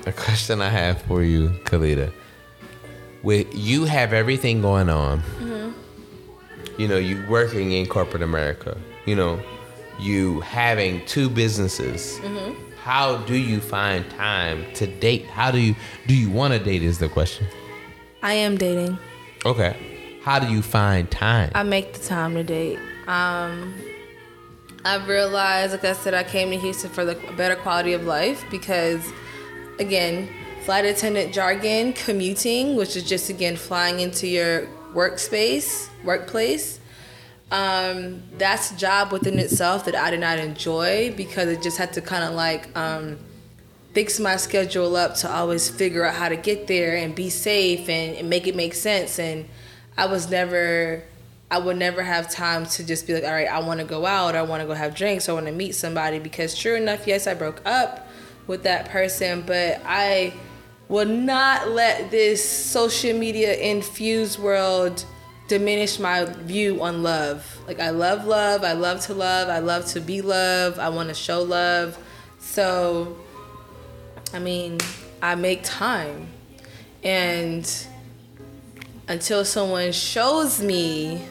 A 0.06 0.12
question 0.26 0.62
I 0.62 0.68
have 0.70 1.02
for 1.02 1.22
you, 1.22 1.50
Khalyeda. 1.64 2.10
With 3.22 3.54
you 3.54 3.84
have 3.84 4.12
everything 4.14 4.62
going 4.62 4.88
on. 4.88 5.18
Mm-hmm. 5.20 5.69
You 6.80 6.88
know, 6.88 6.96
you 6.96 7.22
working 7.28 7.72
in 7.72 7.86
corporate 7.86 8.22
America, 8.22 8.74
you 9.04 9.14
know, 9.14 9.38
you 9.98 10.40
having 10.40 11.04
two 11.04 11.28
businesses. 11.28 12.18
How 12.82 13.18
do 13.18 13.36
you 13.36 13.60
find 13.60 14.08
time 14.12 14.64
to 14.76 14.86
date? 14.86 15.26
How 15.26 15.50
do 15.50 15.60
you 15.60 15.74
do 16.06 16.16
you 16.16 16.30
want 16.30 16.54
to 16.54 16.58
date? 16.58 16.82
Is 16.82 16.98
the 16.98 17.10
question. 17.10 17.46
I 18.22 18.32
am 18.32 18.56
dating. 18.56 18.98
Okay. 19.44 19.76
How 20.22 20.38
do 20.38 20.50
you 20.50 20.62
find 20.62 21.10
time? 21.10 21.50
I 21.54 21.64
make 21.64 21.92
the 21.92 22.00
time 22.00 22.34
to 22.34 22.42
date. 22.42 22.78
Um, 23.06 23.74
I've 24.82 25.06
realized, 25.06 25.72
like 25.72 25.84
I 25.84 25.92
said, 25.92 26.14
I 26.14 26.24
came 26.24 26.50
to 26.50 26.56
Houston 26.56 26.88
for 26.88 27.04
the 27.04 27.14
better 27.36 27.56
quality 27.56 27.92
of 27.92 28.04
life 28.04 28.42
because, 28.50 29.06
again, 29.78 30.30
flight 30.62 30.86
attendant 30.86 31.34
jargon, 31.34 31.92
commuting, 31.92 32.74
which 32.74 32.96
is 32.96 33.04
just 33.04 33.28
again 33.28 33.56
flying 33.56 34.00
into 34.00 34.26
your 34.26 34.66
workspace, 34.95 35.88
workplace. 36.05 36.80
Um, 37.51 38.22
that's 38.38 38.70
a 38.70 38.76
job 38.76 39.11
within 39.11 39.38
itself 39.38 39.84
that 39.86 39.97
I 39.97 40.11
did 40.11 40.20
not 40.20 40.38
enjoy 40.38 41.12
because 41.16 41.49
it 41.49 41.62
just 41.62 41.78
had 41.78 41.93
to 41.95 42.01
kind 42.01 42.22
of 42.22 42.34
like 42.34 42.76
um, 42.76 43.18
fix 43.93 44.20
my 44.20 44.36
schedule 44.36 44.95
up 44.97 45.16
to 45.16 45.30
always 45.30 45.68
figure 45.68 46.05
out 46.05 46.14
how 46.14 46.28
to 46.28 46.36
get 46.36 46.68
there 46.68 46.97
and 46.97 47.14
be 47.14 47.28
safe 47.28 47.88
and, 47.88 48.16
and 48.16 48.30
make 48.30 48.47
it 48.47 48.55
make 48.55 48.74
sense. 48.74 49.18
And 49.18 49.49
I 49.97 50.07
was 50.07 50.30
never, 50.30 51.03
I 51.51 51.59
would 51.59 51.76
never 51.76 52.03
have 52.03 52.30
time 52.30 52.66
to 52.66 52.86
just 52.86 53.07
be 53.07 53.14
like, 53.14 53.24
all 53.24 53.32
right, 53.32 53.49
I 53.49 53.59
want 53.61 53.80
to 53.80 53.86
go 53.86 54.07
out, 54.07 54.36
I 54.36 54.43
want 54.43 54.62
to 54.62 54.66
go 54.66 54.74
have 54.74 54.95
drinks, 54.95 55.28
I 55.28 55.32
want 55.32 55.47
to 55.47 55.53
meet 55.53 55.74
somebody. 55.74 56.20
Because 56.20 56.57
sure 56.57 56.76
enough, 56.76 57.07
yes, 57.07 57.26
I 57.26 57.34
broke 57.34 57.62
up 57.66 58.07
with 58.47 58.62
that 58.62 58.88
person, 58.88 59.43
but 59.43 59.80
I 59.84 60.34
will 60.91 61.07
not 61.07 61.70
let 61.70 62.11
this 62.11 62.47
social 62.47 63.16
media 63.16 63.55
infused 63.55 64.41
world 64.41 65.05
diminish 65.47 66.01
my 66.01 66.24
view 66.24 66.82
on 66.82 67.05
love. 67.05 67.59
Like 67.66 67.78
I 67.78 67.91
love 67.91 68.26
love, 68.26 68.64
I 68.64 68.72
love 68.72 69.01
to 69.03 69.14
love, 69.14 69.49
I 69.49 69.61
love 69.61 69.86
to 69.86 70.01
be 70.01 70.20
love, 70.20 70.80
I 70.80 70.88
want 70.88 71.09
to 71.09 71.14
show 71.14 71.43
love. 71.43 71.97
So 72.41 73.16
I 74.34 74.41
mean, 74.41 74.78
I 75.22 75.36
make 75.36 75.62
time. 75.62 76.26
And 77.05 77.86
until 79.07 79.45
someone 79.45 79.93
shows 79.93 80.61
me 80.61 81.24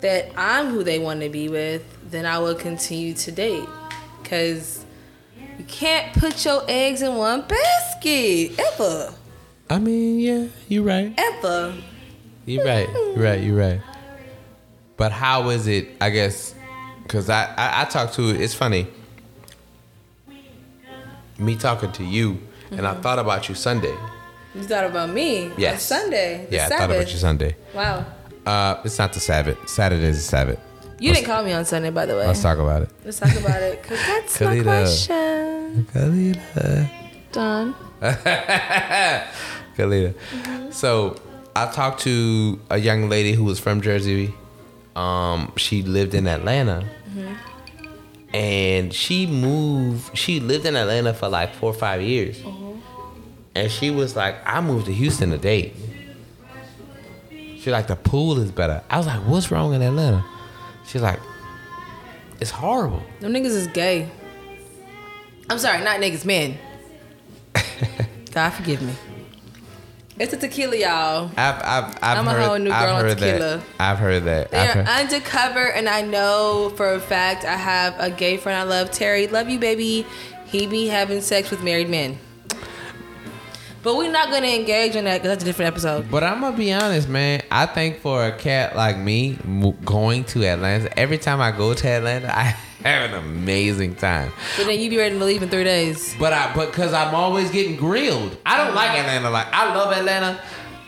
that 0.00 0.32
I'm 0.36 0.70
who 0.70 0.82
they 0.82 0.98
want 0.98 1.20
to 1.20 1.28
be 1.28 1.48
with, 1.48 1.84
then 2.10 2.26
I 2.26 2.40
will 2.40 2.56
continue 2.56 3.14
to 3.14 3.30
date. 3.30 3.68
Cause 4.24 4.83
you 5.58 5.64
can't 5.64 6.12
put 6.14 6.44
your 6.44 6.62
eggs 6.68 7.02
in 7.02 7.14
one 7.16 7.42
basket 7.42 8.58
ever, 8.58 9.14
I 9.70 9.78
mean, 9.78 10.18
yeah, 10.20 10.46
you're 10.68 10.82
right. 10.84 11.14
ever. 11.16 11.74
You're 12.46 12.64
right. 12.64 12.88
You're 12.88 13.16
right. 13.16 13.42
You're 13.42 13.56
right. 13.56 13.80
But 14.96 15.12
how 15.12 15.48
is 15.48 15.66
it? 15.66 15.88
I 16.00 16.10
guess 16.10 16.54
because 17.02 17.30
I, 17.30 17.46
I 17.56 17.82
I 17.82 17.84
talk 17.86 18.12
to. 18.12 18.28
It's 18.28 18.54
funny. 18.54 18.86
Me 21.38 21.56
talking 21.56 21.90
to 21.92 22.04
you, 22.04 22.38
and 22.70 22.86
I 22.86 22.94
thought 22.94 23.18
about 23.18 23.48
you 23.48 23.54
Sunday. 23.54 23.96
You 24.54 24.62
thought 24.62 24.84
about 24.84 25.10
me? 25.10 25.50
Yes. 25.56 25.84
Sunday. 25.84 26.46
Yeah, 26.50 26.66
I 26.66 26.68
thought 26.68 26.90
about 26.90 27.10
you 27.10 27.18
Sunday. 27.18 27.56
Wow. 27.74 28.06
Uh, 28.46 28.80
it's 28.84 28.98
not 28.98 29.12
the 29.12 29.20
Sabbath. 29.20 29.68
Saturday 29.68 30.04
is 30.04 30.18
the 30.18 30.22
Sabbath. 30.22 30.60
You 30.98 31.12
didn't 31.12 31.26
call 31.26 31.42
me 31.44 31.52
on 31.52 31.64
Sunday, 31.64 31.90
by 31.90 32.06
the 32.06 32.16
way. 32.16 32.26
Let's 32.26 32.42
talk 32.42 32.58
about 32.58 32.82
it. 32.82 32.90
Let's 33.04 33.18
talk 33.18 33.34
about 33.36 33.62
it, 33.62 33.82
cause 33.82 33.98
that's 34.06 34.40
my 34.40 34.62
question. 34.62 35.86
Khalyeda. 35.92 36.90
Done. 37.32 37.74
Khalyeda. 39.76 40.14
Mm-hmm. 40.14 40.70
So 40.70 41.16
I 41.56 41.70
talked 41.70 42.00
to 42.02 42.60
a 42.70 42.78
young 42.78 43.08
lady 43.08 43.32
who 43.32 43.44
was 43.44 43.58
from 43.58 43.80
Jersey. 43.80 44.34
Um, 44.96 45.52
she 45.56 45.82
lived 45.82 46.14
in 46.14 46.26
Atlanta. 46.26 46.88
Mm-hmm. 47.10 48.36
And 48.36 48.92
she 48.92 49.26
moved, 49.26 50.16
she 50.16 50.40
lived 50.40 50.66
in 50.66 50.74
Atlanta 50.74 51.14
for 51.14 51.28
like 51.28 51.54
four 51.54 51.70
or 51.70 51.74
five 51.74 52.02
years. 52.02 52.38
Mm-hmm. 52.38 52.78
And 53.54 53.70
she 53.70 53.90
was 53.90 54.16
like, 54.16 54.36
I 54.44 54.60
moved 54.60 54.86
to 54.86 54.92
Houston 54.92 55.30
to 55.30 55.38
date. 55.38 55.74
She's 57.30 57.68
like, 57.68 57.86
the 57.86 57.96
pool 57.96 58.38
is 58.40 58.50
better. 58.50 58.82
I 58.90 58.98
was 58.98 59.06
like, 59.06 59.20
what's 59.20 59.50
wrong 59.50 59.72
in 59.74 59.82
Atlanta? 59.82 60.24
She's 60.86 61.02
like, 61.02 61.20
it's 62.40 62.50
horrible. 62.50 63.02
Them 63.20 63.32
niggas 63.32 63.46
is 63.46 63.66
gay. 63.68 64.08
I'm 65.50 65.58
sorry, 65.58 65.82
not 65.84 66.00
niggas, 66.00 66.24
men. 66.24 66.56
God 68.32 68.50
forgive 68.50 68.82
me. 68.82 68.92
It's 70.18 70.32
a 70.32 70.36
tequila, 70.36 70.76
y'all. 70.76 71.30
I've, 71.36 71.56
I've, 71.62 71.98
I've 72.02 72.18
I'm 72.18 72.28
a 72.28 72.32
heard, 72.32 72.42
whole 72.46 72.58
new 72.58 72.70
I've 72.70 72.86
girl 72.88 72.96
on 72.96 73.04
tequila. 73.16 73.38
that. 73.58 73.62
I've 73.80 73.98
heard 73.98 74.24
that. 74.24 74.44
I've 74.46 74.50
They're 74.50 74.84
heard- 74.84 74.88
undercover, 74.88 75.72
and 75.72 75.88
I 75.88 76.02
know 76.02 76.72
for 76.76 76.94
a 76.94 77.00
fact 77.00 77.44
I 77.44 77.56
have 77.56 77.96
a 77.98 78.10
gay 78.10 78.36
friend 78.36 78.56
I 78.58 78.62
love, 78.62 78.90
Terry. 78.92 79.26
Love 79.26 79.48
you, 79.48 79.58
baby. 79.58 80.06
He 80.46 80.66
be 80.68 80.86
having 80.86 81.20
sex 81.20 81.50
with 81.50 81.64
married 81.64 81.88
men. 81.90 82.18
But 83.84 83.96
we're 83.96 84.10
not 84.10 84.30
gonna 84.30 84.46
engage 84.46 84.96
in 84.96 85.04
that 85.04 85.18
because 85.18 85.28
that's 85.32 85.42
a 85.42 85.46
different 85.46 85.68
episode. 85.68 86.10
But 86.10 86.24
I'm 86.24 86.40
gonna 86.40 86.56
be 86.56 86.72
honest, 86.72 87.06
man. 87.06 87.42
I 87.50 87.66
think 87.66 88.00
for 88.00 88.24
a 88.26 88.32
cat 88.32 88.74
like 88.74 88.96
me, 88.96 89.36
going 89.84 90.24
to 90.24 90.42
Atlanta, 90.46 90.98
every 90.98 91.18
time 91.18 91.42
I 91.42 91.52
go 91.52 91.74
to 91.74 91.86
Atlanta, 91.86 92.28
I 92.36 92.56
have 92.82 93.10
an 93.10 93.18
amazing 93.18 93.94
time. 93.96 94.32
But 94.56 94.66
then 94.68 94.80
you 94.80 94.88
be 94.88 94.96
ready 94.96 95.18
to 95.18 95.24
leave 95.24 95.42
in 95.42 95.50
three 95.50 95.64
days. 95.64 96.16
But 96.18 96.32
I, 96.32 96.54
but 96.54 96.70
because 96.70 96.94
I'm 96.94 97.14
always 97.14 97.50
getting 97.50 97.76
grilled. 97.76 98.38
I 98.46 98.56
don't 98.56 98.74
like 98.74 98.90
Atlanta. 98.98 99.28
Like 99.28 99.48
I 99.52 99.74
love 99.74 99.92
Atlanta. 99.92 100.42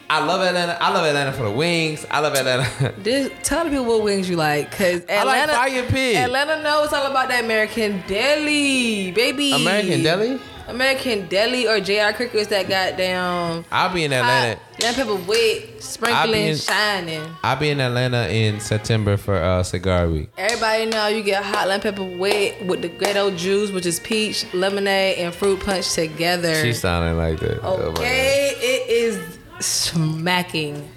I 0.09 0.25
love 0.25 0.41
Atlanta. 0.41 0.79
I 0.81 0.95
love 0.95 1.05
Atlanta 1.05 1.33
for 1.33 1.43
the 1.43 1.51
wings. 1.51 2.07
I 2.11 2.21
love 2.21 2.35
Atlanta. 2.35 2.95
This, 3.03 3.31
tell 3.43 3.65
the 3.65 3.71
people 3.71 3.85
what 3.85 4.05
wings 4.05 4.31
you 4.31 4.37
like, 4.37 4.71
cause 4.71 5.03
Atlanta. 5.03 5.53
I 5.53 5.57
like 5.57 5.73
fire 5.73 5.87
pig. 5.87 6.17
Atlanta 6.17 6.63
knows 6.63 6.95
all 6.95 7.11
about 7.11 7.29
that 7.29 7.45
American 7.45 8.03
deli, 8.07 9.11
baby. 9.13 9.53
American 9.53 10.03
deli. 10.03 10.41
American 10.69 11.29
deli 11.29 11.67
or 11.69 11.79
JR 11.81 12.13
Crickets 12.15 12.49
that 12.49 12.69
goddamn 12.69 13.65
I'll 13.71 13.93
be 13.95 14.05
in 14.05 14.13
Atlanta. 14.13 14.61
lemon 14.81 14.95
pepper 14.97 15.15
wet, 15.15 15.83
sprinkling, 15.83 16.47
in- 16.49 16.57
shining. 16.57 17.23
I'll 17.45 17.57
be 17.57 17.71
in 17.71 17.81
Atlanta 17.81 18.29
in 18.29 18.59
September 18.61 19.17
for 19.17 19.37
uh, 19.37 19.63
cigar 19.63 20.09
week. 20.09 20.29
Everybody 20.37 20.87
know 20.87 21.07
you 21.07 21.23
get 21.23 21.45
hot 21.45 21.69
lemon 21.69 21.83
pepper 21.83 22.17
wet 22.19 22.67
with 22.67 22.83
the 22.83 22.89
ghetto 22.89 23.31
juice, 23.31 23.71
which 23.71 23.87
is 23.87 24.01
peach, 24.01 24.45
lemonade, 24.53 25.19
and 25.19 25.33
fruit 25.35 25.61
punch 25.61 25.93
together. 25.93 26.55
She 26.63 26.73
sounding 26.73 27.17
like 27.17 27.39
that. 27.41 27.61
Oh 27.63 27.77
okay, 27.93 28.53
it 28.57 28.91
is 28.91 29.39
smacking 29.61 30.89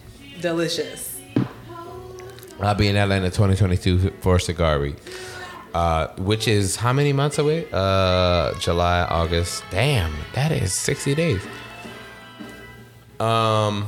delicious. 0.41 1.19
I'll 2.59 2.75
be 2.75 2.87
in 2.89 2.97
Atlanta 2.97 3.27
2022 3.29 4.11
for 4.19 4.37
Cigar 4.39 4.79
Week, 4.79 4.97
uh, 5.73 6.07
which 6.17 6.47
is 6.47 6.75
how 6.75 6.93
many 6.93 7.13
months 7.13 7.37
away? 7.37 7.67
Uh, 7.71 8.53
July, 8.59 9.01
August. 9.09 9.63
Damn, 9.71 10.13
that 10.33 10.51
is 10.51 10.73
60 10.73 11.15
days. 11.15 11.41
Um, 13.19 13.87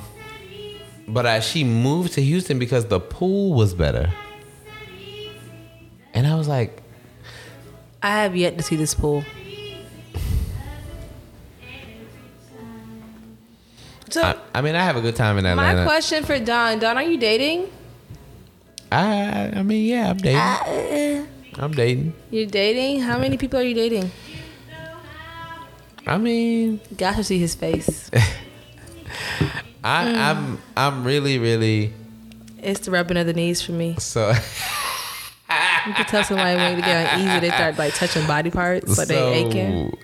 but 1.07 1.25
uh, 1.25 1.39
she 1.39 1.63
moved 1.63 2.13
to 2.13 2.21
Houston 2.21 2.59
because 2.59 2.85
the 2.85 2.99
pool 2.99 3.53
was 3.53 3.73
better, 3.73 4.11
and 6.13 6.27
I 6.27 6.35
was 6.35 6.47
like, 6.47 6.83
I 8.03 8.23
have 8.23 8.35
yet 8.35 8.57
to 8.57 8.63
see 8.63 8.75
this 8.75 8.93
pool. 8.93 9.23
So 14.09 14.21
I, 14.21 14.35
I 14.53 14.61
mean, 14.61 14.75
I 14.75 14.83
have 14.83 14.97
a 14.97 15.01
good 15.01 15.15
time 15.15 15.37
in 15.37 15.45
Atlanta. 15.45 15.79
my 15.79 15.85
question 15.85 16.25
for 16.25 16.37
Don, 16.37 16.79
Don, 16.79 16.97
are 16.97 17.03
you 17.03 17.17
dating? 17.17 17.71
I, 18.91 19.51
I 19.55 19.63
mean, 19.63 19.85
yeah, 19.85 20.09
I'm 20.09 20.17
dating. 20.17 20.37
Uh, 20.37 21.25
I'm 21.57 21.71
dating. 21.71 22.13
you're 22.31 22.45
dating? 22.45 23.01
How 23.01 23.17
many 23.17 23.37
people 23.37 23.59
are 23.59 23.63
you 23.63 23.73
dating? 23.75 24.11
I 26.07 26.17
mean, 26.17 26.79
Got 26.97 27.15
to 27.17 27.23
see 27.23 27.37
his 27.39 27.53
face. 27.55 28.09
I, 29.83 30.05
Mm. 30.05 30.15
I'm, 30.17 30.59
I'm 30.77 31.03
really, 31.03 31.39
really 31.39 31.93
It's 32.59 32.81
the 32.81 32.91
rubbing 32.91 33.17
of 33.17 33.25
the 33.25 33.33
knees 33.33 33.61
for 33.61 33.71
me. 33.73 33.95
so. 33.99 34.33
You 35.87 35.93
can 35.95 36.05
tell 36.05 36.23
somebody 36.23 36.55
when 36.55 36.75
they 36.75 36.81
get 36.81 37.13
uneasy, 37.15 37.39
they 37.39 37.49
start 37.49 37.77
like 37.77 37.93
touching 37.95 38.25
body 38.27 38.51
parts, 38.51 38.95
but 38.95 39.07
they 39.09 39.33
aching. 39.33 39.97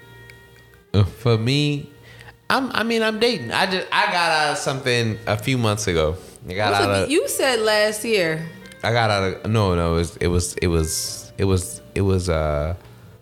uh, 0.93 1.03
For 1.05 1.37
me, 1.37 1.89
I'm. 2.49 2.69
I 2.73 2.81
mean, 2.83 3.01
I'm 3.03 3.19
dating. 3.19 3.51
I 3.51 3.65
just 3.69 3.87
I 3.91 4.07
got 4.07 4.31
out 4.31 4.51
of 4.53 4.57
something 4.57 5.17
a 5.27 5.37
few 5.37 5.57
months 5.59 5.85
ago. 5.87 6.17
I 6.49 6.53
got 6.53 6.71
What's 6.71 6.83
out 6.83 7.03
of. 7.03 7.09
you 7.11 7.27
said 7.29 7.59
last 7.59 8.03
year. 8.03 8.43
I 8.87 8.93
got 8.93 9.09
out 9.11 9.23
of. 9.23 9.51
No, 9.51 9.75
no. 9.75 9.95
It 9.95 9.97
was. 9.97 10.15
It 10.17 10.27
was. 10.27 10.53
It 10.61 10.67
was. 10.67 11.33
It 11.37 11.43
was. 11.43 11.81
It 11.93 12.01
was. 12.01 12.29
Uh, 12.29 12.75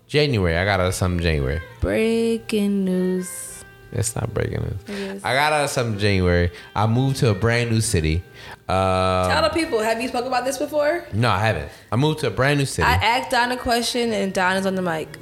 January. 0.08 0.56
I 0.56 0.64
got 0.64 0.80
out 0.80 0.86
of 0.86 0.94
something 0.94 1.20
January. 1.24 1.60
Breaking 1.82 2.86
news. 2.86 3.64
It's 3.92 4.16
not 4.16 4.32
breaking 4.32 4.62
news. 4.88 5.24
I 5.24 5.34
got 5.34 5.54
out 5.54 5.64
of 5.64 5.70
something 5.72 5.98
January. 5.98 6.52
I 6.76 6.86
moved 6.86 7.18
to 7.18 7.30
a 7.30 7.34
brand 7.34 7.72
new 7.72 7.82
city. 7.82 8.22
Uh, 8.70 9.28
Tell 9.28 9.42
the 9.42 9.50
people, 9.50 9.80
have 9.80 10.00
you 10.00 10.08
spoken 10.08 10.28
about 10.28 10.46
this 10.46 10.60
before? 10.60 11.04
no, 11.14 11.30
I 11.30 11.40
haven't. 11.40 11.72
I 11.92 11.96
moved 11.96 12.20
to 12.20 12.28
a 12.28 12.32
brand 12.32 12.60
new 12.60 12.66
city. 12.66 12.84
I 12.88 12.94
asked 12.94 13.32
Don 13.32 13.52
a 13.52 13.58
question 13.58 14.14
and 14.14 14.34
Don 14.34 14.58
is 14.58 14.66
on 14.68 14.76
the 14.76 14.82
mic. 14.84 15.18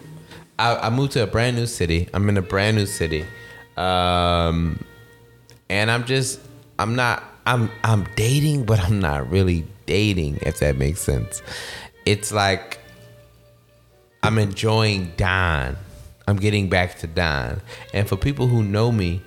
I, 0.60 0.76
I 0.76 0.90
moved 0.90 1.14
to 1.14 1.24
a 1.24 1.28
brand 1.28 1.56
new 1.56 1.68
city. 1.68 2.10
I'm 2.14 2.28
in 2.28 2.36
a 2.36 2.42
brand 2.42 2.76
new 2.76 2.86
city, 2.86 3.26
um, 3.78 4.84
and 5.70 5.90
I'm 5.90 6.04
just 6.06 6.40
I'm 6.78 6.96
not 6.96 7.24
I'm 7.46 7.70
I'm 7.84 8.08
dating, 8.16 8.66
but 8.66 8.80
I'm 8.80 9.00
not 9.00 9.30
really 9.30 9.66
dating, 9.86 10.40
if 10.42 10.60
that 10.60 10.78
makes 10.78 11.02
sense. 11.02 11.42
It's 12.06 12.32
like 12.32 12.80
I'm 14.22 14.38
enjoying 14.38 15.14
Don. 15.18 15.76
I'm 16.28 16.38
getting 16.38 16.70
back 16.70 17.00
to 17.00 17.08
Don. 17.08 17.62
And 17.94 18.08
for 18.08 18.16
people 18.16 18.48
who 18.48 18.64
know 18.64 18.92
me, 18.92 19.22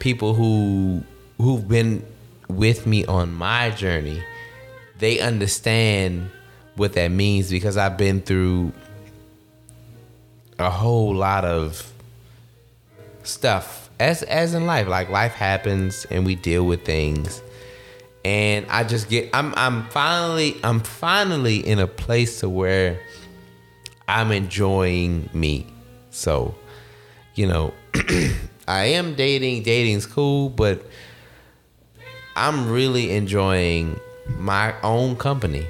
people 0.00 0.34
who 0.34 1.04
who've 1.38 1.66
been 1.66 2.04
with 2.48 2.86
me 2.86 3.04
on 3.06 3.32
my 3.32 3.70
journey, 3.70 4.22
they 4.98 5.20
understand 5.20 6.30
what 6.76 6.94
that 6.94 7.08
means 7.08 7.50
because 7.50 7.76
I've 7.76 7.96
been 7.96 8.20
through 8.20 8.72
a 10.58 10.70
whole 10.70 11.14
lot 11.14 11.44
of 11.44 11.92
stuff 13.22 13.83
as 14.00 14.22
as 14.24 14.54
in 14.54 14.66
life 14.66 14.88
like 14.88 15.08
life 15.08 15.34
happens 15.34 16.06
and 16.10 16.26
we 16.26 16.34
deal 16.34 16.64
with 16.66 16.84
things 16.84 17.42
and 18.24 18.66
I 18.68 18.84
just 18.84 19.08
get 19.08 19.30
I'm 19.32 19.54
I'm 19.56 19.88
finally 19.88 20.56
I'm 20.64 20.80
finally 20.80 21.58
in 21.58 21.78
a 21.78 21.86
place 21.86 22.40
to 22.40 22.48
where 22.48 23.00
I'm 24.08 24.32
enjoying 24.32 25.28
me. 25.32 25.66
So, 26.10 26.54
you 27.34 27.46
know, 27.46 27.72
I 28.68 28.84
am 28.86 29.14
dating. 29.14 29.62
Dating's 29.62 30.06
cool, 30.06 30.48
but 30.48 30.84
I'm 32.36 32.70
really 32.70 33.12
enjoying 33.12 33.98
my 34.38 34.74
own 34.82 35.16
company. 35.16 35.66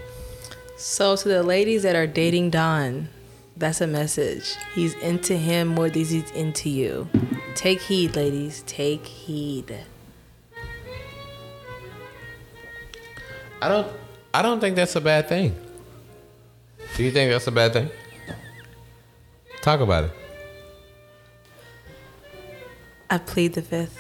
So 0.77 1.17
to 1.17 1.29
the 1.29 1.43
ladies 1.43 1.83
that 1.83 1.97
are 1.97 2.07
dating 2.07 2.51
Don, 2.51 3.09
that's 3.57 3.81
a 3.81 3.87
message. 3.87 4.57
He's 4.75 4.95
into 4.95 5.37
him 5.37 5.69
more 5.69 5.89
than 5.89 6.05
he's 6.05 6.31
into 6.33 6.69
you. 6.69 7.09
Take 7.55 7.81
heed, 7.81 8.17
ladies. 8.17 8.65
Take 8.67 9.07
heed. 9.07 9.79
I 13.63 13.69
don't 13.69 13.87
I 14.35 14.43
don't 14.43 14.61
think 14.61 14.77
that's 14.77 14.97
a 14.97 15.01
bad 15.01 15.29
thing. 15.29 15.57
Do 16.97 17.05
you 17.05 17.11
think 17.11 17.31
that's 17.31 17.47
a 17.47 17.53
bad 17.53 17.73
thing? 17.73 17.91
Talk 19.63 19.81
about 19.81 20.05
it. 20.05 20.11
I 23.09 23.19
plead 23.19 23.55
the 23.55 23.63
fifth. 23.63 23.99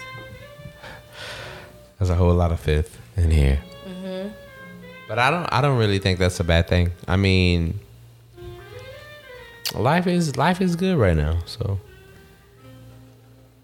There's 1.98 2.10
a 2.10 2.14
whole 2.14 2.34
lot 2.34 2.52
of 2.52 2.60
fifth 2.60 3.00
in 3.16 3.30
here. 3.30 3.62
Mm-hmm. 3.86 4.28
But 5.08 5.18
I 5.18 5.30
don't 5.30 5.46
I 5.52 5.60
don't 5.60 5.78
really 5.78 5.98
think 5.98 6.18
that's 6.18 6.40
a 6.40 6.44
bad 6.44 6.68
thing. 6.68 6.90
I 7.06 7.16
mean 7.16 7.80
life 9.74 10.06
is 10.06 10.36
life 10.36 10.60
is 10.60 10.76
good 10.76 10.96
right 10.96 11.16
now, 11.16 11.38
so 11.46 11.78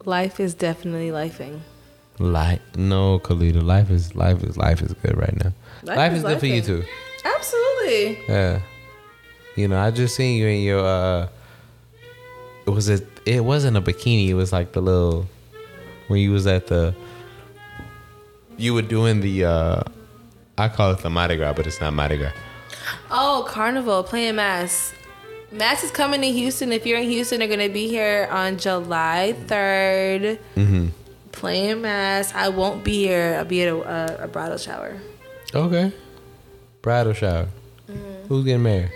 Life 0.07 0.41
is 0.41 0.55
definitely 0.55 1.11
lifing. 1.11 1.61
life 2.19 2.61
no 2.75 3.19
Khalyeda, 3.21 3.63
life 3.63 3.91
is 3.91 4.15
life 4.15 4.43
is 4.43 4.57
life 4.57 4.81
is 4.83 4.93
good 4.95 5.17
right 5.17 5.37
now. 5.45 5.53
Life, 5.83 5.97
Life 5.97 6.13
is, 6.13 6.19
is 6.19 6.25
good 6.25 6.41
for 6.41 6.47
you 6.47 6.63
too. 6.63 6.85
Absolutely. 7.25 8.19
Yeah. 8.29 8.61
You 9.57 9.69
know, 9.69 9.79
I 9.79 9.91
just 9.91 10.15
seen 10.17 10.39
you 10.39 10.47
in 10.47 10.63
your 10.63 10.85
uh 10.85 11.29
it 12.67 12.71
was 12.71 12.89
a 12.89 13.01
it 13.27 13.45
wasn't 13.45 13.77
a 13.77 13.81
bikini, 13.83 14.29
it 14.29 14.35
was 14.35 14.53
like 14.53 14.73
the 14.73 14.81
little 14.81 15.27
when 16.09 16.21
you 16.21 16.33
was 16.33 16.47
at 16.47 16.67
the 16.69 16.95
you 18.57 18.73
were 18.75 18.83
doing 18.83 19.21
the 19.21 19.45
uh 19.45 19.83
I 20.59 20.69
call 20.69 20.93
it 20.93 20.99
the 20.99 21.11
Mardi 21.11 21.37
Gras, 21.37 21.53
but 21.55 21.67
it's 21.67 21.81
not 21.81 21.93
Mardi 21.93 22.17
Gras. 22.19 22.33
Oh, 23.11 23.47
Carnival 23.49 24.03
playing 24.03 24.37
Mass. 24.37 24.93
Mass 25.53 25.83
is 25.83 25.91
coming 25.91 26.21
to 26.21 26.31
Houston. 26.31 26.73
If 26.73 26.87
you're 26.87 26.99
in 26.99 27.09
Houston, 27.09 27.41
they're 27.41 27.49
gonna 27.49 27.69
be 27.69 27.89
here 27.89 28.29
on 28.31 28.57
July 28.59 29.35
3rd. 29.47 30.39
Mm-hmm. 30.57 30.87
Playing 31.33 31.83
Mass. 31.83 32.33
I 32.35 32.49
won't 32.49 32.85
be 32.85 32.99
here. 33.07 33.37
I'll 33.39 33.45
be 33.45 33.63
at 33.63 33.69
a, 33.69 33.77
a, 34.21 34.25
a 34.25 34.29
bridal 34.29 34.59
shower. 34.59 34.99
Okay. 35.55 35.93
Bridal 36.83 37.13
shower. 37.15 37.49
Who's 38.29 38.45
getting 38.45 38.63
married? 38.63 38.93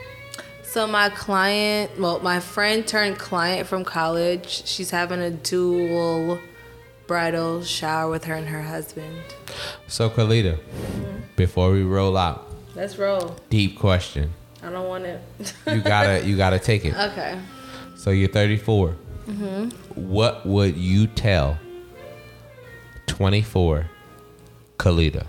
So 0.62 0.86
my 0.86 1.08
client, 1.10 1.98
well, 1.98 2.20
my 2.20 2.38
friend 2.40 2.86
turned 2.86 3.18
client 3.18 3.66
from 3.66 3.84
college. 3.84 4.64
She's 4.66 4.90
having 4.90 5.20
a 5.20 5.30
dual 5.30 6.38
bridal 7.06 7.62
shower 7.62 8.10
with 8.10 8.24
her 8.24 8.34
and 8.34 8.48
her 8.48 8.62
husband. 8.62 9.22
So 9.88 10.08
Khalyeda, 10.10 10.58
before 11.36 11.70
we 11.72 11.82
roll 11.82 12.16
out, 12.16 12.48
Let's 12.74 12.96
roll. 12.98 13.36
deep 13.50 13.78
question. 13.78 14.32
I 14.64 14.70
don't 14.70 14.88
want 14.88 15.04
it. 15.04 15.20
You 15.66 15.80
gotta 15.80 16.22
you 16.26 16.36
gotta 16.36 16.58
take 16.58 16.84
it. 16.84 16.94
okay. 16.94 17.38
So 17.96 18.10
you're 18.10 18.28
34. 18.28 18.96
Mm-hmm. 19.26 19.68
What 20.10 20.44
would 20.46 20.76
you 20.76 21.06
tell 21.06 21.58
24 23.06 23.86
Khalyeda? 24.78 25.26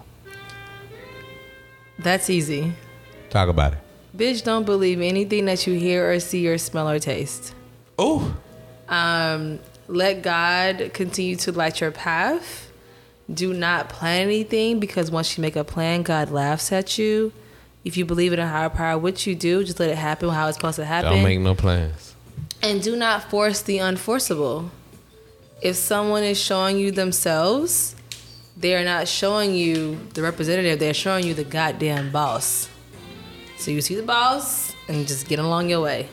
That's 1.99 2.29
easy. 2.29 2.73
Talk 3.29 3.49
about 3.49 3.73
it. 3.73 3.79
Bitch, 4.15 4.43
don't 4.43 4.65
believe 4.65 5.01
anything 5.01 5.45
that 5.45 5.65
you 5.67 5.77
hear 5.77 6.11
or 6.11 6.19
see 6.19 6.47
or 6.47 6.57
smell 6.57 6.89
or 6.89 6.99
taste. 6.99 7.53
Oh, 7.97 8.35
Um, 8.87 9.59
let 9.87 10.21
God 10.21 10.91
continue 10.93 11.35
to 11.37 11.51
light 11.51 11.81
your 11.81 11.91
path. 11.91 12.71
Do 13.33 13.53
not 13.53 13.89
plan 13.89 14.27
anything 14.27 14.79
because 14.79 15.09
once 15.09 15.37
you 15.37 15.41
make 15.41 15.55
a 15.55 15.63
plan, 15.63 16.03
God 16.03 16.29
laughs 16.31 16.71
at 16.71 16.97
you. 16.97 17.31
If 17.85 17.95
you 17.97 18.03
believe 18.03 18.33
in 18.33 18.39
a 18.39 18.47
higher 18.47 18.69
power, 18.69 18.97
what 18.97 19.25
you 19.27 19.35
do, 19.35 19.63
just 19.63 19.79
let 19.79 19.89
it 19.89 19.95
happen 19.97 20.27
how 20.29 20.47
it's 20.47 20.57
supposed 20.57 20.77
to 20.77 20.85
happen. 20.85 21.11
don't 21.13 21.23
make 21.23 21.39
no 21.39 21.55
plans. 21.55 22.13
and 22.61 22.81
do 22.81 22.95
not 22.95 23.29
force 23.29 23.61
the 23.61 23.77
unforceable. 23.77 24.71
If 25.61 25.75
someone 25.75 26.23
is 26.23 26.39
showing 26.41 26.77
you 26.77 26.91
themselves, 26.91 27.95
they 28.57 28.75
are 28.75 28.83
not 28.83 29.07
showing 29.07 29.53
you 29.53 29.97
the 30.15 30.21
representative, 30.23 30.79
they're 30.79 30.93
showing 30.93 31.25
you 31.25 31.33
the 31.33 31.43
goddamn 31.43 32.11
boss. 32.11 32.67
So 33.57 33.71
you 33.71 33.81
see 33.81 33.95
the 33.95 34.03
boss 34.03 34.73
and 34.87 35.07
just 35.07 35.27
get 35.27 35.39
along 35.39 35.69
your 35.69 35.81
way. 35.81 36.09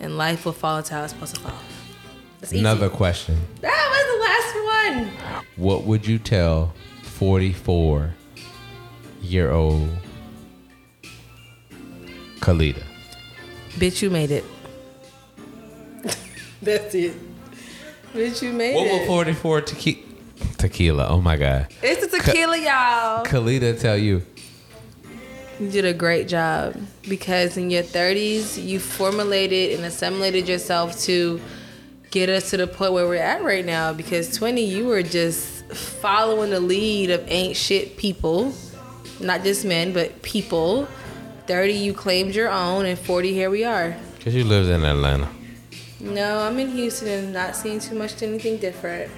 And 0.00 0.16
life 0.16 0.44
will 0.44 0.52
fall 0.52 0.78
into 0.78 0.94
how 0.94 1.02
it's 1.04 1.12
supposed 1.12 1.34
to 1.36 1.40
fall. 1.40 1.58
That's 2.40 2.52
easy. 2.52 2.60
Another 2.60 2.88
question. 2.88 3.36
That 3.60 3.86
was 3.92 4.04
the 4.12 4.18
last 4.28 5.26
one. 5.36 5.44
What 5.56 5.84
would 5.84 6.06
you 6.06 6.18
tell 6.18 6.72
44 7.02 8.14
year 9.22 9.50
old 9.52 9.88
Khalyeda? 12.42 12.82
Bitch, 13.78 14.02
you 14.02 14.10
made 14.10 14.30
it. 14.30 14.44
That's 16.62 16.94
it. 16.94 17.14
Bitch, 18.12 18.42
you 18.42 18.52
made 18.52 18.74
What 18.74 18.86
it. 18.86 18.90
will 19.00 19.06
44 19.06 19.60
tequila? 19.62 19.98
Tequila. 20.58 21.06
Oh 21.08 21.20
my 21.20 21.36
God. 21.36 21.68
it's 21.82 22.06
the 22.06 22.18
tequila, 22.18 22.58
y'all. 22.58 23.24
Khalyeda 23.24 23.80
tell 23.80 23.96
you. 23.96 24.22
You 25.60 25.70
did 25.70 25.84
a 25.84 25.94
great 25.94 26.26
job 26.28 26.76
because 27.08 27.56
in 27.56 27.70
your 27.70 27.84
30s, 27.84 28.62
you 28.62 28.80
formulated 28.80 29.76
and 29.76 29.84
assimilated 29.86 30.48
yourself 30.48 30.98
to 31.02 31.40
get 32.10 32.28
us 32.28 32.50
to 32.50 32.56
the 32.56 32.66
point 32.66 32.92
where 32.92 33.06
we're 33.06 33.14
at 33.22 33.42
right 33.44 33.64
now. 33.64 33.92
Because 33.92 34.34
20, 34.36 34.64
you 34.64 34.86
were 34.86 35.02
just 35.02 35.64
following 35.72 36.50
the 36.50 36.58
lead 36.60 37.10
of 37.10 37.22
ain't 37.28 37.56
shit 37.56 37.96
people, 37.96 38.52
not 39.20 39.42
just 39.44 39.64
men, 39.64 39.92
but 39.92 40.20
people. 40.22 40.88
30, 41.46 41.72
you 41.72 41.92
claimed 41.92 42.34
your 42.34 42.50
own, 42.50 42.86
and 42.86 42.98
40, 42.98 43.32
here 43.32 43.50
we 43.50 43.64
are. 43.64 43.96
Because 44.16 44.34
you 44.34 44.44
lives 44.44 44.68
in 44.68 44.84
Atlanta. 44.84 45.28
No, 46.00 46.40
I'm 46.40 46.58
in 46.58 46.70
Houston 46.70 47.08
and 47.08 47.32
not 47.32 47.54
seeing 47.54 47.78
too 47.78 47.94
much 47.94 48.14
to 48.16 48.26
anything 48.26 48.58
different. 48.58 49.10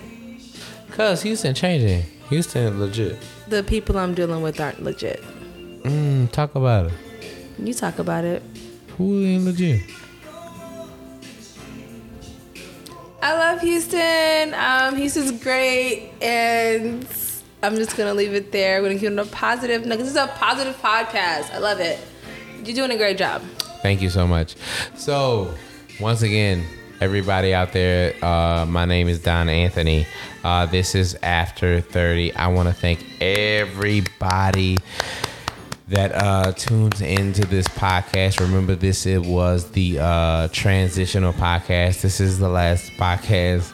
Cuz 0.90 1.22
Houston 1.22 1.54
changing. 1.54 2.02
Houston 2.28 2.78
legit. 2.80 3.18
The 3.48 3.62
people 3.62 3.98
I'm 3.98 4.14
dealing 4.14 4.42
with 4.42 4.60
aren't 4.60 4.82
legit. 4.82 5.22
Mm, 5.82 6.30
talk 6.30 6.54
about 6.54 6.86
it. 6.86 6.92
You 7.58 7.74
talk 7.74 7.98
about 7.98 8.24
it. 8.24 8.42
Who 8.96 9.24
ain't 9.24 9.44
legit? 9.44 9.82
I 13.22 13.32
love 13.32 13.60
Houston. 13.62 14.52
Um, 14.54 14.96
Houston's 14.96 15.32
great, 15.42 16.10
and 16.20 17.06
I'm 17.64 17.76
just 17.76 17.96
gonna 17.96 18.12
leave 18.12 18.34
it 18.34 18.52
there. 18.52 18.82
We're 18.82 18.88
gonna 18.88 19.00
keep 19.00 19.10
it 19.10 19.18
a 19.18 19.24
positive. 19.24 19.86
No, 19.86 19.96
this 19.96 20.08
is 20.08 20.16
a 20.16 20.26
positive 20.26 20.76
podcast. 20.82 21.50
I 21.50 21.58
love 21.58 21.80
it. 21.80 21.98
You're 22.62 22.76
doing 22.76 22.90
a 22.90 22.96
great 22.96 23.16
job. 23.16 23.40
Thank 23.82 24.02
you 24.02 24.10
so 24.10 24.26
much. 24.26 24.54
So, 24.96 25.54
once 25.98 26.20
again, 26.20 26.62
everybody 27.00 27.54
out 27.54 27.72
there, 27.72 28.22
uh, 28.22 28.66
my 28.66 28.84
name 28.84 29.08
is 29.08 29.18
Don 29.20 29.48
Anthony. 29.48 30.06
Uh, 30.42 30.66
this 30.66 30.94
is 30.94 31.16
After 31.22 31.80
30. 31.80 32.34
I 32.34 32.48
want 32.48 32.68
to 32.68 32.74
thank 32.74 33.02
everybody 33.22 34.76
that 35.88 36.12
uh, 36.12 36.52
tunes 36.52 37.00
into 37.00 37.46
this 37.46 37.66
podcast. 37.68 38.40
Remember, 38.40 38.74
this 38.74 39.06
it 39.06 39.22
was 39.22 39.70
the 39.70 40.00
uh, 40.00 40.48
transitional 40.48 41.32
podcast. 41.32 42.02
This 42.02 42.20
is 42.20 42.38
the 42.38 42.48
last 42.48 42.92
podcast 42.92 43.72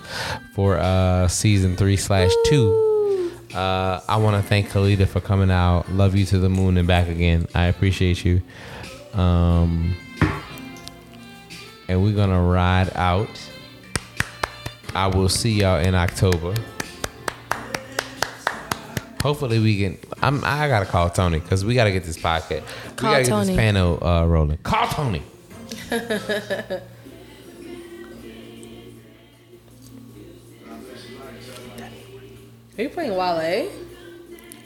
for 0.55 0.79
uh, 0.79 1.27
season 1.27 1.77
three 1.77 1.97
slash 1.97 2.31
two. 2.47 2.90
Uh, 3.55 4.01
I 4.09 4.17
want 4.17 4.41
to 4.41 4.49
thank 4.49 4.69
Khalyeda 4.69 5.09
for 5.09 5.21
coming 5.21 5.51
out. 5.51 5.91
Love 5.91 6.15
you 6.15 6.25
to 6.27 6.39
the 6.39 6.49
moon 6.49 6.77
and 6.77 6.87
back 6.87 7.09
again. 7.09 7.47
I 7.55 7.65
appreciate 7.67 8.25
you. 8.25 8.43
Um, 9.13 9.97
and 11.89 12.03
we're 12.03 12.15
gonna 12.15 12.41
ride 12.41 12.91
out. 12.95 13.29
I 14.95 15.09
will 15.09 15.29
see 15.29 15.53
y'all 15.53 15.81
in 15.81 15.95
October. 15.95 16.55
Hopefully 19.23 19.59
we 19.59 19.81
can. 19.81 19.99
I'm. 20.23 20.45
I 20.45 20.69
gotta 20.69 20.87
call 20.87 21.11
Tony 21.11 21.41
because 21.41 21.65
we 21.65 21.75
gotta 21.75 21.91
get 21.91 22.05
this 22.05 22.17
podcast. 22.17 22.63
Call 22.97 23.11
we 23.11 23.15
gotta 23.17 23.23
get 23.25 23.29
Tony. 23.29 23.47
this 23.49 23.57
panel 23.57 24.05
uh, 24.05 24.25
rolling. 24.27 24.59
Call 24.59 24.87
Tony. 24.89 25.23
Are 32.81 32.85
you 32.85 32.89
playing 32.89 33.15
Wale? 33.15 33.71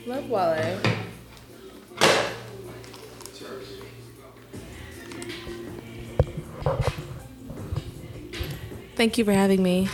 Love 0.06 0.30
Wale. 0.30 0.78
Thank 8.94 9.18
you 9.18 9.24
for 9.24 9.32
having 9.32 9.64
me. 9.64 9.88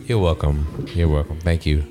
You're 0.00 0.18
welcome. 0.18 0.86
You're 0.92 1.08
welcome. 1.08 1.40
Thank 1.40 1.64
you. 1.64 1.84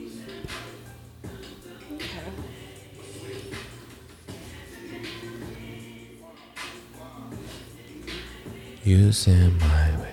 You 8.83 9.11
send 9.11 9.59
my 9.59 10.12